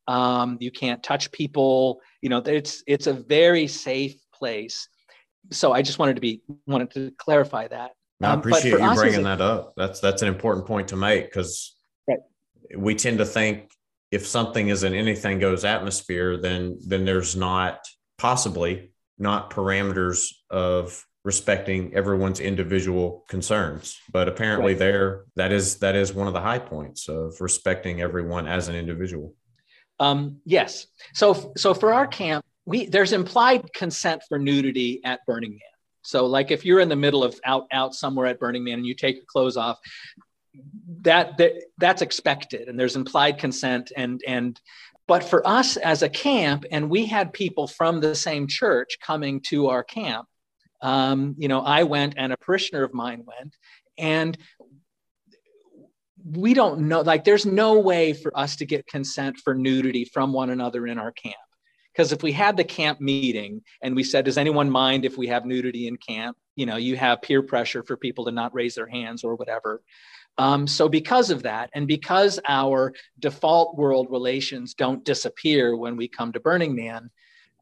Um, 0.08 0.58
you 0.60 0.72
can't 0.72 1.02
touch 1.02 1.32
people. 1.32 2.02
You 2.22 2.30
know, 2.30 2.38
it's 2.40 2.84
it's 2.88 3.08
a 3.08 3.14
very 3.14 3.68
safe 3.68 4.16
place. 4.34 4.88
So 5.52 5.74
I 5.74 5.82
just 5.82 6.00
wanted 6.00 6.16
to 6.16 6.22
be 6.22 6.42
wanted 6.68 6.92
to 6.92 7.12
clarify 7.18 7.68
that. 7.70 7.92
I 8.22 8.28
um, 8.28 8.40
appreciate 8.40 8.80
you 8.80 8.96
bringing 8.96 9.24
that 9.24 9.42
up. 9.42 9.74
That's 9.76 10.00
that's 10.00 10.22
an 10.22 10.28
important 10.28 10.66
point 10.66 10.90
to 10.90 10.96
make 10.96 11.26
because 11.26 11.76
right. 12.08 12.20
we 12.76 12.96
tend 12.96 13.18
to 13.20 13.26
think 13.26 13.72
if 14.12 14.26
something 14.26 14.70
is 14.70 14.84
an 14.84 14.94
anything 14.94 15.40
goes 15.40 15.66
atmosphere, 15.66 16.38
then 16.38 16.80
then 16.86 17.06
there's 17.06 17.36
not 17.36 17.80
possibly 18.18 18.92
not 19.18 19.52
parameters 19.52 20.30
of 20.50 21.06
respecting 21.24 21.94
everyone's 21.96 22.40
individual 22.40 23.26
concerns 23.30 24.00
but 24.12 24.28
apparently 24.28 24.74
right. 24.74 24.80
there 24.80 25.24
that 25.36 25.52
is 25.52 25.80
that 25.80 25.96
is 25.96 26.14
one 26.14 26.28
of 26.28 26.34
the 26.34 26.40
high 26.40 26.60
points 26.60 27.10
of 27.10 27.34
respecting 27.42 28.00
everyone 28.00 28.48
as 28.48 28.68
an 28.68 28.76
individual 28.76 29.34
um, 30.00 30.38
yes 30.46 30.86
so 31.16 31.52
so 31.58 31.74
for 31.74 31.94
our 31.94 32.06
camp 32.06 32.46
we 32.66 32.88
there's 32.88 33.14
implied 33.14 33.72
consent 33.74 34.24
for 34.28 34.38
nudity 34.38 35.02
at 35.04 35.26
Burning 35.26 35.52
Man. 35.52 35.60
So 36.06 36.26
like 36.26 36.52
if 36.52 36.64
you're 36.64 36.80
in 36.80 36.90
the 36.90 36.96
middle 36.96 37.24
of 37.24 37.40
out 37.44 37.68
out 37.72 37.96
somewhere 37.96 38.28
at 38.28 38.40
Burning 38.40 38.64
Man 38.64 38.76
and 38.76 38.86
you 38.86 38.94
take 38.94 39.16
your 39.16 39.26
clothes 39.26 39.58
off, 39.58 39.80
that, 41.02 41.38
that 41.38 41.54
that's 41.78 42.02
expected 42.02 42.68
and 42.68 42.80
there's 42.80 42.96
implied 42.96 43.38
consent 43.38 43.92
and 43.96 44.22
and 44.28 44.60
but 45.08 45.24
for 45.24 45.46
us 45.48 45.78
as 45.78 46.02
a 46.02 46.10
camp 46.10 46.66
and 46.72 46.90
we 46.90 47.06
had 47.06 47.32
people 47.34 47.68
from 47.68 48.00
the 48.00 48.16
same 48.16 48.48
church 48.48 48.98
coming 49.02 49.42
to 49.42 49.68
our 49.68 49.84
camp 49.84 50.28
um, 50.82 51.36
you 51.38 51.48
know 51.48 51.60
i 51.60 51.84
went 51.84 52.16
and 52.18 52.34
a 52.34 52.38
parishioner 52.38 52.84
of 52.84 52.94
mine 52.94 53.24
went 53.26 53.56
and 53.98 54.38
we 56.24 56.54
don't 56.54 56.80
know 56.80 57.02
like 57.02 57.24
there's 57.24 57.46
no 57.46 57.80
way 57.80 58.14
for 58.14 58.36
us 58.38 58.56
to 58.56 58.66
get 58.66 58.88
consent 58.88 59.38
for 59.44 59.54
nudity 59.54 60.06
from 60.06 60.34
one 60.34 60.50
another 60.50 60.88
in 60.88 60.98
our 60.98 61.12
camp 61.12 61.36
because 61.96 62.12
if 62.12 62.22
we 62.22 62.34
had 62.34 62.58
the 62.58 62.64
camp 62.64 63.00
meeting 63.00 63.62
and 63.82 63.96
we 63.96 64.04
said, 64.04 64.26
does 64.26 64.38
anyone 64.38 64.70
mind 64.70 65.06
if 65.06 65.18
we 65.18 65.28
have 65.28 65.46
nudity 65.46 65.88
in 65.88 65.96
camp? 65.96 66.36
You 66.56 66.66
know, 66.66 66.76
you 66.76 66.98
have 66.98 67.22
peer 67.22 67.42
pressure 67.42 67.84
for 67.84 67.96
people 67.96 68.26
to 68.26 68.32
not 68.32 68.54
raise 68.54 68.76
their 68.76 68.88
hands 68.88 69.24
or 69.24 69.36
whatever. 69.36 69.82
Um, 70.38 70.68
so, 70.68 70.90
because 70.90 71.30
of 71.30 71.44
that, 71.44 71.70
and 71.74 71.88
because 71.88 72.42
our 72.50 72.94
default 73.20 73.78
world 73.78 74.08
relations 74.10 74.74
don't 74.74 75.06
disappear 75.06 75.78
when 75.78 75.96
we 75.96 76.10
come 76.10 76.34
to 76.34 76.42
Burning 76.42 76.76
Man, 76.76 77.10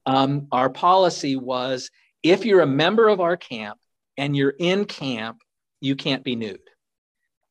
um, 0.08 0.48
our 0.52 0.72
policy 0.72 1.36
was 1.36 1.92
if 2.24 2.46
you're 2.46 2.62
a 2.62 2.68
member 2.68 3.10
of 3.10 3.22
our 3.22 3.38
camp 3.38 3.78
and 4.18 4.36
you're 4.36 4.56
in 4.58 4.86
camp, 4.86 5.44
you 5.82 5.96
can't 5.96 6.24
be 6.24 6.36
nude 6.36 6.60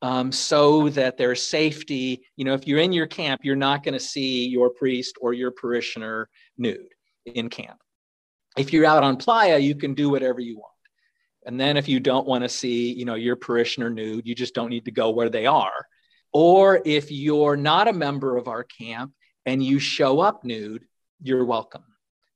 um, 0.02 0.32
so 0.32 0.88
that 0.90 1.16
there's 1.16 1.40
safety. 1.40 2.22
You 2.36 2.44
know, 2.44 2.54
if 2.54 2.66
you're 2.66 2.80
in 2.80 2.92
your 2.92 3.06
camp, 3.06 3.40
you're 3.44 3.56
not 3.56 3.84
going 3.84 3.94
to 3.94 4.00
see 4.00 4.46
your 4.48 4.70
priest 4.70 5.16
or 5.20 5.32
your 5.32 5.52
parishioner 5.52 6.28
nude 6.58 6.92
in 7.24 7.48
camp. 7.48 7.78
If 8.58 8.72
you're 8.72 8.84
out 8.84 9.04
on 9.04 9.16
playa, 9.16 9.58
you 9.58 9.74
can 9.74 9.94
do 9.94 10.10
whatever 10.10 10.40
you 10.40 10.56
want. 10.58 10.68
And 11.46 11.58
then 11.58 11.76
if 11.76 11.88
you 11.88 12.00
don't 12.00 12.26
want 12.26 12.44
to 12.44 12.48
see, 12.48 12.92
you 12.92 13.04
know, 13.04 13.14
your 13.14 13.36
parishioner 13.36 13.90
nude, 13.90 14.26
you 14.26 14.34
just 14.34 14.54
don't 14.54 14.68
need 14.68 14.84
to 14.84 14.90
go 14.90 15.10
where 15.10 15.30
they 15.30 15.46
are. 15.46 15.86
Or 16.32 16.82
if 16.84 17.10
you're 17.10 17.56
not 17.56 17.88
a 17.88 17.92
member 17.92 18.36
of 18.36 18.48
our 18.48 18.64
camp 18.64 19.12
and 19.46 19.62
you 19.62 19.78
show 19.78 20.20
up 20.20 20.44
nude, 20.44 20.84
you're 21.20 21.44
welcome. 21.44 21.84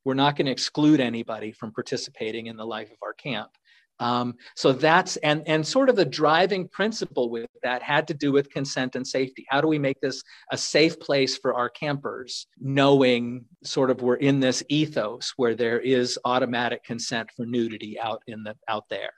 We're 0.05 0.15
not 0.15 0.37
going 0.37 0.47
to 0.47 0.53
exclude 0.53 1.01
anybody 1.01 1.53
from 1.53 1.73
participating 1.73 2.47
in 2.47 2.57
the 2.57 2.67
life 2.67 2.91
of 2.91 2.99
our 3.03 3.13
camp. 3.13 3.51
Um, 3.99 4.35
so 4.55 4.73
that's 4.73 5.17
and 5.19 5.43
and 5.47 5.67
sort 5.67 5.89
of 5.89 5.97
the 5.97 6.05
driving 6.05 6.69
principle 6.69 7.31
with 7.31 7.49
that 7.63 7.83
had 7.83 8.07
to 8.09 8.15
do 8.15 8.31
with 8.31 8.51
consent 8.51 8.95
and 8.95 9.07
safety. 9.07 9.47
How 9.49 9.61
do 9.61 9.69
we 9.69 9.79
make 9.79 10.01
this 10.01 10.23
a 10.53 10.57
safe 10.57 11.01
place 11.01 11.39
for 11.39 11.55
our 11.55 11.71
campers, 11.71 12.47
knowing 12.61 13.47
sort 13.65 13.91
of 13.91 14.03
we're 14.03 14.17
in 14.17 14.41
this 14.41 14.63
ethos 14.69 15.33
where 15.37 15.55
there 15.55 15.81
is 15.81 16.19
automatic 16.25 16.85
consent 16.85 17.31
for 17.35 17.47
nudity 17.47 17.99
out 17.99 18.23
in 18.27 18.43
the 18.43 18.55
out 18.69 18.85
there. 18.91 19.13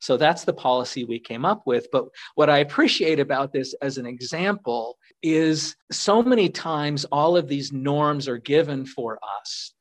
So 0.00 0.16
that's 0.16 0.44
the 0.44 0.54
policy 0.54 1.04
we 1.04 1.20
came 1.20 1.44
up 1.44 1.66
with. 1.66 1.86
But 1.92 2.06
what 2.34 2.48
I 2.48 2.58
appreciate 2.58 3.20
about 3.20 3.52
this 3.52 3.74
as 3.82 3.98
an 3.98 4.06
example 4.06 4.96
is 5.22 5.76
so 5.92 6.22
many 6.22 6.48
times 6.48 7.04
all 7.12 7.36
of 7.36 7.48
these 7.48 7.70
norms 7.70 8.26
are 8.26 8.38
given 8.38 8.86
for 8.86 9.18
us 9.42 9.74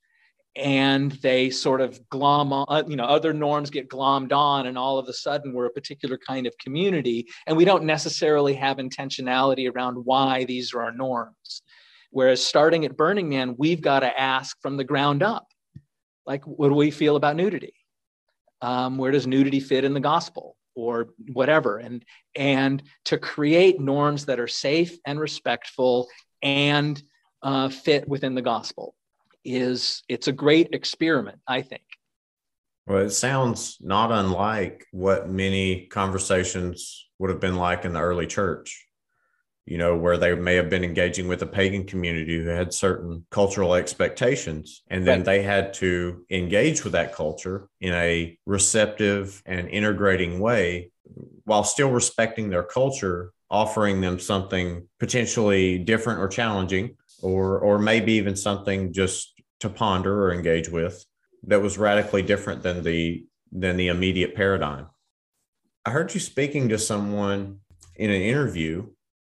and 0.56 1.12
they 1.12 1.50
sort 1.50 1.82
of 1.82 2.00
glom 2.10 2.52
on, 2.52 2.66
uh, 2.70 2.84
you 2.88 2.95
know, 2.95 3.06
other 3.06 3.34
norms 3.34 3.70
get 3.70 3.89
glommed 3.89 4.34
on, 4.34 4.68
and 4.68 4.78
all 4.78 4.97
of 4.97 5.08
a 5.08 5.14
sudden 5.14 5.54
we're 5.54 5.68
a 5.68 5.72
particular 5.72 6.18
kind 6.18 6.47
of 6.47 6.58
community, 6.58 7.28
and 7.47 7.56
we 7.56 7.66
don't 7.66 7.84
necessarily 7.84 8.54
have 8.54 8.78
intentionality 8.78 9.72
around 9.72 9.95
why 9.95 10.43
these 10.45 10.74
are 10.74 10.82
our 10.84 10.91
norms. 10.91 11.62
Whereas 12.12 12.43
starting 12.43 12.86
at 12.86 12.97
Burning 12.97 13.30
Man, 13.30 13.56
we've 13.58 13.82
got 13.82 14.00
to 14.00 14.20
ask 14.20 14.60
from 14.62 14.78
the 14.78 14.84
ground 14.84 15.22
up, 15.22 15.47
like, 16.26 16.43
what 16.45 16.70
do 16.70 16.76
we 16.76 16.91
feel 16.91 17.16
about 17.16 17.36
nudity? 17.36 17.74
Um, 18.62 18.97
where 18.97 19.12
does 19.12 19.28
nudity 19.28 19.60
fit 19.60 19.86
in 19.86 19.93
the 19.93 20.00
gospel? 20.00 20.56
or 20.76 21.10
whatever 21.34 21.78
and 21.78 22.06
and 22.36 22.82
to 23.04 23.18
create 23.18 23.80
norms 23.80 24.26
that 24.26 24.39
are 24.39 24.47
safe 24.47 24.97
and 25.06 25.20
respectful 25.20 26.08
and 26.41 27.02
uh, 27.41 27.70
fit 27.70 28.08
within 28.08 28.36
the 28.36 28.41
gospel 28.41 28.95
is 29.44 30.04
it's 30.08 30.28
a 30.28 30.34
great 30.34 30.70
experiment, 30.74 31.40
I 31.48 31.62
think. 31.62 31.84
Well, 32.88 33.00
it 33.00 33.12
sounds 33.12 33.78
not 33.82 34.12
unlike 34.12 34.86
what 34.92 35.30
many 35.30 35.86
conversations 35.88 37.08
would 37.20 37.30
have 37.30 37.40
been 37.40 37.56
like 37.56 37.86
in 37.86 37.94
the 37.94 38.02
early 38.02 38.26
church, 38.26 38.88
you 39.66 39.78
know, 39.78 39.96
where 39.96 40.18
they 40.18 40.34
may 40.34 40.56
have 40.56 40.70
been 40.70 40.84
engaging 40.84 41.28
with 41.28 41.42
a 41.44 41.46
pagan 41.46 41.86
community 41.86 42.40
who 42.44 42.50
had 42.50 42.74
certain 42.74 43.26
cultural 43.30 43.76
expectations. 43.76 44.82
And 44.90 45.06
then 45.06 45.20
right. 45.20 45.26
they 45.26 45.44
had 45.44 45.74
to 45.76 46.26
engage 46.32 46.84
with 46.84 46.94
that 46.94 47.14
culture 47.14 47.70
in 47.80 47.94
a 47.94 48.38
receptive 48.48 49.44
and 49.46 49.70
integrating 49.70 50.40
way 50.40 50.92
while 51.44 51.64
still 51.64 51.92
respecting 51.92 52.50
their 52.50 52.64
culture 52.64 53.34
offering 53.50 54.02
them 54.02 54.20
something 54.20 54.88
potentially 55.00 55.80
different 55.80 56.20
or 56.20 56.28
challenging, 56.28 56.96
or 57.22 57.59
or 57.59 57.80
maybe 57.80 58.13
even 58.13 58.36
something 58.36 58.93
just 58.93 59.34
to 59.59 59.70
ponder 59.70 60.24
or 60.24 60.34
engage 60.34 60.70
with 60.70 61.05
that 61.43 61.61
was 61.61 61.78
radically 61.78 62.22
different 62.22 62.63
than 62.63 62.84
the 62.84 63.26
than 63.51 63.78
the 63.78 63.88
immediate 63.88 64.36
paradigm. 64.36 64.88
I 65.86 65.91
heard 65.91 66.13
you 66.13 66.20
speaking 66.20 66.70
to 66.70 66.78
someone 66.78 67.59
in 67.95 68.09
an 68.09 68.22
interview 68.22 68.88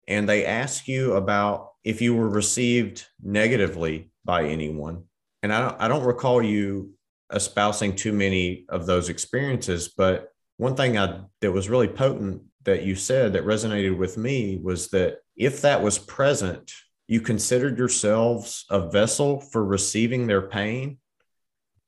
and 0.07 0.27
they 0.27 0.45
ask 0.45 0.87
you 0.87 1.13
about 1.13 1.69
if 1.83 2.01
you 2.01 2.15
were 2.15 2.29
received 2.29 3.05
negatively 3.23 4.11
by 4.25 4.45
anyone. 4.45 5.03
And 5.43 5.53
I 5.53 5.61
don't, 5.61 5.81
I 5.81 5.87
don't 5.87 6.03
recall 6.03 6.41
you 6.41 6.91
espousing 7.31 7.95
too 7.95 8.11
many 8.11 8.65
of 8.69 8.85
those 8.85 9.07
experiences, 9.07 9.87
but 9.87 10.29
one 10.57 10.75
thing 10.75 10.97
I, 10.97 11.21
that 11.41 11.51
was 11.51 11.69
really 11.69 11.87
potent 11.87 12.41
that 12.63 12.83
you 12.83 12.95
said 12.95 13.33
that 13.33 13.45
resonated 13.45 13.97
with 13.97 14.17
me 14.17 14.59
was 14.61 14.89
that 14.89 15.19
if 15.37 15.61
that 15.61 15.81
was 15.81 15.97
present, 15.97 16.71
you 17.09 17.19
considered 17.19 17.79
yourselves 17.79 18.65
a 18.69 18.87
vessel 18.87 19.39
for 19.39 19.65
receiving 19.65 20.27
their 20.27 20.43
pain 20.43 20.99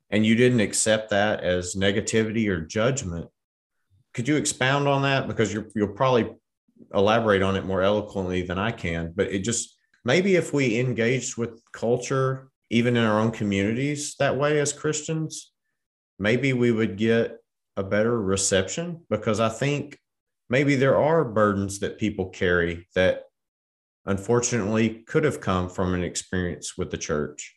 and 0.09 0.25
you 0.25 0.33
didn't 0.33 0.61
accept 0.61 1.11
that 1.11 1.43
as 1.43 1.75
negativity 1.75 2.49
or 2.49 2.59
judgment. 2.59 3.29
Could 4.15 4.27
you 4.27 4.35
expound 4.35 4.87
on 4.87 5.03
that? 5.03 5.27
Because 5.27 5.53
you 5.53 5.69
will 5.75 5.89
probably 5.89 6.33
elaborate 6.91 7.43
on 7.43 7.55
it 7.55 7.65
more 7.65 7.83
eloquently 7.83 8.41
than 8.41 8.57
I 8.57 8.71
can, 8.71 9.13
but 9.15 9.27
it 9.27 9.43
just 9.43 9.77
maybe 10.03 10.37
if 10.37 10.53
we 10.53 10.79
engaged 10.79 11.37
with 11.37 11.61
culture, 11.71 12.49
even 12.71 12.97
in 12.97 13.03
our 13.03 13.19
own 13.19 13.29
communities, 13.29 14.15
that 14.17 14.35
way 14.35 14.59
as 14.59 14.73
Christians, 14.73 15.51
maybe 16.17 16.51
we 16.53 16.71
would 16.71 16.97
get 16.97 17.37
a 17.77 17.83
better 17.83 18.19
reception 18.19 19.05
because 19.07 19.39
I 19.39 19.49
think 19.49 19.99
maybe 20.49 20.73
there 20.73 20.97
are 20.97 21.23
burdens 21.23 21.77
that 21.81 21.99
people 21.99 22.29
carry 22.29 22.87
that 22.95 23.25
unfortunately 24.05 25.03
could 25.07 25.23
have 25.23 25.41
come 25.41 25.69
from 25.69 25.93
an 25.93 26.03
experience 26.03 26.77
with 26.77 26.91
the 26.91 26.97
church. 26.97 27.55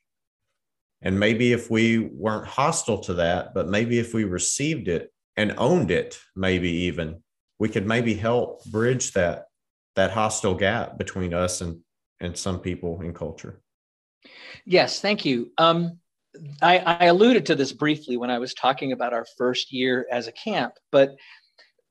And 1.03 1.19
maybe 1.21 1.53
if 1.53 1.71
we 1.71 1.99
weren't 1.99 2.47
hostile 2.47 2.99
to 3.01 3.15
that, 3.15 3.55
but 3.55 3.69
maybe 3.69 3.99
if 3.99 4.15
we 4.15 4.25
received 4.25 4.89
it 4.89 5.13
and 5.37 5.55
owned 5.59 5.91
it, 5.91 6.19
maybe 6.35 6.71
even 6.71 7.23
we 7.59 7.69
could 7.69 7.87
maybe 7.87 8.15
help 8.15 8.65
bridge 8.67 9.13
that 9.13 9.45
that 9.97 10.11
hostile 10.11 10.55
gap 10.55 10.99
between 10.99 11.33
us 11.33 11.61
and 11.61 11.81
and 12.21 12.37
some 12.37 12.61
people 12.61 13.01
in 13.03 13.13
culture. 13.13 13.61
Yes, 14.65 15.01
thank 15.01 15.25
you. 15.25 15.51
Um, 15.59 15.99
I, 16.63 16.79
I 16.79 17.05
alluded 17.07 17.47
to 17.47 17.55
this 17.55 17.73
briefly 17.73 18.17
when 18.17 18.31
I 18.31 18.39
was 18.39 18.55
talking 18.55 18.93
about 18.93 19.13
our 19.13 19.27
first 19.37 19.73
year 19.73 20.07
as 20.11 20.27
a 20.27 20.33
camp, 20.33 20.75
but 20.91 21.15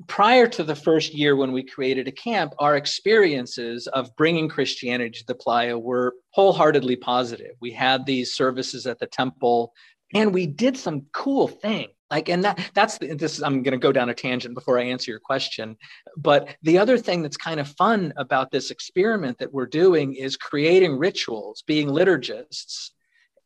prior 0.07 0.47
to 0.47 0.63
the 0.63 0.75
first 0.75 1.13
year 1.13 1.35
when 1.35 1.51
we 1.51 1.63
created 1.63 2.07
a 2.07 2.11
camp, 2.11 2.53
our 2.59 2.75
experiences 2.75 3.87
of 3.87 4.15
bringing 4.15 4.47
Christianity 4.47 5.19
to 5.19 5.25
the 5.27 5.35
playa 5.35 5.77
were 5.77 6.15
wholeheartedly 6.31 6.97
positive. 6.97 7.55
We 7.61 7.71
had 7.71 8.05
these 8.05 8.33
services 8.33 8.87
at 8.87 8.99
the 8.99 9.07
temple 9.07 9.73
and 10.13 10.33
we 10.33 10.45
did 10.45 10.77
some 10.77 11.05
cool 11.11 11.47
thing. 11.47 11.89
like 12.11 12.29
and 12.29 12.43
that 12.43 12.59
that's 12.73 12.97
this 12.99 13.41
i'm 13.41 13.63
going 13.63 13.71
to 13.71 13.77
go 13.77 13.91
down 13.91 14.09
a 14.09 14.13
tangent 14.13 14.53
before 14.53 14.79
i 14.79 14.83
answer 14.83 15.09
your 15.11 15.19
question 15.19 15.75
but 16.17 16.55
the 16.61 16.77
other 16.77 16.97
thing 16.97 17.21
that's 17.21 17.37
kind 17.37 17.59
of 17.59 17.67
fun 17.69 18.13
about 18.17 18.51
this 18.51 18.71
experiment 18.71 19.37
that 19.39 19.53
we're 19.53 19.65
doing 19.65 20.13
is 20.13 20.37
creating 20.37 20.97
rituals 20.97 21.63
being 21.65 21.87
liturgists 21.87 22.89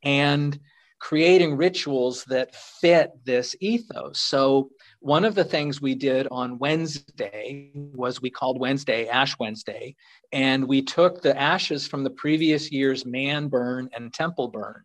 and 0.03 0.59
creating 0.99 1.55
rituals 1.55 2.23
that 2.25 2.55
fit 2.55 3.11
this 3.23 3.55
ethos 3.61 4.19
so 4.19 4.69
one 5.07 5.23
of 5.23 5.35
the 5.35 5.43
things 5.45 5.81
we 5.81 5.95
did 5.95 6.27
on 6.31 6.59
Wednesday 6.59 7.71
was 7.73 8.21
we 8.21 8.29
called 8.29 8.59
Wednesday 8.59 9.07
Ash 9.07 9.39
Wednesday, 9.39 9.95
and 10.33 10.67
we 10.67 10.81
took 10.81 11.21
the 11.21 11.39
ashes 11.39 11.87
from 11.87 12.03
the 12.03 12.09
previous 12.09 12.73
year's 12.73 13.05
man 13.05 13.47
burn 13.47 13.87
and 13.95 14.13
temple 14.13 14.49
burn, 14.49 14.83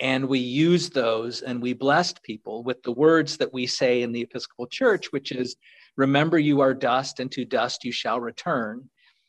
and 0.00 0.26
we 0.26 0.38
used 0.38 0.94
those 0.94 1.42
and 1.42 1.60
we 1.60 1.74
blessed 1.74 2.22
people 2.22 2.64
with 2.64 2.82
the 2.82 2.92
words 2.92 3.36
that 3.36 3.52
we 3.52 3.66
say 3.66 4.00
in 4.00 4.10
the 4.10 4.22
Episcopal 4.22 4.68
Church, 4.68 5.12
which 5.12 5.32
is, 5.32 5.54
Remember, 5.98 6.38
you 6.38 6.62
are 6.62 6.72
dust, 6.72 7.20
and 7.20 7.30
to 7.32 7.44
dust 7.44 7.84
you 7.84 7.92
shall 7.92 8.20
return. 8.20 8.88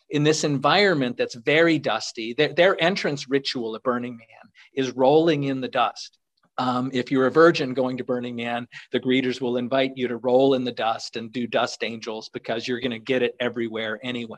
In 0.09 0.23
this 0.23 0.45
environment 0.45 1.17
that's 1.17 1.35
very 1.35 1.77
dusty, 1.77 2.33
their, 2.33 2.53
their 2.53 2.81
entrance 2.81 3.29
ritual 3.29 3.75
at 3.75 3.83
Burning 3.83 4.15
Man 4.15 4.51
is 4.73 4.95
rolling 4.95 5.43
in 5.43 5.59
the 5.59 5.67
dust. 5.67 6.17
Um, 6.57 6.91
if 6.93 7.11
you're 7.11 7.27
a 7.27 7.31
virgin 7.31 7.73
going 7.73 7.97
to 7.97 8.03
Burning 8.03 8.35
Man, 8.35 8.67
the 8.91 8.99
greeters 8.99 9.41
will 9.41 9.57
invite 9.57 9.91
you 9.95 10.07
to 10.07 10.17
roll 10.17 10.53
in 10.53 10.63
the 10.63 10.71
dust 10.71 11.15
and 11.15 11.31
do 11.31 11.47
dust 11.47 11.83
angels 11.83 12.29
because 12.33 12.67
you're 12.67 12.79
going 12.79 12.91
to 12.91 12.99
get 12.99 13.23
it 13.23 13.35
everywhere 13.39 13.99
anyway. 14.03 14.37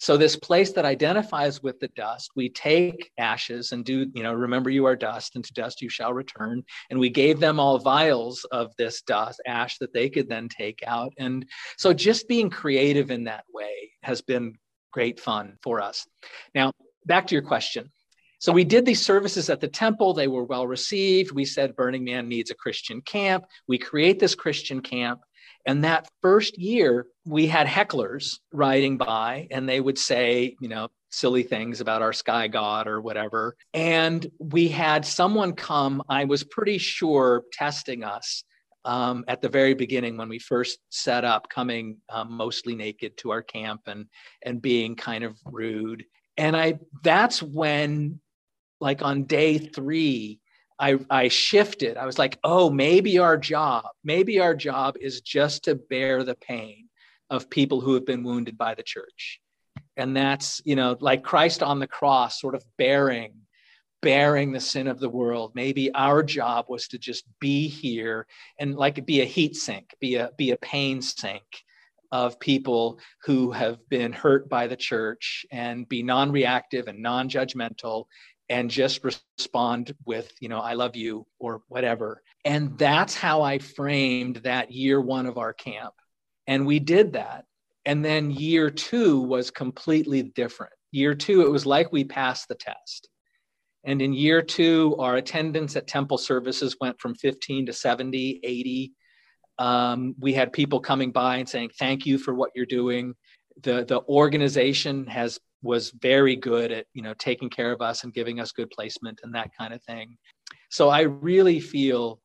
So 0.00 0.16
this 0.16 0.36
place 0.36 0.72
that 0.72 0.84
identifies 0.84 1.60
with 1.60 1.80
the 1.80 1.88
dust, 1.88 2.30
we 2.36 2.48
take 2.48 3.10
ashes 3.18 3.72
and 3.72 3.84
do, 3.84 4.06
you 4.14 4.22
know, 4.22 4.32
remember 4.32 4.70
you 4.70 4.84
are 4.84 4.94
dust 4.94 5.34
and 5.34 5.44
to 5.44 5.52
dust 5.52 5.82
you 5.82 5.88
shall 5.88 6.12
return. 6.12 6.62
And 6.90 7.00
we 7.00 7.10
gave 7.10 7.40
them 7.40 7.58
all 7.58 7.78
vials 7.78 8.44
of 8.52 8.72
this 8.76 9.02
dust, 9.02 9.40
ash 9.44 9.76
that 9.78 9.92
they 9.92 10.08
could 10.08 10.28
then 10.28 10.48
take 10.48 10.84
out. 10.86 11.12
And 11.18 11.44
so 11.76 11.92
just 11.92 12.28
being 12.28 12.48
creative 12.48 13.10
in 13.10 13.24
that 13.24 13.44
way 13.52 13.90
has 14.04 14.22
been 14.22 14.54
great 14.92 15.18
fun 15.18 15.58
for 15.62 15.80
us. 15.80 16.06
Now, 16.54 16.72
back 17.04 17.26
to 17.26 17.34
your 17.34 17.42
question. 17.42 17.90
So 18.38 18.52
we 18.52 18.64
did 18.64 18.86
these 18.86 19.04
services 19.04 19.50
at 19.50 19.60
the 19.60 19.68
temple. 19.68 20.14
They 20.14 20.28
were 20.28 20.44
well 20.44 20.66
received. 20.66 21.32
We 21.32 21.44
said 21.44 21.76
Burning 21.76 22.04
Man 22.04 22.28
needs 22.28 22.50
a 22.50 22.54
Christian 22.54 23.00
camp. 23.00 23.44
We 23.66 23.78
create 23.78 24.18
this 24.20 24.34
Christian 24.34 24.80
camp. 24.80 25.20
And 25.66 25.84
that 25.84 26.08
first 26.22 26.56
year, 26.56 27.06
we 27.26 27.46
had 27.46 27.66
hecklers 27.66 28.38
riding 28.52 28.96
by, 28.96 29.48
and 29.50 29.68
they 29.68 29.80
would 29.80 29.98
say, 29.98 30.56
you 30.60 30.68
know, 30.68 30.88
silly 31.10 31.42
things 31.42 31.80
about 31.80 32.00
our 32.00 32.12
sky 32.12 32.48
god 32.48 32.86
or 32.86 33.00
whatever. 33.00 33.56
And 33.74 34.26
we 34.38 34.68
had 34.68 35.04
someone 35.04 35.52
come, 35.52 36.02
I 36.08 36.24
was 36.24 36.44
pretty 36.44 36.78
sure, 36.78 37.44
testing 37.52 38.04
us 38.04 38.44
um, 38.84 39.24
at 39.28 39.42
the 39.42 39.48
very 39.48 39.74
beginning 39.74 40.16
when 40.16 40.28
we 40.28 40.38
first 40.38 40.78
set 40.90 41.24
up, 41.24 41.48
coming 41.50 41.98
um, 42.08 42.32
mostly 42.32 42.74
naked 42.74 43.16
to 43.18 43.30
our 43.30 43.42
camp 43.42 43.82
and 43.86 44.06
and 44.44 44.62
being 44.62 44.94
kind 44.94 45.24
of 45.24 45.36
rude. 45.44 46.04
And 46.36 46.56
I 46.56 46.78
that's 47.02 47.42
when, 47.42 48.20
like 48.80 49.02
on 49.02 49.24
day 49.24 49.58
three, 49.58 50.40
I, 50.78 50.98
I 51.10 51.28
shifted. 51.28 51.96
I 51.96 52.06
was 52.06 52.18
like, 52.18 52.38
oh, 52.44 52.70
maybe 52.70 53.18
our 53.18 53.36
job, 53.36 53.84
maybe 54.04 54.38
our 54.38 54.54
job 54.54 54.96
is 55.00 55.20
just 55.20 55.64
to 55.64 55.74
bear 55.74 56.22
the 56.22 56.36
pain 56.36 56.88
of 57.30 57.50
people 57.50 57.80
who 57.80 57.94
have 57.94 58.06
been 58.06 58.22
wounded 58.22 58.56
by 58.56 58.74
the 58.74 58.82
church. 58.82 59.40
And 59.96 60.16
that's, 60.16 60.62
you 60.64 60.76
know, 60.76 60.96
like 61.00 61.24
Christ 61.24 61.62
on 61.62 61.80
the 61.80 61.86
cross, 61.86 62.40
sort 62.40 62.54
of 62.54 62.64
bearing, 62.76 63.32
bearing 64.00 64.52
the 64.52 64.60
sin 64.60 64.86
of 64.86 65.00
the 65.00 65.08
world. 65.08 65.52
Maybe 65.54 65.92
our 65.94 66.22
job 66.22 66.66
was 66.68 66.86
to 66.88 66.98
just 66.98 67.24
be 67.40 67.66
here 67.66 68.26
and 68.60 68.76
like 68.76 69.04
be 69.04 69.20
a 69.20 69.24
heat 69.24 69.56
sink, 69.56 69.94
be 70.00 70.14
a 70.14 70.30
be 70.38 70.52
a 70.52 70.56
pain 70.58 71.02
sink 71.02 71.42
of 72.12 72.40
people 72.40 72.98
who 73.24 73.50
have 73.50 73.86
been 73.88 74.12
hurt 74.12 74.48
by 74.48 74.66
the 74.66 74.76
church 74.76 75.44
and 75.50 75.88
be 75.88 76.02
non-reactive 76.02 76.86
and 76.86 77.02
non-judgmental 77.02 78.06
and 78.48 78.70
just 78.70 79.04
respond 79.04 79.94
with, 80.04 80.32
you 80.40 80.48
know, 80.48 80.60
I 80.60 80.74
love 80.74 80.96
you 80.96 81.26
or 81.38 81.62
whatever. 81.68 82.22
And 82.44 82.78
that's 82.78 83.14
how 83.14 83.42
I 83.42 83.58
framed 83.58 84.36
that 84.36 84.72
year 84.72 85.00
one 85.00 85.26
of 85.26 85.38
our 85.38 85.52
camp. 85.52 85.94
And 86.46 86.66
we 86.66 86.78
did 86.78 87.12
that. 87.12 87.44
And 87.84 88.04
then 88.04 88.30
year 88.30 88.70
two 88.70 89.20
was 89.20 89.50
completely 89.50 90.22
different. 90.22 90.72
Year 90.90 91.14
two, 91.14 91.42
it 91.42 91.50
was 91.50 91.66
like 91.66 91.92
we 91.92 92.04
passed 92.04 92.48
the 92.48 92.54
test. 92.54 93.08
And 93.84 94.02
in 94.02 94.12
year 94.12 94.42
two, 94.42 94.96
our 94.98 95.16
attendance 95.16 95.76
at 95.76 95.86
temple 95.86 96.18
services 96.18 96.76
went 96.80 97.00
from 97.00 97.14
15 97.14 97.66
to 97.66 97.72
70, 97.72 98.40
80. 98.42 98.92
Um, 99.58 100.14
we 100.18 100.32
had 100.32 100.52
people 100.52 100.80
coming 100.80 101.10
by 101.10 101.36
and 101.36 101.48
saying, 101.48 101.70
Thank 101.78 102.06
you 102.06 102.18
for 102.18 102.34
what 102.34 102.50
you're 102.54 102.66
doing. 102.66 103.14
The, 103.62 103.84
the 103.84 104.02
organization 104.02 105.06
has 105.06 105.38
was 105.62 105.90
very 105.90 106.36
good 106.36 106.70
at 106.72 106.86
you 106.94 107.02
know 107.02 107.14
taking 107.18 107.50
care 107.50 107.72
of 107.72 107.80
us 107.80 108.04
and 108.04 108.14
giving 108.14 108.40
us 108.40 108.52
good 108.52 108.70
placement 108.70 109.20
and 109.22 109.34
that 109.34 109.50
kind 109.56 109.74
of 109.74 109.82
thing. 109.84 110.16
So 110.70 110.88
i 110.88 111.02
really 111.02 111.60
feel 111.60 112.20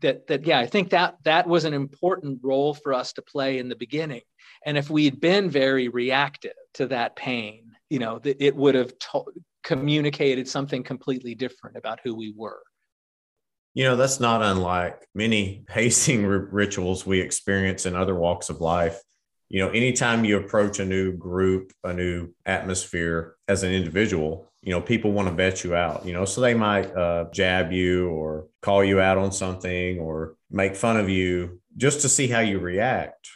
that 0.00 0.26
that 0.26 0.44
yeah 0.46 0.58
i 0.58 0.66
think 0.66 0.90
that 0.90 1.16
that 1.24 1.48
was 1.48 1.64
an 1.64 1.74
important 1.74 2.40
role 2.42 2.74
for 2.74 2.92
us 2.92 3.12
to 3.14 3.22
play 3.22 3.58
in 3.58 3.68
the 3.68 3.76
beginning. 3.76 4.22
And 4.66 4.76
if 4.76 4.90
we'd 4.90 5.20
been 5.20 5.48
very 5.50 5.88
reactive 5.88 6.52
to 6.74 6.86
that 6.88 7.16
pain 7.16 7.68
you 7.90 7.98
know 7.98 8.18
that 8.20 8.42
it 8.42 8.54
would 8.54 8.74
have 8.74 8.92
to- 8.98 9.32
communicated 9.64 10.48
something 10.48 10.82
completely 10.82 11.34
different 11.34 11.76
about 11.76 12.00
who 12.04 12.14
we 12.14 12.32
were. 12.36 12.60
You 13.74 13.84
know 13.84 13.96
that's 13.96 14.20
not 14.20 14.42
unlike 14.42 15.06
many 15.14 15.64
pacing 15.66 16.24
r- 16.24 16.48
rituals 16.50 17.06
we 17.06 17.20
experience 17.20 17.86
in 17.86 17.96
other 17.96 18.14
walks 18.14 18.50
of 18.50 18.60
life 18.60 19.00
you 19.48 19.60
know 19.60 19.70
anytime 19.70 20.24
you 20.24 20.38
approach 20.38 20.78
a 20.78 20.84
new 20.84 21.12
group 21.12 21.72
a 21.84 21.92
new 21.92 22.28
atmosphere 22.46 23.36
as 23.48 23.62
an 23.62 23.72
individual 23.72 24.48
you 24.62 24.70
know 24.70 24.80
people 24.80 25.12
want 25.12 25.28
to 25.28 25.34
vet 25.34 25.64
you 25.64 25.74
out 25.74 26.04
you 26.04 26.12
know 26.12 26.24
so 26.24 26.40
they 26.40 26.54
might 26.54 26.86
uh, 26.96 27.24
jab 27.32 27.72
you 27.72 28.08
or 28.08 28.46
call 28.62 28.84
you 28.84 29.00
out 29.00 29.18
on 29.18 29.32
something 29.32 29.98
or 29.98 30.34
make 30.50 30.76
fun 30.76 30.96
of 30.96 31.08
you 31.08 31.60
just 31.76 32.00
to 32.00 32.08
see 32.08 32.26
how 32.26 32.40
you 32.40 32.58
react 32.58 33.28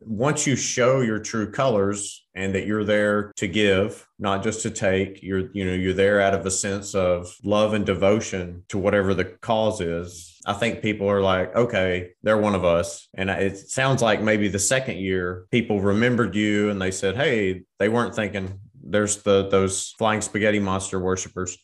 once 0.00 0.46
you 0.46 0.56
show 0.56 1.00
your 1.00 1.18
true 1.18 1.50
colors 1.50 2.26
and 2.34 2.54
that 2.54 2.66
you're 2.66 2.84
there 2.84 3.32
to 3.36 3.46
give, 3.46 4.06
not 4.18 4.42
just 4.42 4.62
to 4.62 4.70
take. 4.70 5.22
You're, 5.22 5.50
you 5.52 5.64
know, 5.64 5.74
you're 5.74 5.92
there 5.92 6.20
out 6.20 6.34
of 6.34 6.46
a 6.46 6.50
sense 6.50 6.94
of 6.94 7.34
love 7.44 7.74
and 7.74 7.84
devotion 7.84 8.64
to 8.68 8.78
whatever 8.78 9.14
the 9.14 9.24
cause 9.24 9.80
is. 9.80 10.37
I 10.48 10.54
think 10.54 10.80
people 10.80 11.10
are 11.10 11.20
like, 11.20 11.54
okay, 11.54 12.12
they're 12.22 12.38
one 12.38 12.54
of 12.54 12.64
us. 12.64 13.06
And 13.12 13.28
it 13.28 13.58
sounds 13.58 14.00
like 14.00 14.22
maybe 14.22 14.48
the 14.48 14.58
second 14.58 14.96
year 14.96 15.46
people 15.50 15.82
remembered 15.82 16.34
you 16.34 16.70
and 16.70 16.80
they 16.80 16.90
said, 16.90 17.16
hey, 17.16 17.64
they 17.78 17.90
weren't 17.90 18.14
thinking 18.14 18.58
there's 18.82 19.18
the 19.18 19.46
those 19.50 19.94
flying 19.98 20.22
spaghetti 20.22 20.58
monster 20.58 20.98
worshippers. 20.98 21.58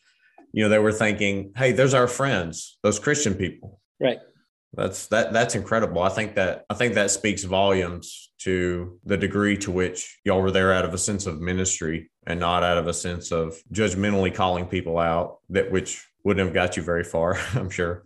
You 0.53 0.65
know, 0.65 0.69
they 0.69 0.79
were 0.79 0.93
thinking, 0.93 1.53
hey, 1.57 1.73
there's 1.73 1.95
our 1.95 2.07
friends, 2.07 2.77
those 2.83 2.99
Christian 2.99 3.35
people. 3.35 3.81
Right. 3.99 4.19
That's 4.75 5.07
that 5.07 5.33
that's 5.33 5.55
incredible. 5.55 6.03
I 6.03 6.11
think 6.11 6.35
that 6.35 6.67
I 6.69 6.75
think 6.75 6.93
that 6.95 7.11
speaks 7.11 7.45
volumes 7.45 8.33
to 8.41 9.01
the 9.07 9.17
degree 9.17 9.57
to 9.59 9.71
which 9.71 10.21
y'all 10.25 10.43
were 10.43 10.51
there 10.51 10.75
out 10.75 10.85
of 10.85 10.93
a 10.93 10.99
sense 10.99 11.27
of 11.27 11.41
ministry 11.41 12.11
and 12.27 12.39
not 12.39 12.63
out 12.63 12.77
of 12.77 12.87
a 12.87 12.93
sense 12.93 13.33
of 13.33 13.57
judgmentally 13.73 14.35
calling 14.35 14.67
people 14.67 14.99
out 14.99 15.39
that 15.49 15.73
which 15.73 16.07
wouldn't 16.23 16.45
have 16.45 16.55
got 16.55 16.77
you 16.77 16.83
very 16.83 17.05
far, 17.05 17.39
I'm 17.55 17.71
sure. 17.71 18.05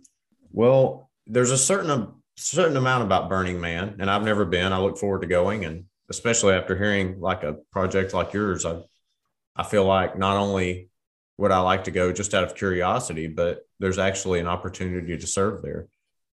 Well, 0.51 1.09
there's 1.27 1.51
a 1.51 1.57
certain 1.57 1.91
um, 1.91 2.21
certain 2.35 2.77
amount 2.77 3.03
about 3.03 3.29
Burning 3.29 3.59
Man, 3.59 3.97
and 3.99 4.09
I've 4.09 4.23
never 4.23 4.45
been. 4.45 4.73
I 4.73 4.79
look 4.79 4.97
forward 4.97 5.21
to 5.21 5.27
going, 5.27 5.65
and 5.65 5.85
especially 6.09 6.53
after 6.53 6.75
hearing 6.75 7.19
like 7.19 7.43
a 7.43 7.57
project 7.71 8.13
like 8.13 8.33
yours, 8.33 8.65
I 8.65 8.81
I 9.55 9.63
feel 9.63 9.85
like 9.85 10.17
not 10.17 10.37
only 10.37 10.89
would 11.37 11.51
I 11.51 11.59
like 11.59 11.85
to 11.85 11.91
go 11.91 12.11
just 12.11 12.33
out 12.33 12.43
of 12.43 12.55
curiosity, 12.55 13.27
but 13.27 13.61
there's 13.79 13.97
actually 13.99 14.39
an 14.39 14.47
opportunity 14.47 15.17
to 15.17 15.27
serve 15.27 15.61
there. 15.61 15.87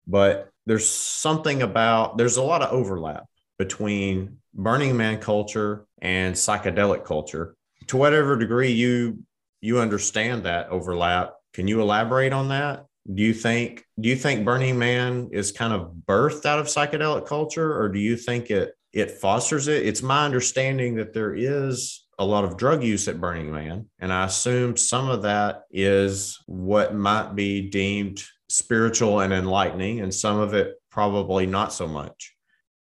But 0.06 0.50
there's 0.66 0.88
something 0.88 1.62
about 1.62 2.18
there's 2.18 2.36
a 2.36 2.42
lot 2.42 2.62
of 2.62 2.72
overlap 2.72 3.26
between 3.58 4.38
burning 4.54 4.96
man 4.96 5.18
culture 5.18 5.86
and 6.00 6.34
psychedelic 6.34 7.04
culture. 7.04 7.54
To 7.88 7.96
whatever 7.96 8.36
degree 8.36 8.72
you 8.72 9.24
you 9.61 9.78
understand 9.78 10.44
that 10.44 10.68
overlap 10.68 11.34
can 11.52 11.68
you 11.68 11.80
elaborate 11.80 12.32
on 12.32 12.48
that 12.48 12.86
do 13.14 13.22
you 13.22 13.34
think 13.34 13.84
do 14.00 14.08
you 14.08 14.16
think 14.16 14.44
burning 14.44 14.78
man 14.78 15.28
is 15.32 15.52
kind 15.52 15.72
of 15.72 15.92
birthed 16.06 16.46
out 16.46 16.58
of 16.58 16.66
psychedelic 16.66 17.26
culture 17.26 17.78
or 17.78 17.88
do 17.88 17.98
you 17.98 18.16
think 18.16 18.50
it 18.50 18.74
it 18.92 19.11
fosters 19.11 19.68
it 19.68 19.86
it's 19.86 20.02
my 20.02 20.24
understanding 20.24 20.96
that 20.96 21.12
there 21.12 21.34
is 21.34 22.06
a 22.18 22.24
lot 22.24 22.44
of 22.44 22.56
drug 22.56 22.82
use 22.82 23.08
at 23.08 23.20
burning 23.20 23.50
man 23.50 23.88
and 23.98 24.12
i 24.12 24.24
assume 24.24 24.76
some 24.76 25.08
of 25.08 25.22
that 25.22 25.62
is 25.70 26.38
what 26.46 26.94
might 26.94 27.34
be 27.34 27.68
deemed 27.70 28.22
spiritual 28.50 29.20
and 29.20 29.32
enlightening, 29.32 30.00
and 30.00 30.12
some 30.12 30.38
of 30.38 30.54
it 30.54 30.74
probably 30.90 31.46
not 31.46 31.72
so 31.72 31.86
much. 31.86 32.34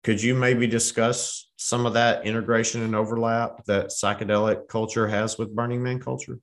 Could 0.03 0.21
you 0.21 0.35
maybe 0.35 0.67
discuss 0.67 1.49
some 1.57 1.87
of 1.87 1.93
that 1.93 2.25
integration 2.25 2.83
and 2.83 2.95
overlap 2.95 3.65
that 3.65 3.87
psychedelic 3.87 4.67
culture 4.67 5.07
has 5.07 5.39
with 5.39 5.55
Burning 5.55 5.81
Man 5.81 5.99
culture? 5.99 6.39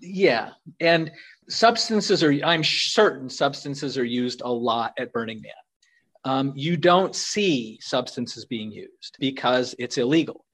Yeah. 0.00 0.52
And 0.80 1.12
substances 1.48 2.22
are, 2.22 2.32
I'm 2.44 2.64
certain 2.64 3.28
substances 3.28 3.98
are 3.98 4.04
used 4.04 4.42
a 4.44 4.52
lot 4.52 4.92
at 4.98 5.12
Burning 5.12 5.40
Man. 5.40 5.52
Um, 6.24 6.52
you 6.56 6.76
don't 6.76 7.14
see 7.14 7.78
substances 7.80 8.44
being 8.44 8.70
used 8.70 9.16
because 9.18 9.74
it's 9.78 9.98
illegal. 9.98 10.44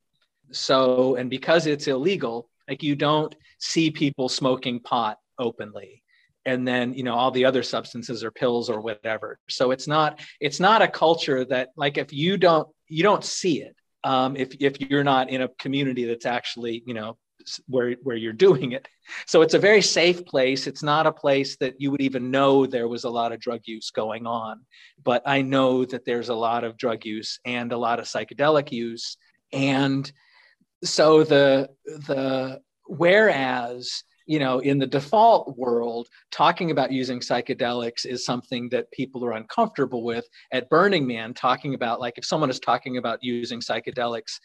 So, 0.53 1.16
and 1.16 1.30
because 1.30 1.66
it's 1.66 1.88
illegal, 1.88 2.49
like 2.68 2.82
you 2.82 2.97
don't 2.97 3.34
see 3.59 3.90
people 3.90 4.28
smoking 4.28 4.80
pot 4.80 5.18
openly 5.38 6.03
and 6.47 6.66
then 6.66 6.95
you 6.95 7.03
know 7.03 7.14
all 7.14 7.30
the 7.30 7.45
other 7.45 7.62
substances 7.62 8.22
or 8.22 8.30
pills 8.30 8.70
or 8.70 8.80
whatever 8.80 9.38
so 9.49 9.70
it's 9.70 9.88
not 9.88 10.20
it's 10.40 10.61
not 10.61 10.82
a 10.82 10.88
culture 10.88 11.45
that 11.45 11.70
like 11.76 11.99
if 11.99 12.12
you 12.12 12.36
don't 12.36 12.68
you 12.88 13.03
don't 13.03 13.24
see 13.24 13.62
it 13.62 13.74
um, 14.05 14.36
if 14.36 14.55
if 14.61 14.80
you're 14.80 15.05
not 15.05 15.30
in 15.30 15.42
a 15.42 15.49
community 15.59 16.05
that's 16.05 16.26
actually 16.26 16.82
you 16.86 16.95
know 16.95 17.16
where 17.66 17.92
where 18.03 18.16
you're 18.16 18.32
doing 18.32 18.72
it. 18.72 18.88
So 19.26 19.42
it's 19.42 19.55
a 19.55 19.59
very 19.59 19.82
safe 19.82 20.24
place. 20.24 20.66
It's 20.66 20.82
not 20.82 21.07
a 21.07 21.12
place 21.12 21.57
that 21.59 21.80
you 21.80 21.90
would 21.90 22.01
even 22.01 22.30
know 22.30 22.66
there 22.66 22.88
was 22.88 23.05
a 23.05 23.11
lot 23.11 23.32
of 23.32 23.40
drug 23.40 23.61
use 23.64 23.90
going 23.90 24.26
on. 24.26 24.61
But 25.03 25.22
i 25.26 25.42
know 25.42 25.84
that 25.84 26.05
there's 26.05 26.30
a 26.30 26.34
lot 26.34 26.64
of 26.64 26.76
drug 26.76 27.05
use 27.05 27.38
and 27.45 27.72
a 27.72 27.78
lot 27.78 27.99
of 27.99 28.07
psychedelic 28.07 28.72
use. 28.72 29.16
And 29.53 30.11
so 30.82 31.24
the 31.24 31.70
the 31.86 32.61
whereas 32.86 34.05
you 34.26 34.38
know, 34.38 34.60
in 34.60 34.78
the 34.78 34.86
default 34.86 35.56
world, 35.58 36.08
talking 36.30 36.70
about 36.70 36.90
using 36.90 37.20
psychedelics 37.20 38.06
is 38.06 38.24
something 38.24 38.68
that 38.70 38.90
people 38.90 39.24
are 39.24 39.32
uncomfortable 39.32 40.02
with. 40.02 40.26
At 40.52 40.70
Burning 40.70 41.06
Man, 41.06 41.34
talking 41.34 41.74
about 41.74 42.00
like 42.00 42.16
if 42.16 42.24
someone 42.24 42.50
is 42.50 42.60
talking 42.60 42.96
about 42.96 43.22
using 43.22 43.60
psychedelics, 43.60 44.40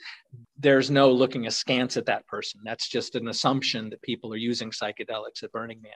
there's 0.58 0.92
no 0.92 1.12
looking 1.12 1.48
askance 1.48 1.98
at 1.98 2.06
that 2.08 2.28
person. 2.28 2.62
That's 2.64 2.90
just 2.90 3.16
an 3.16 3.30
assumption 3.30 3.90
that 3.92 4.02
people 4.02 4.34
are 4.34 4.38
using 4.38 4.72
psychedelics 4.72 5.44
at 5.44 5.52
Burning 5.52 5.82
Man. 5.82 5.94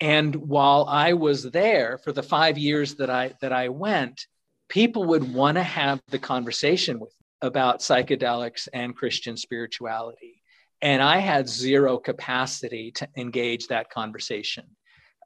And 0.00 0.34
while 0.36 0.86
I 0.88 1.14
was 1.14 1.42
there 1.42 1.98
for 1.98 2.12
the 2.12 2.22
five 2.22 2.56
years 2.56 2.94
that 2.96 3.10
I 3.10 3.34
that 3.40 3.52
I 3.52 3.68
went, 3.68 4.26
people 4.68 5.04
would 5.04 5.34
want 5.34 5.56
to 5.56 5.62
have 5.62 6.00
the 6.08 6.18
conversation 6.20 7.00
with 7.00 7.12
about 7.40 7.80
psychedelics 7.80 8.68
and 8.72 8.96
Christian 8.96 9.36
spirituality 9.36 10.37
and 10.82 11.02
I 11.02 11.18
had 11.18 11.48
zero 11.48 11.98
capacity 11.98 12.90
to 12.92 13.08
engage 13.16 13.68
that 13.68 13.90
conversation 13.90 14.64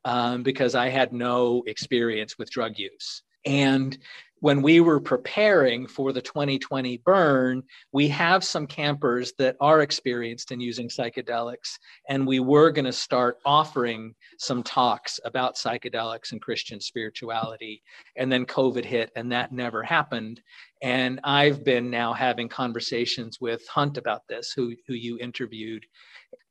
um, 0.04 0.42
because 0.42 0.74
I 0.74 0.88
had 0.88 1.12
no 1.12 1.62
experience 1.66 2.38
with 2.38 2.50
drug 2.50 2.78
use. 2.78 3.22
And 3.44 3.96
when 4.42 4.60
we 4.60 4.80
were 4.80 4.98
preparing 4.98 5.86
for 5.86 6.12
the 6.12 6.20
2020 6.20 6.96
burn, 7.04 7.62
we 7.92 8.08
have 8.08 8.42
some 8.42 8.66
campers 8.66 9.32
that 9.38 9.54
are 9.60 9.82
experienced 9.82 10.50
in 10.50 10.60
using 10.60 10.88
psychedelics, 10.88 11.78
and 12.08 12.26
we 12.26 12.40
were 12.40 12.72
going 12.72 12.84
to 12.84 12.92
start 12.92 13.38
offering 13.44 14.12
some 14.38 14.64
talks 14.64 15.20
about 15.24 15.54
psychedelics 15.54 16.32
and 16.32 16.42
Christian 16.42 16.80
spirituality. 16.80 17.84
And 18.16 18.32
then 18.32 18.44
COVID 18.44 18.84
hit, 18.84 19.12
and 19.14 19.30
that 19.30 19.52
never 19.52 19.80
happened. 19.80 20.40
And 20.82 21.20
I've 21.22 21.62
been 21.62 21.88
now 21.88 22.12
having 22.12 22.48
conversations 22.48 23.40
with 23.40 23.64
Hunt 23.68 23.96
about 23.96 24.26
this, 24.28 24.50
who, 24.50 24.74
who 24.88 24.94
you 24.94 25.18
interviewed. 25.20 25.86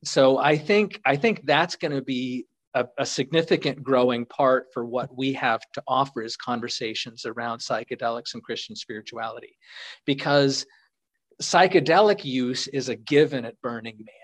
So 0.06 0.38
I 0.38 0.58
think 0.58 1.02
I 1.06 1.18
think 1.18 1.46
that's 1.46 1.76
going 1.76 1.92
to 1.92 2.02
be 2.02 2.46
a, 2.74 2.86
a, 2.98 3.06
significant 3.06 3.84
growing 3.84 4.26
part 4.26 4.68
for 4.74 4.86
what 4.86 5.16
we 5.16 5.34
have 5.34 5.62
to 5.74 5.84
offer 5.88 6.22
is 6.22 6.38
conversations 6.38 7.26
around 7.26 7.60
psychedelics 7.60 8.34
and 8.34 8.44
Christian 8.44 8.76
spirituality, 8.76 9.58
because 10.06 10.66
psychedelic 11.42 12.24
use 12.24 12.68
is 12.68 12.90
a 12.90 12.96
given 12.96 13.46
at 13.46 13.60
Burning 13.62 13.98
Man. 13.98 14.16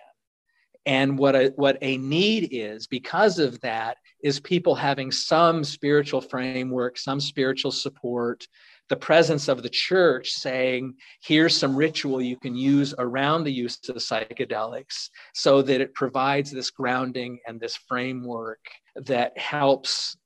And 0.86 1.20
what 1.20 1.36
a, 1.36 1.52
what 1.58 1.78
a 1.82 1.98
need 1.98 2.50
is 2.52 2.88
because 2.88 3.39
of 3.39 3.60
that 3.60 3.98
is 4.24 4.39
people 4.39 4.74
having 4.74 5.12
some 5.12 5.66
spiritual 5.66 6.22
framework, 6.22 6.98
some 6.98 7.20
spiritual 7.20 7.72
support, 7.72 8.48
the 8.90 8.96
presence 8.96 9.48
of 9.48 9.64
the 9.64 9.70
church 9.70 10.30
saying, 10.30 10.96
here's 11.24 11.56
some 11.56 11.76
ritual 11.76 12.22
you 12.22 12.38
can 12.38 12.56
use 12.56 12.94
around 12.98 13.44
the 13.44 13.52
use 13.52 13.78
of 13.90 13.98
psychedelics 13.98 15.10
so 15.34 15.62
that 15.62 15.82
it 15.82 15.94
provides 15.94 16.52
this 16.52 16.72
grounding 16.72 17.40
and 17.48 17.60
this 17.60 17.78
framework 17.88 18.60
that 18.96 19.38
helps 19.38 20.18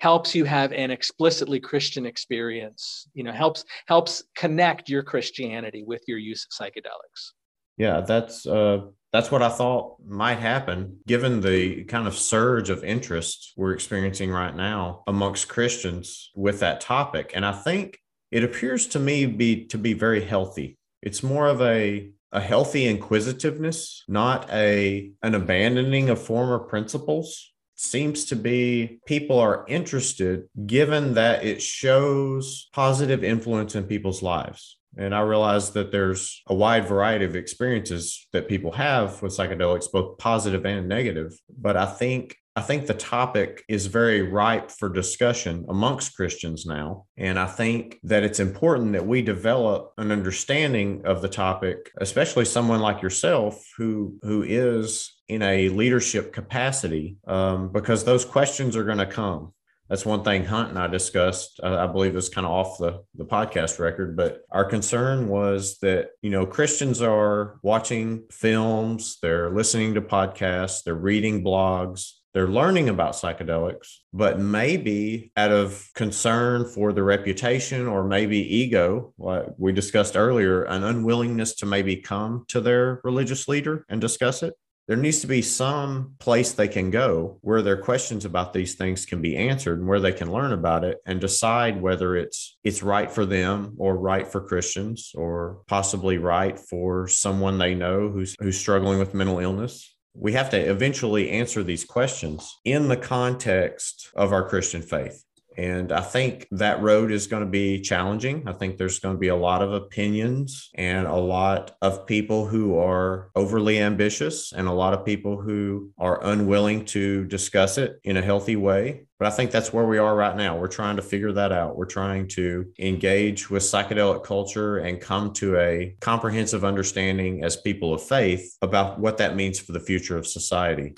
helps 0.00 0.32
you 0.32 0.44
have 0.44 0.70
an 0.70 0.92
explicitly 0.92 1.58
christian 1.58 2.06
experience 2.06 3.08
you 3.14 3.24
know 3.24 3.32
helps 3.32 3.64
helps 3.88 4.22
connect 4.36 4.88
your 4.88 5.02
christianity 5.02 5.82
with 5.84 6.02
your 6.06 6.18
use 6.18 6.46
of 6.46 6.66
psychedelics 6.66 7.32
yeah 7.78 8.00
that's 8.02 8.46
uh 8.46 8.78
that's 9.12 9.30
what 9.30 9.42
I 9.42 9.48
thought 9.48 9.96
might 10.06 10.38
happen 10.38 10.98
given 11.06 11.40
the 11.40 11.84
kind 11.84 12.06
of 12.06 12.14
surge 12.14 12.68
of 12.68 12.84
interest 12.84 13.54
we're 13.56 13.72
experiencing 13.72 14.30
right 14.30 14.54
now 14.54 15.02
amongst 15.06 15.48
Christians 15.48 16.30
with 16.34 16.60
that 16.60 16.80
topic. 16.80 17.32
And 17.34 17.44
I 17.44 17.52
think 17.52 17.98
it 18.30 18.44
appears 18.44 18.86
to 18.88 18.98
me 18.98 19.26
be 19.26 19.64
to 19.66 19.78
be 19.78 19.92
very 19.92 20.22
healthy. 20.22 20.78
It's 21.02 21.22
more 21.22 21.46
of 21.48 21.62
a 21.62 22.10
a 22.30 22.40
healthy 22.40 22.86
inquisitiveness, 22.86 24.04
not 24.06 24.50
a 24.50 25.12
an 25.22 25.34
abandoning 25.34 26.10
of 26.10 26.20
former 26.20 26.58
principles. 26.58 27.52
seems 27.80 28.24
to 28.24 28.34
be 28.36 28.98
people 29.06 29.38
are 29.38 29.64
interested 29.68 30.48
given 30.66 31.14
that 31.14 31.44
it 31.44 31.62
shows 31.62 32.68
positive 32.72 33.22
influence 33.22 33.76
in 33.76 33.84
people's 33.84 34.20
lives. 34.20 34.77
And 34.98 35.14
I 35.14 35.20
realize 35.20 35.70
that 35.72 35.92
there's 35.92 36.42
a 36.48 36.54
wide 36.54 36.86
variety 36.86 37.24
of 37.24 37.36
experiences 37.36 38.26
that 38.32 38.48
people 38.48 38.72
have 38.72 39.22
with 39.22 39.36
psychedelics, 39.36 39.90
both 39.90 40.18
positive 40.18 40.66
and 40.66 40.88
negative. 40.88 41.38
But 41.56 41.76
I 41.76 41.86
think 41.86 42.36
I 42.58 42.60
think 42.60 42.88
the 42.88 42.94
topic 42.94 43.62
is 43.68 43.86
very 43.86 44.20
ripe 44.20 44.72
for 44.72 44.88
discussion 44.88 45.64
amongst 45.68 46.16
Christians 46.16 46.66
now. 46.66 47.04
And 47.16 47.38
I 47.38 47.46
think 47.46 48.00
that 48.02 48.24
it's 48.24 48.40
important 48.40 48.94
that 48.94 49.06
we 49.06 49.22
develop 49.22 49.92
an 49.96 50.10
understanding 50.10 51.02
of 51.04 51.22
the 51.22 51.28
topic, 51.28 51.92
especially 51.98 52.44
someone 52.44 52.80
like 52.80 53.00
yourself 53.00 53.64
who, 53.76 54.18
who 54.22 54.42
is 54.42 55.20
in 55.28 55.42
a 55.42 55.68
leadership 55.68 56.32
capacity, 56.32 57.16
um, 57.28 57.70
because 57.70 58.02
those 58.02 58.24
questions 58.24 58.74
are 58.74 58.82
going 58.82 58.98
to 58.98 59.06
come. 59.06 59.52
That's 59.88 60.04
one 60.04 60.22
thing 60.22 60.44
Hunt 60.44 60.68
and 60.68 60.78
I 60.78 60.86
discussed. 60.86 61.60
Uh, 61.62 61.76
I 61.76 61.86
believe 61.86 62.14
it's 62.14 62.28
kind 62.28 62.46
of 62.46 62.52
off 62.52 62.78
the, 62.78 63.02
the 63.14 63.24
podcast 63.24 63.78
record, 63.78 64.16
but 64.16 64.42
our 64.50 64.64
concern 64.64 65.28
was 65.28 65.78
that, 65.78 66.10
you 66.20 66.30
know, 66.30 66.44
Christians 66.44 67.00
are 67.00 67.58
watching 67.62 68.24
films, 68.30 69.18
they're 69.22 69.50
listening 69.50 69.94
to 69.94 70.02
podcasts, 70.02 70.82
they're 70.84 70.94
reading 70.94 71.42
blogs, 71.42 72.12
they're 72.34 72.48
learning 72.48 72.90
about 72.90 73.14
psychedelics, 73.14 73.96
but 74.12 74.38
maybe 74.38 75.32
out 75.36 75.50
of 75.50 75.88
concern 75.94 76.66
for 76.66 76.92
the 76.92 77.02
reputation 77.02 77.86
or 77.86 78.04
maybe 78.04 78.38
ego, 78.38 79.14
like 79.18 79.46
we 79.56 79.72
discussed 79.72 80.16
earlier, 80.16 80.64
an 80.64 80.84
unwillingness 80.84 81.54
to 81.56 81.66
maybe 81.66 81.96
come 81.96 82.44
to 82.48 82.60
their 82.60 83.00
religious 83.02 83.48
leader 83.48 83.86
and 83.88 84.00
discuss 84.00 84.42
it. 84.42 84.54
There 84.88 84.96
needs 84.96 85.20
to 85.20 85.26
be 85.26 85.42
some 85.42 86.14
place 86.18 86.52
they 86.52 86.66
can 86.66 86.90
go 86.90 87.38
where 87.42 87.60
their 87.60 87.76
questions 87.76 88.24
about 88.24 88.54
these 88.54 88.74
things 88.74 89.04
can 89.04 89.20
be 89.20 89.36
answered 89.36 89.78
and 89.78 89.86
where 89.86 90.00
they 90.00 90.12
can 90.12 90.32
learn 90.32 90.52
about 90.52 90.82
it 90.82 90.98
and 91.04 91.20
decide 91.20 91.80
whether 91.80 92.16
it's 92.16 92.56
it's 92.64 92.82
right 92.82 93.10
for 93.10 93.26
them 93.26 93.74
or 93.76 93.98
right 93.98 94.26
for 94.26 94.40
Christians 94.40 95.12
or 95.14 95.60
possibly 95.68 96.16
right 96.16 96.58
for 96.58 97.06
someone 97.06 97.58
they 97.58 97.74
know 97.74 98.08
who's 98.08 98.34
who's 98.40 98.58
struggling 98.58 98.98
with 98.98 99.12
mental 99.14 99.38
illness 99.38 99.94
we 100.20 100.32
have 100.32 100.50
to 100.50 100.58
eventually 100.58 101.30
answer 101.30 101.62
these 101.62 101.84
questions 101.84 102.58
in 102.64 102.88
the 102.88 102.96
context 102.96 104.10
of 104.16 104.32
our 104.32 104.48
Christian 104.48 104.82
faith. 104.82 105.24
And 105.58 105.90
I 105.90 106.02
think 106.02 106.46
that 106.52 106.80
road 106.80 107.10
is 107.10 107.26
going 107.26 107.44
to 107.44 107.50
be 107.50 107.80
challenging. 107.80 108.46
I 108.46 108.52
think 108.52 108.76
there's 108.76 109.00
going 109.00 109.16
to 109.16 109.18
be 109.18 109.28
a 109.28 109.36
lot 109.36 109.60
of 109.60 109.72
opinions 109.72 110.70
and 110.76 111.08
a 111.08 111.16
lot 111.16 111.76
of 111.82 112.06
people 112.06 112.46
who 112.46 112.78
are 112.78 113.30
overly 113.34 113.80
ambitious 113.80 114.52
and 114.52 114.68
a 114.68 114.72
lot 114.72 114.94
of 114.94 115.04
people 115.04 115.36
who 115.36 115.90
are 115.98 116.24
unwilling 116.24 116.84
to 116.86 117.24
discuss 117.24 117.76
it 117.76 117.98
in 118.04 118.16
a 118.16 118.22
healthy 118.22 118.54
way. 118.54 119.08
But 119.18 119.26
I 119.26 119.30
think 119.32 119.50
that's 119.50 119.72
where 119.72 119.84
we 119.84 119.98
are 119.98 120.14
right 120.14 120.36
now. 120.36 120.56
We're 120.56 120.68
trying 120.68 120.94
to 120.94 121.02
figure 121.02 121.32
that 121.32 121.50
out. 121.50 121.76
We're 121.76 121.86
trying 121.86 122.28
to 122.28 122.66
engage 122.78 123.50
with 123.50 123.64
psychedelic 123.64 124.22
culture 124.22 124.78
and 124.78 125.00
come 125.00 125.32
to 125.34 125.56
a 125.58 125.96
comprehensive 126.00 126.64
understanding 126.64 127.42
as 127.42 127.56
people 127.56 127.92
of 127.92 128.00
faith 128.00 128.56
about 128.62 129.00
what 129.00 129.18
that 129.18 129.34
means 129.34 129.58
for 129.58 129.72
the 129.72 129.80
future 129.80 130.16
of 130.16 130.24
society. 130.24 130.94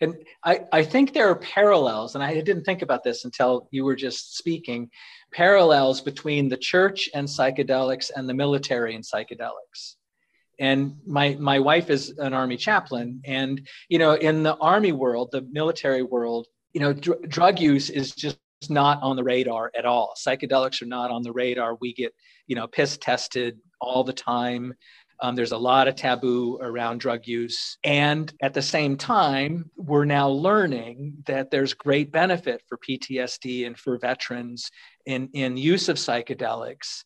And 0.00 0.16
I, 0.44 0.60
I 0.72 0.82
think 0.82 1.12
there 1.12 1.28
are 1.28 1.36
parallels, 1.36 2.14
and 2.14 2.24
I 2.24 2.40
didn't 2.40 2.64
think 2.64 2.82
about 2.82 3.04
this 3.04 3.24
until 3.24 3.68
you 3.70 3.84
were 3.84 3.96
just 3.96 4.36
speaking 4.38 4.90
parallels 5.32 6.00
between 6.00 6.48
the 6.48 6.56
church 6.56 7.08
and 7.14 7.28
psychedelics 7.28 8.10
and 8.14 8.28
the 8.28 8.34
military 8.34 8.94
and 8.94 9.04
psychedelics. 9.04 9.96
And 10.58 10.96
my, 11.06 11.36
my 11.38 11.58
wife 11.58 11.88
is 11.90 12.18
an 12.18 12.34
army 12.34 12.56
chaplain. 12.56 13.20
And, 13.24 13.66
you 13.88 13.98
know, 13.98 14.12
in 14.14 14.42
the 14.42 14.56
army 14.56 14.92
world, 14.92 15.30
the 15.32 15.42
military 15.50 16.02
world, 16.02 16.46
you 16.72 16.80
know, 16.80 16.92
dr- 16.92 17.28
drug 17.28 17.60
use 17.60 17.90
is 17.90 18.14
just 18.14 18.38
not 18.68 19.02
on 19.02 19.16
the 19.16 19.24
radar 19.24 19.70
at 19.76 19.86
all. 19.86 20.12
Psychedelics 20.18 20.82
are 20.82 20.86
not 20.86 21.10
on 21.10 21.22
the 21.22 21.32
radar. 21.32 21.76
We 21.80 21.94
get, 21.94 22.12
you 22.46 22.56
know, 22.56 22.66
piss 22.66 22.98
tested 22.98 23.58
all 23.80 24.04
the 24.04 24.12
time. 24.12 24.74
Um, 25.22 25.36
there's 25.36 25.52
a 25.52 25.58
lot 25.58 25.88
of 25.88 25.96
taboo 25.96 26.58
around 26.60 26.98
drug 26.98 27.26
use. 27.26 27.76
And 27.84 28.32
at 28.40 28.54
the 28.54 28.62
same 28.62 28.96
time, 28.96 29.70
we're 29.76 30.04
now 30.04 30.28
learning 30.28 31.14
that 31.26 31.50
there's 31.50 31.74
great 31.74 32.10
benefit 32.10 32.62
for 32.68 32.78
PTSD 32.78 33.66
and 33.66 33.78
for 33.78 33.98
veterans 33.98 34.70
in, 35.06 35.28
in 35.34 35.56
use 35.56 35.88
of 35.88 35.96
psychedelics. 35.96 37.04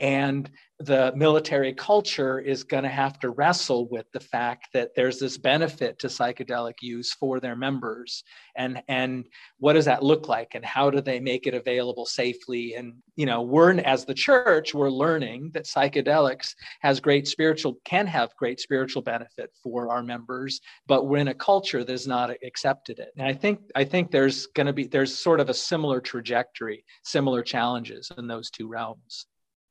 And 0.00 0.50
the 0.78 1.10
military 1.16 1.72
culture 1.72 2.38
is 2.38 2.62
going 2.62 2.82
to 2.82 2.90
have 2.90 3.18
to 3.18 3.30
wrestle 3.30 3.88
with 3.88 4.04
the 4.12 4.20
fact 4.20 4.68
that 4.74 4.94
there's 4.94 5.18
this 5.18 5.38
benefit 5.38 5.98
to 5.98 6.06
psychedelic 6.08 6.74
use 6.82 7.14
for 7.14 7.40
their 7.40 7.56
members. 7.56 8.22
And 8.56 8.82
and 8.88 9.26
what 9.58 9.72
does 9.72 9.86
that 9.86 10.02
look 10.02 10.28
like? 10.28 10.54
And 10.54 10.64
how 10.64 10.90
do 10.90 11.00
they 11.00 11.18
make 11.18 11.46
it 11.46 11.54
available 11.54 12.04
safely? 12.04 12.74
And 12.74 12.94
you 13.16 13.24
know 13.24 13.40
we're 13.40 13.78
as 13.80 14.04
the 14.04 14.12
church 14.12 14.74
we're 14.74 14.90
learning 14.90 15.50
that 15.54 15.64
psychedelics 15.64 16.54
has 16.80 17.00
great 17.00 17.26
spiritual 17.26 17.78
can 17.84 18.06
have 18.06 18.36
great 18.36 18.60
spiritual 18.60 19.00
benefit 19.00 19.50
for 19.62 19.90
our 19.90 20.02
members. 20.02 20.60
But 20.86 21.06
we're 21.06 21.18
in 21.18 21.28
a 21.28 21.34
culture 21.34 21.84
that's 21.84 22.06
not 22.06 22.30
accepted 22.44 22.98
it. 22.98 23.12
And 23.16 23.26
i 23.26 23.32
think 23.32 23.60
i 23.74 23.84
think 23.84 24.10
there's 24.10 24.46
going 24.48 24.66
to 24.66 24.72
be 24.74 24.86
there's 24.86 25.18
sort 25.18 25.40
of 25.40 25.48
a 25.48 25.54
similar 25.54 26.00
trajectory 26.00 26.84
similar 27.02 27.42
challenges 27.42 28.10
in 28.18 28.26
those 28.26 28.50
two 28.50 28.68
realms 28.68 29.26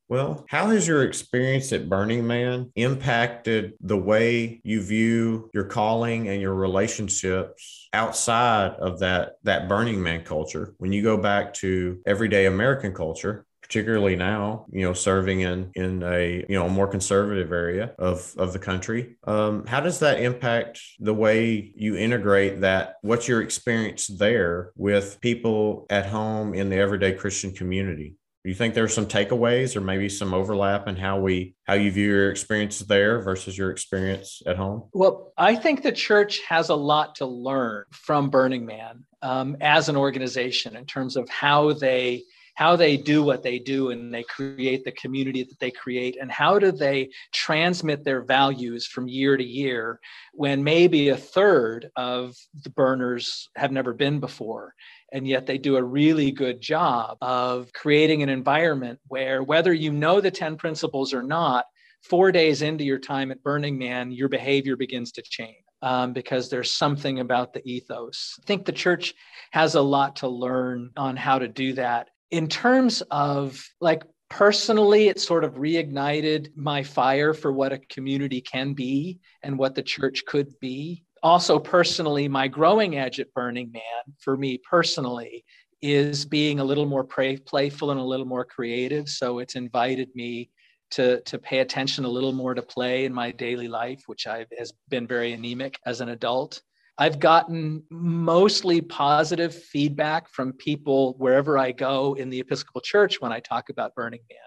well, 0.08 0.46
how 0.50 0.68
has 0.68 0.88
your 0.88 1.04
experience 1.04 1.74
at 1.74 1.90
Burning 1.90 2.28
Man 2.28 2.72
impacted 2.76 3.74
the 3.82 3.98
way 3.98 4.62
you 4.64 4.82
view 4.82 5.50
your 5.54 5.64
calling 5.64 6.28
and 6.28 6.42
your 6.42 6.54
relationships 6.54 7.88
outside 7.92 8.72
of 8.74 9.00
that 9.00 9.34
that 9.44 9.68
Burning 9.68 10.02
Man 10.02 10.24
culture? 10.24 10.76
When 10.78 10.92
you 10.92 11.02
go 11.02 11.18
back 11.18 11.54
to 11.56 12.00
everyday 12.06 12.46
American 12.46 12.94
culture, 12.94 13.46
particularly 13.64 14.16
now, 14.16 14.68
you 14.72 14.84
know, 14.84 14.94
serving 14.94 15.40
in 15.40 15.72
in 15.74 16.04
a 16.04 16.46
you 16.48 16.56
know 16.56 16.70
more 16.70 16.88
conservative 16.88 17.52
area 17.52 17.96
of 17.98 18.32
of 18.38 18.54
the 18.54 18.60
country. 18.60 19.18
Um, 19.26 19.66
how 19.66 19.80
does 19.80 20.00
that 20.00 20.22
impact 20.22 20.82
the 21.00 21.16
way 21.16 21.74
you 21.76 21.98
integrate 21.98 22.62
that? 22.62 22.98
What's 23.02 23.28
your 23.28 23.42
experience 23.42 24.06
there 24.06 24.72
with 24.76 25.20
people 25.20 25.88
at 25.90 26.06
home 26.06 26.54
in 26.54 26.70
the 26.70 26.78
everyday 26.78 27.14
Christian 27.14 27.54
community? 27.54 28.18
Do 28.46 28.50
you 28.50 28.56
think 28.56 28.76
there's 28.76 28.94
some 28.94 29.08
takeaways 29.08 29.76
or 29.76 29.82
maybe 29.82 30.08
some 30.08 30.32
overlap 30.32 30.88
in 30.88 30.96
how 30.96 31.20
we 31.20 31.56
how 31.64 31.74
you 31.74 31.90
view 31.90 32.10
your 32.10 32.30
experience 32.30 32.78
there 32.78 33.20
versus 33.20 33.58
your 33.58 33.72
experience 33.72 34.44
at 34.46 34.56
home? 34.56 34.84
Well, 34.94 35.34
I 35.36 35.56
think 35.56 35.82
the 35.82 35.92
church 35.92 36.42
has 36.48 36.70
a 36.70 36.76
lot 36.76 37.16
to 37.16 37.26
learn 37.26 37.86
from 37.90 38.30
Burning 38.30 38.64
Man 38.64 39.04
um, 39.24 39.58
as 39.62 39.90
an 39.90 39.96
organization 39.96 40.76
in 40.76 40.86
terms 40.86 41.18
of 41.18 41.28
how 41.28 41.74
they 41.74 42.22
how 42.54 42.76
they 42.76 42.98
do 42.98 43.24
what 43.24 43.42
they 43.42 43.58
do 43.58 43.90
and 43.90 44.14
they 44.14 44.24
create 44.24 44.86
the 44.86 44.92
community 44.92 45.44
that 45.44 45.60
they 45.60 45.72
create 45.72 46.16
and 46.22 46.32
how 46.32 46.60
do 46.60 46.72
they 46.72 47.10
transmit 47.34 48.04
their 48.04 48.24
values 48.24 48.86
from 48.86 49.08
year 49.08 49.36
to 49.36 49.44
year 49.44 50.00
when 50.34 50.64
maybe 50.64 51.10
a 51.10 51.18
third 51.18 51.90
of 51.96 52.36
the 52.64 52.70
burners 52.70 53.50
have 53.56 53.72
never 53.72 53.92
been 53.92 54.20
before 54.20 54.74
and 55.16 55.26
yet 55.26 55.46
they 55.46 55.58
do 55.58 55.78
a 55.78 55.84
really 55.84 56.30
good 56.30 56.60
job 56.60 57.18
of 57.22 57.72
creating 57.74 58.22
an 58.22 58.30
environment 58.30 59.00
where 59.08 59.42
whether 59.42 59.74
you 59.74 59.92
know 59.92 60.20
the 60.20 60.30
10 60.30 60.58
principles 60.58 61.14
or 61.14 61.24
not 61.24 61.66
four 62.04 62.32
days 62.32 62.62
into 62.62 62.84
your 62.84 63.00
time 63.00 63.32
at 63.32 63.42
burning 63.42 63.78
man 63.78 64.12
your 64.12 64.30
behavior 64.30 64.76
begins 64.76 65.14
to 65.14 65.22
change 65.24 65.56
um, 65.82 66.14
because 66.14 66.50
there's 66.50 66.72
something 66.72 67.20
about 67.20 67.54
the 67.54 67.62
ethos. 67.70 68.40
I 68.42 68.46
think 68.46 68.66
the 68.66 68.72
church 68.72 69.14
has 69.52 69.76
a 69.76 69.82
lot 69.82 70.18
to 70.18 70.28
learn 70.28 70.92
on 70.98 71.16
how 71.16 71.40
to 71.40 71.48
do 71.48 71.74
that. 71.74 72.10
In 72.32 72.48
terms 72.48 73.02
of 73.12 73.64
like 73.80 74.04
personally 74.30 75.08
it 75.08 75.20
sort 75.20 75.44
of 75.44 75.54
reignited 75.54 76.50
my 76.58 76.84
fire 76.84 77.34
for 77.34 77.54
what 77.54 77.72
a 77.72 77.78
community 77.78 78.42
can 78.42 78.74
be 78.74 79.20
and 79.44 79.58
what 79.58 79.76
the 79.76 79.84
church 79.84 80.24
could 80.26 80.60
be 80.60 81.05
also 81.26 81.58
personally 81.58 82.28
my 82.28 82.48
growing 82.48 83.00
edge 83.00 83.20
at 83.20 83.34
burning 83.34 83.72
man 83.74 84.16
for 84.20 84.38
me 84.38 84.60
personally 84.60 85.44
is 85.82 86.24
being 86.24 86.60
a 86.60 86.64
little 86.64 86.86
more 86.86 87.04
play, 87.04 87.36
playful 87.36 87.90
and 87.90 88.00
a 88.00 88.04
little 88.04 88.28
more 88.28 88.46
creative. 88.46 89.10
So 89.10 89.40
it's 89.40 89.56
invited 89.56 90.10
me 90.14 90.52
to 90.92 91.20
to 91.22 91.40
pay 91.40 91.60
attention 91.60 92.06
a 92.06 92.08
little 92.08 92.32
more 92.32 92.54
to 92.54 92.62
play 92.62 93.06
in 93.06 93.14
my 93.14 93.32
daily 93.32 93.68
life 93.68 94.04
which 94.06 94.28
i 94.28 94.46
has 94.60 94.72
been 94.88 95.08
very 95.08 95.34
anemic 95.34 95.80
as 95.88 96.00
an 96.00 96.10
adult. 96.10 96.62
I've 97.00 97.20
gotten 97.20 97.84
mostly 97.90 98.80
positive 98.82 99.54
feedback 99.54 100.30
from 100.30 100.54
people 100.54 101.16
wherever 101.18 101.58
i 101.58 101.72
go 101.72 102.14
in 102.14 102.30
the 102.30 102.40
episcopal 102.40 102.82
church 102.82 103.20
when 103.20 103.32
i 103.32 103.40
talk 103.40 103.70
about 103.70 103.96
burning 103.96 104.22
man 104.30 104.45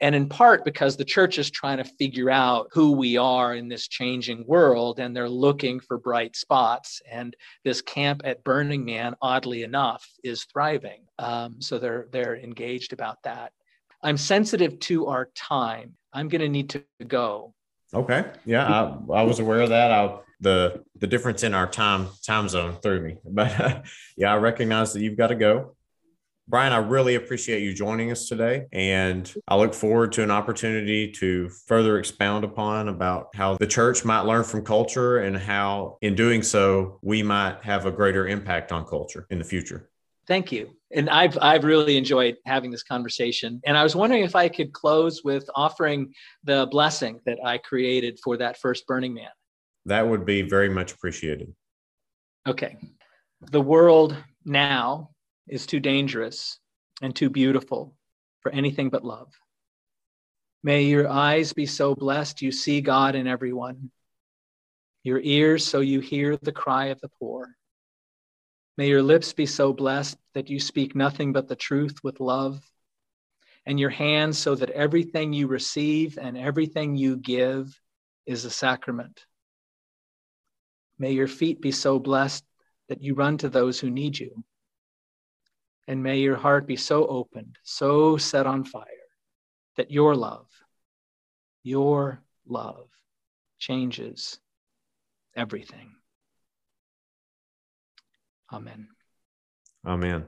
and 0.00 0.14
in 0.14 0.28
part 0.28 0.64
because 0.64 0.96
the 0.96 1.04
church 1.04 1.38
is 1.38 1.50
trying 1.50 1.76
to 1.76 1.84
figure 1.84 2.30
out 2.30 2.68
who 2.72 2.92
we 2.92 3.16
are 3.18 3.54
in 3.54 3.68
this 3.68 3.86
changing 3.86 4.44
world 4.46 4.98
and 4.98 5.14
they're 5.14 5.28
looking 5.28 5.78
for 5.78 5.98
bright 5.98 6.36
spots. 6.36 7.02
And 7.10 7.36
this 7.64 7.82
camp 7.82 8.22
at 8.24 8.42
burning 8.42 8.84
man 8.84 9.14
oddly 9.20 9.62
enough 9.62 10.08
is 10.24 10.44
thriving. 10.44 11.02
Um, 11.18 11.60
so 11.60 11.78
they're 11.78 12.06
they're 12.12 12.36
engaged 12.36 12.92
about 12.92 13.22
that. 13.24 13.52
I'm 14.02 14.16
sensitive 14.16 14.78
to 14.80 15.08
our 15.08 15.28
time. 15.36 15.94
I'm 16.12 16.28
going 16.28 16.40
to 16.40 16.48
need 16.48 16.70
to 16.70 16.84
go. 17.06 17.54
Okay. 17.92 18.24
Yeah 18.46 18.66
i, 18.66 19.12
I 19.12 19.22
was 19.22 19.38
aware 19.38 19.60
of 19.60 19.68
that. 19.68 19.90
I, 19.90 20.18
the 20.40 20.82
the 20.96 21.06
difference 21.06 21.42
in 21.42 21.52
our 21.52 21.66
time 21.66 22.08
time 22.26 22.48
zone 22.48 22.78
threw 22.82 23.00
me. 23.00 23.18
But 23.24 23.84
yeah 24.16 24.32
i 24.32 24.36
recognize 24.36 24.94
that 24.94 25.02
you've 25.02 25.18
got 25.18 25.26
to 25.26 25.34
go 25.34 25.76
Brian, 26.50 26.72
I 26.72 26.78
really 26.78 27.14
appreciate 27.14 27.62
you 27.62 27.72
joining 27.72 28.10
us 28.10 28.26
today. 28.26 28.66
And 28.72 29.32
I 29.46 29.56
look 29.56 29.72
forward 29.72 30.10
to 30.12 30.24
an 30.24 30.32
opportunity 30.32 31.12
to 31.12 31.48
further 31.48 31.96
expound 31.96 32.42
upon 32.42 32.88
about 32.88 33.28
how 33.36 33.56
the 33.56 33.68
church 33.68 34.04
might 34.04 34.22
learn 34.22 34.42
from 34.42 34.64
culture 34.64 35.18
and 35.18 35.36
how, 35.36 35.96
in 36.02 36.16
doing 36.16 36.42
so, 36.42 36.98
we 37.02 37.22
might 37.22 37.62
have 37.62 37.86
a 37.86 37.92
greater 37.92 38.26
impact 38.26 38.72
on 38.72 38.84
culture 38.84 39.28
in 39.30 39.38
the 39.38 39.44
future. 39.44 39.90
Thank 40.26 40.50
you. 40.50 40.70
And 40.92 41.08
I've, 41.08 41.38
I've 41.40 41.62
really 41.62 41.96
enjoyed 41.96 42.36
having 42.44 42.72
this 42.72 42.82
conversation. 42.82 43.60
And 43.64 43.78
I 43.78 43.84
was 43.84 43.94
wondering 43.94 44.24
if 44.24 44.34
I 44.34 44.48
could 44.48 44.72
close 44.72 45.22
with 45.22 45.48
offering 45.54 46.12
the 46.42 46.66
blessing 46.68 47.20
that 47.26 47.38
I 47.44 47.58
created 47.58 48.18
for 48.24 48.36
that 48.38 48.58
first 48.58 48.88
Burning 48.88 49.14
Man. 49.14 49.30
That 49.86 50.08
would 50.08 50.26
be 50.26 50.42
very 50.42 50.68
much 50.68 50.90
appreciated. 50.92 51.54
Okay. 52.48 52.76
The 53.52 53.60
world 53.60 54.16
now 54.44 55.10
is 55.50 55.66
too 55.66 55.80
dangerous 55.80 56.58
and 57.02 57.14
too 57.14 57.28
beautiful 57.28 57.94
for 58.40 58.52
anything 58.52 58.88
but 58.88 59.04
love. 59.04 59.34
May 60.62 60.84
your 60.84 61.08
eyes 61.08 61.52
be 61.52 61.66
so 61.66 61.94
blessed 61.94 62.40
you 62.40 62.52
see 62.52 62.80
God 62.80 63.14
in 63.14 63.26
everyone, 63.26 63.90
your 65.02 65.20
ears 65.22 65.66
so 65.66 65.80
you 65.80 66.00
hear 66.00 66.36
the 66.36 66.52
cry 66.52 66.86
of 66.86 67.00
the 67.00 67.10
poor. 67.18 67.48
May 68.76 68.88
your 68.88 69.02
lips 69.02 69.32
be 69.32 69.46
so 69.46 69.72
blessed 69.72 70.16
that 70.34 70.48
you 70.48 70.60
speak 70.60 70.94
nothing 70.94 71.32
but 71.32 71.48
the 71.48 71.56
truth 71.56 71.98
with 72.04 72.20
love, 72.20 72.62
and 73.66 73.80
your 73.80 73.90
hands 73.90 74.38
so 74.38 74.54
that 74.54 74.70
everything 74.70 75.32
you 75.32 75.48
receive 75.48 76.18
and 76.18 76.38
everything 76.38 76.96
you 76.96 77.16
give 77.16 77.78
is 78.24 78.44
a 78.44 78.50
sacrament. 78.50 79.24
May 80.98 81.12
your 81.12 81.28
feet 81.28 81.60
be 81.60 81.72
so 81.72 81.98
blessed 81.98 82.44
that 82.88 83.02
you 83.02 83.14
run 83.14 83.38
to 83.38 83.48
those 83.48 83.80
who 83.80 83.90
need 83.90 84.18
you. 84.18 84.44
And 85.90 86.04
may 86.04 86.18
your 86.18 86.36
heart 86.36 86.68
be 86.68 86.76
so 86.76 87.04
opened, 87.04 87.58
so 87.64 88.16
set 88.16 88.46
on 88.46 88.62
fire, 88.62 88.84
that 89.76 89.90
your 89.90 90.14
love, 90.14 90.46
your 91.64 92.22
love 92.46 92.86
changes 93.58 94.38
everything. 95.34 95.90
Amen. 98.52 98.86
Amen. 99.84 100.26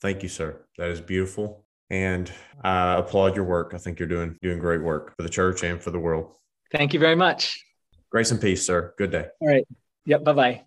Thank 0.00 0.22
you, 0.22 0.28
sir. 0.28 0.64
That 0.78 0.90
is 0.90 1.00
beautiful. 1.00 1.64
And 1.90 2.30
I 2.62 2.94
applaud 2.94 3.34
your 3.34 3.46
work. 3.46 3.72
I 3.74 3.78
think 3.78 3.98
you're 3.98 4.06
doing 4.06 4.38
doing 4.40 4.60
great 4.60 4.80
work 4.80 5.16
for 5.16 5.24
the 5.24 5.28
church 5.28 5.64
and 5.64 5.82
for 5.82 5.90
the 5.90 5.98
world. 5.98 6.34
Thank 6.70 6.94
you 6.94 7.00
very 7.00 7.16
much. 7.16 7.60
Grace 8.10 8.30
and 8.30 8.40
peace, 8.40 8.64
sir. 8.64 8.94
Good 8.96 9.10
day. 9.10 9.26
All 9.40 9.48
right. 9.48 9.66
Yep. 10.04 10.22
Bye 10.22 10.32
bye. 10.32 10.64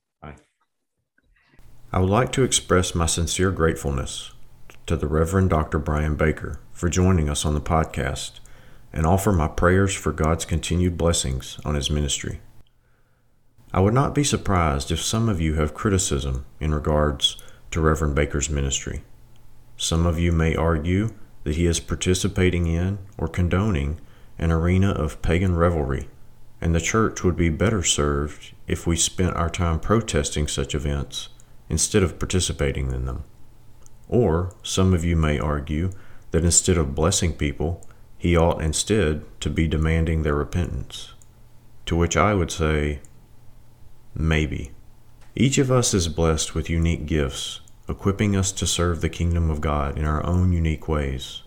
I 1.94 2.00
would 2.00 2.10
like 2.10 2.32
to 2.32 2.41
express 2.41 2.96
my 2.96 3.06
sincere 3.06 3.52
gratefulness 3.52 4.32
to 4.88 4.98
the 4.98 5.06
Reverend 5.06 5.52
Dr. 5.52 5.78
Brian 5.78 6.16
Baker 6.16 6.60
for 6.72 6.89
joining 6.89 7.30
us 7.30 7.46
on 7.46 7.54
the 7.54 7.62
podcast 7.62 8.39
and 8.91 9.06
offer 9.06 9.32
my 9.32 9.48
prayers 9.48 9.94
for 9.94 10.12
God's 10.12 10.44
continued 10.44 10.98
blessings 10.98 11.60
on 11.64 11.76
his 11.76 11.91
ministry. 11.91 12.41
I 13.72 13.80
would 13.80 13.94
not 13.94 14.16
be 14.16 14.24
surprised 14.24 14.89
if 14.89 15.04
some 15.04 15.30
of 15.30 15.39
you 15.39 15.54
have 15.54 15.76
criticism 15.76 16.48
in 16.60 16.74
regards 16.74 17.38
to 17.70 17.80
Reverend 17.80 18.16
Baker's 18.16 18.50
ministry. 18.50 19.04
Some 19.78 20.08
of 20.08 20.18
you 20.18 20.32
may 20.32 20.56
argue 20.56 21.14
that 21.44 21.58
he 21.58 21.68
is 21.68 21.80
participating 21.80 22.66
in 22.66 22.98
or 23.20 23.28
condoning 23.28 24.02
an 24.39 24.52
arena 24.52 24.89
of 24.94 25.22
pagan 25.22 25.56
revelry, 25.56 26.10
and 26.60 26.74
the 26.74 26.82
church 26.82 27.24
would 27.24 27.38
be 27.38 27.50
better 27.50 27.84
served 27.84 28.56
if 28.66 28.88
we 28.88 28.96
spent 28.96 29.36
our 29.36 29.50
time 29.50 29.80
protesting 29.80 30.48
such 30.48 30.74
events 30.74 31.30
instead 31.74 32.04
of 32.04 32.20
participating 32.20 32.92
in 32.92 33.06
them. 33.06 33.24
Or 34.08 34.54
some 34.62 34.94
of 34.94 35.04
you 35.04 35.16
may 35.16 35.40
argue 35.40 35.90
that 36.30 36.46
instead 36.46 36.78
of 36.78 36.94
blessing 36.94 37.34
people, 37.34 37.84
he 38.16 38.38
ought 38.38 38.62
instead 38.62 39.24
to 39.42 39.50
be 39.50 39.68
demanding 39.68 40.22
their 40.22 40.36
repentance. 40.36 41.16
To 41.88 41.96
which 41.96 42.16
I 42.16 42.36
would 42.36 42.52
say, 42.52 43.00
maybe. 44.14 44.70
Each 45.36 45.58
of 45.58 45.72
us 45.72 45.96
is 45.96 46.20
blessed 46.20 46.54
with 46.54 46.70
unique 46.70 47.08
gifts, 47.08 47.60
equipping 47.90 48.36
us 48.36 48.52
to 48.52 48.68
serve 48.68 49.02
the 49.02 49.10
kingdom 49.10 49.50
of 49.50 49.60
God 49.60 49.98
in 49.98 50.06
our 50.06 50.24
own 50.24 50.54
unique 50.54 50.88
ways. 50.88 51.42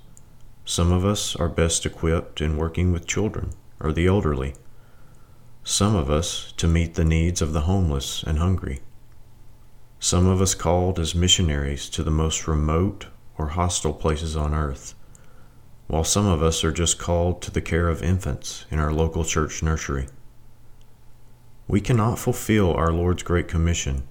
Some 0.64 0.90
of 0.90 1.04
us 1.04 1.36
are 1.36 1.48
best 1.48 1.86
equipped 1.86 2.40
in 2.40 2.56
working 2.56 2.90
with 2.90 3.06
children 3.06 3.52
or 3.78 3.92
the 3.92 4.08
elderly. 4.08 4.54
Some 5.62 5.94
of 5.94 6.10
us 6.10 6.52
to 6.56 6.66
meet 6.66 6.94
the 6.94 7.04
needs 7.04 7.40
of 7.40 7.52
the 7.52 7.66
homeless 7.70 8.24
and 8.24 8.38
hungry 8.40 8.80
some 9.98 10.26
of 10.26 10.40
us 10.40 10.54
called 10.54 10.98
as 10.98 11.14
missionaries 11.14 11.88
to 11.90 12.02
the 12.02 12.10
most 12.10 12.46
remote 12.46 13.06
or 13.38 13.48
hostile 13.48 13.94
places 13.94 14.36
on 14.36 14.54
earth, 14.54 14.94
while 15.86 16.04
some 16.04 16.26
of 16.26 16.42
us 16.42 16.62
are 16.64 16.72
just 16.72 16.98
called 16.98 17.40
to 17.42 17.50
the 17.50 17.60
care 17.60 17.88
of 17.88 18.02
infants 18.02 18.66
in 18.70 18.78
our 18.78 18.92
local 18.92 19.24
church 19.24 19.62
nursery. 19.62 20.08
We 21.68 21.80
cannot 21.80 22.18
fulfill 22.18 22.74
our 22.74 22.92
Lord's 22.92 23.22
Great 23.22 23.48
Commission 23.48 24.06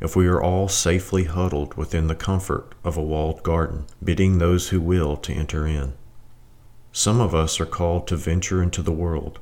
if 0.00 0.14
we 0.14 0.26
are 0.26 0.42
all 0.42 0.68
safely 0.68 1.24
huddled 1.24 1.74
within 1.74 2.06
the 2.06 2.14
comfort 2.14 2.74
of 2.84 2.96
a 2.96 3.02
walled 3.02 3.42
garden, 3.42 3.86
bidding 4.02 4.38
those 4.38 4.68
who 4.68 4.80
will 4.80 5.16
to 5.16 5.32
enter 5.32 5.66
in. 5.66 5.94
Some 6.92 7.20
of 7.20 7.34
us 7.34 7.60
are 7.60 7.66
called 7.66 8.06
to 8.08 8.16
venture 8.16 8.62
into 8.62 8.82
the 8.82 8.92
world, 8.92 9.38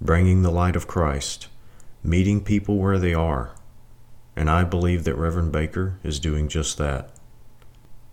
bringing 0.00 0.42
the 0.42 0.50
light 0.50 0.76
of 0.76 0.86
Christ, 0.86 1.48
meeting 2.02 2.42
people 2.42 2.76
where 2.76 2.98
they 2.98 3.14
are, 3.14 3.52
and 4.38 4.48
I 4.48 4.62
believe 4.62 5.02
that 5.02 5.16
Reverend 5.16 5.50
Baker 5.50 5.98
is 6.04 6.20
doing 6.20 6.46
just 6.46 6.78
that. 6.78 7.10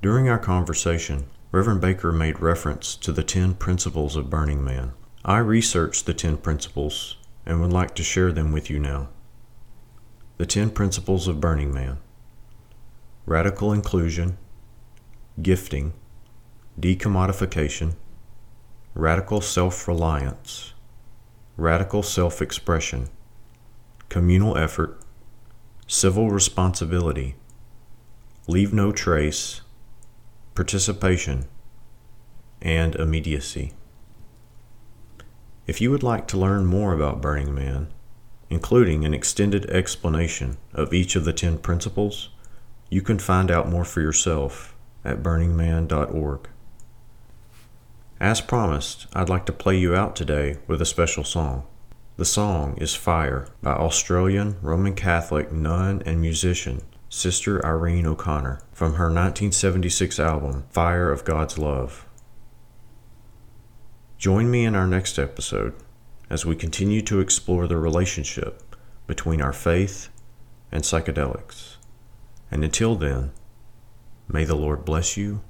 During 0.01 0.28
our 0.28 0.39
conversation, 0.39 1.28
Reverend 1.51 1.82
Baker 1.82 2.11
made 2.11 2.39
reference 2.39 2.95
to 2.95 3.11
the 3.11 3.21
10 3.21 3.53
principles 3.53 4.15
of 4.15 4.28
Burning 4.28 4.63
Man. 4.63 4.93
I 5.23 5.38
researched 5.38 6.07
the 6.07 6.15
10 6.15 6.38
principles 6.38 7.17
and 7.45 7.61
would 7.61 7.71
like 7.71 7.93
to 7.93 8.03
share 8.03 8.32
them 8.32 8.51
with 8.51 8.71
you 8.71 8.80
now. 8.80 9.09
The 10.38 10.47
10 10.47 10.71
principles 10.71 11.28
of 11.28 11.39
Burning 11.39 11.71
Man 11.71 11.99
radical 13.28 13.71
inclusion, 13.71 14.39
gifting, 15.39 15.93
decommodification, 16.80 17.93
radical 18.95 19.41
self 19.41 19.88
reliance, 19.88 20.73
radical 21.55 22.01
self 22.01 22.41
expression, 22.41 23.09
communal 24.09 24.57
effort, 24.57 24.99
civil 25.88 26.29
responsibility, 26.29 27.36
leave 28.47 28.73
no 28.73 28.91
trace, 28.91 29.61
participation, 30.55 31.45
and 32.61 32.95
immediacy. 32.95 33.73
If 35.67 35.81
you 35.81 35.91
would 35.91 36.03
like 36.03 36.27
to 36.27 36.38
learn 36.38 36.65
more 36.65 36.93
about 36.93 37.21
Burning 37.21 37.53
Man, 37.53 37.91
including 38.49 39.03
an 39.03 39.13
extended 39.13 39.65
explanation 39.67 40.57
of 40.73 40.93
each 40.93 41.15
of 41.15 41.25
the 41.25 41.33
10 41.33 41.59
principles, 41.59 42.29
you 42.89 43.01
can 43.01 43.19
find 43.19 43.51
out 43.51 43.69
more 43.69 43.86
for 43.86 44.01
yourself 44.01 44.75
at 45.03 45.21
burningman.org. 45.23 46.49
As 48.19 48.41
promised, 48.41 49.07
I'd 49.13 49.29
like 49.29 49.45
to 49.47 49.51
play 49.51 49.77
you 49.77 49.95
out 49.95 50.15
today 50.15 50.57
with 50.67 50.81
a 50.81 50.86
special 50.86 51.23
song. 51.23 51.65
The 52.18 52.24
song 52.24 52.78
is 52.78 52.95
Fire 52.95 53.49
by 53.61 53.74
Australian 53.74 54.55
Roman 54.61 54.95
Catholic 54.95 55.51
nun 55.51 56.01
and 56.05 56.22
musician 56.22 56.82
Sister 57.09 57.63
Irene 57.66 58.05
O'Connor 58.05 58.61
from 58.72 58.93
her 58.93 59.07
1976 59.07 60.18
album 60.18 60.63
Fire 60.70 61.11
of 61.11 61.26
God's 61.26 61.57
Love. 61.57 62.07
Join 64.18 64.49
me 64.49 64.63
in 64.63 64.76
our 64.76 64.88
next 64.88 65.20
episode 65.20 65.74
as 66.30 66.45
we 66.45 66.55
continue 66.55 67.01
to 67.01 67.20
explore 67.20 67.68
the 67.68 67.76
relationship 67.76 68.63
between 69.07 69.41
our 69.41 69.51
faith 69.51 70.07
and 70.72 70.84
psychedelics. 70.84 71.76
And 72.49 72.63
until 72.63 72.95
then, 72.95 73.34
may 74.30 74.45
the 74.45 74.55
Lord 74.55 74.86
bless 74.86 75.18
you 75.18 75.41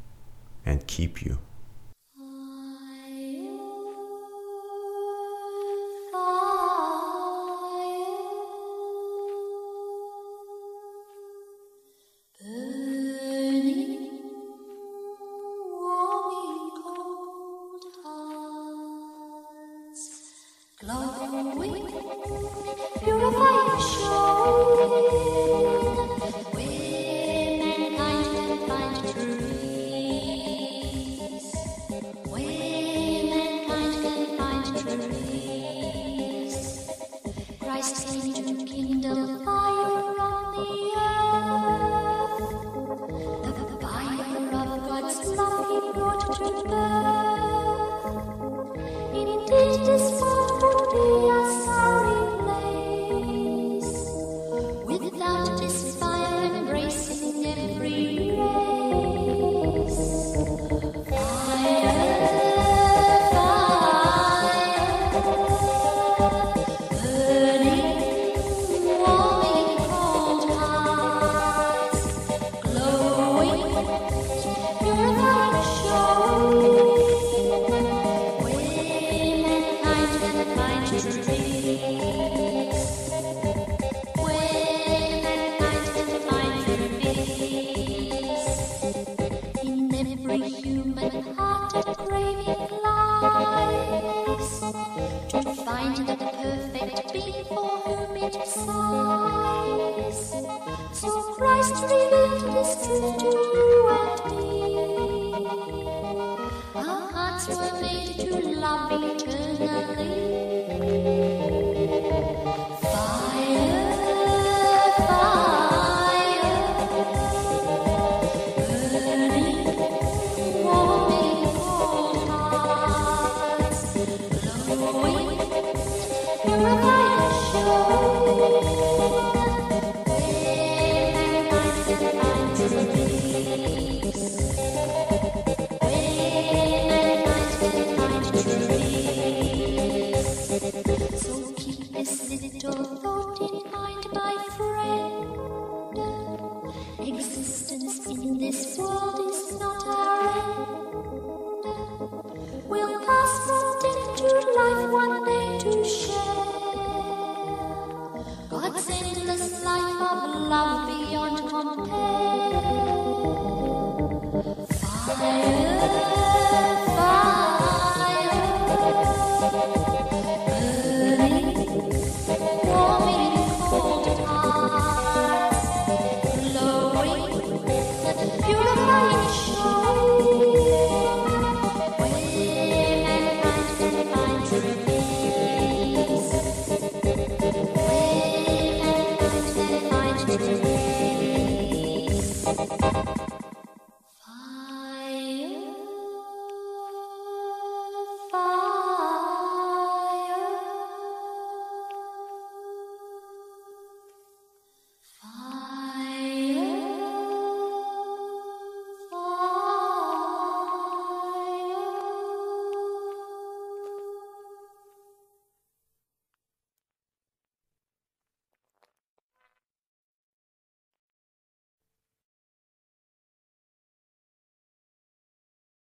and 0.66 0.88
keep 0.88 1.24
you. 1.24 1.38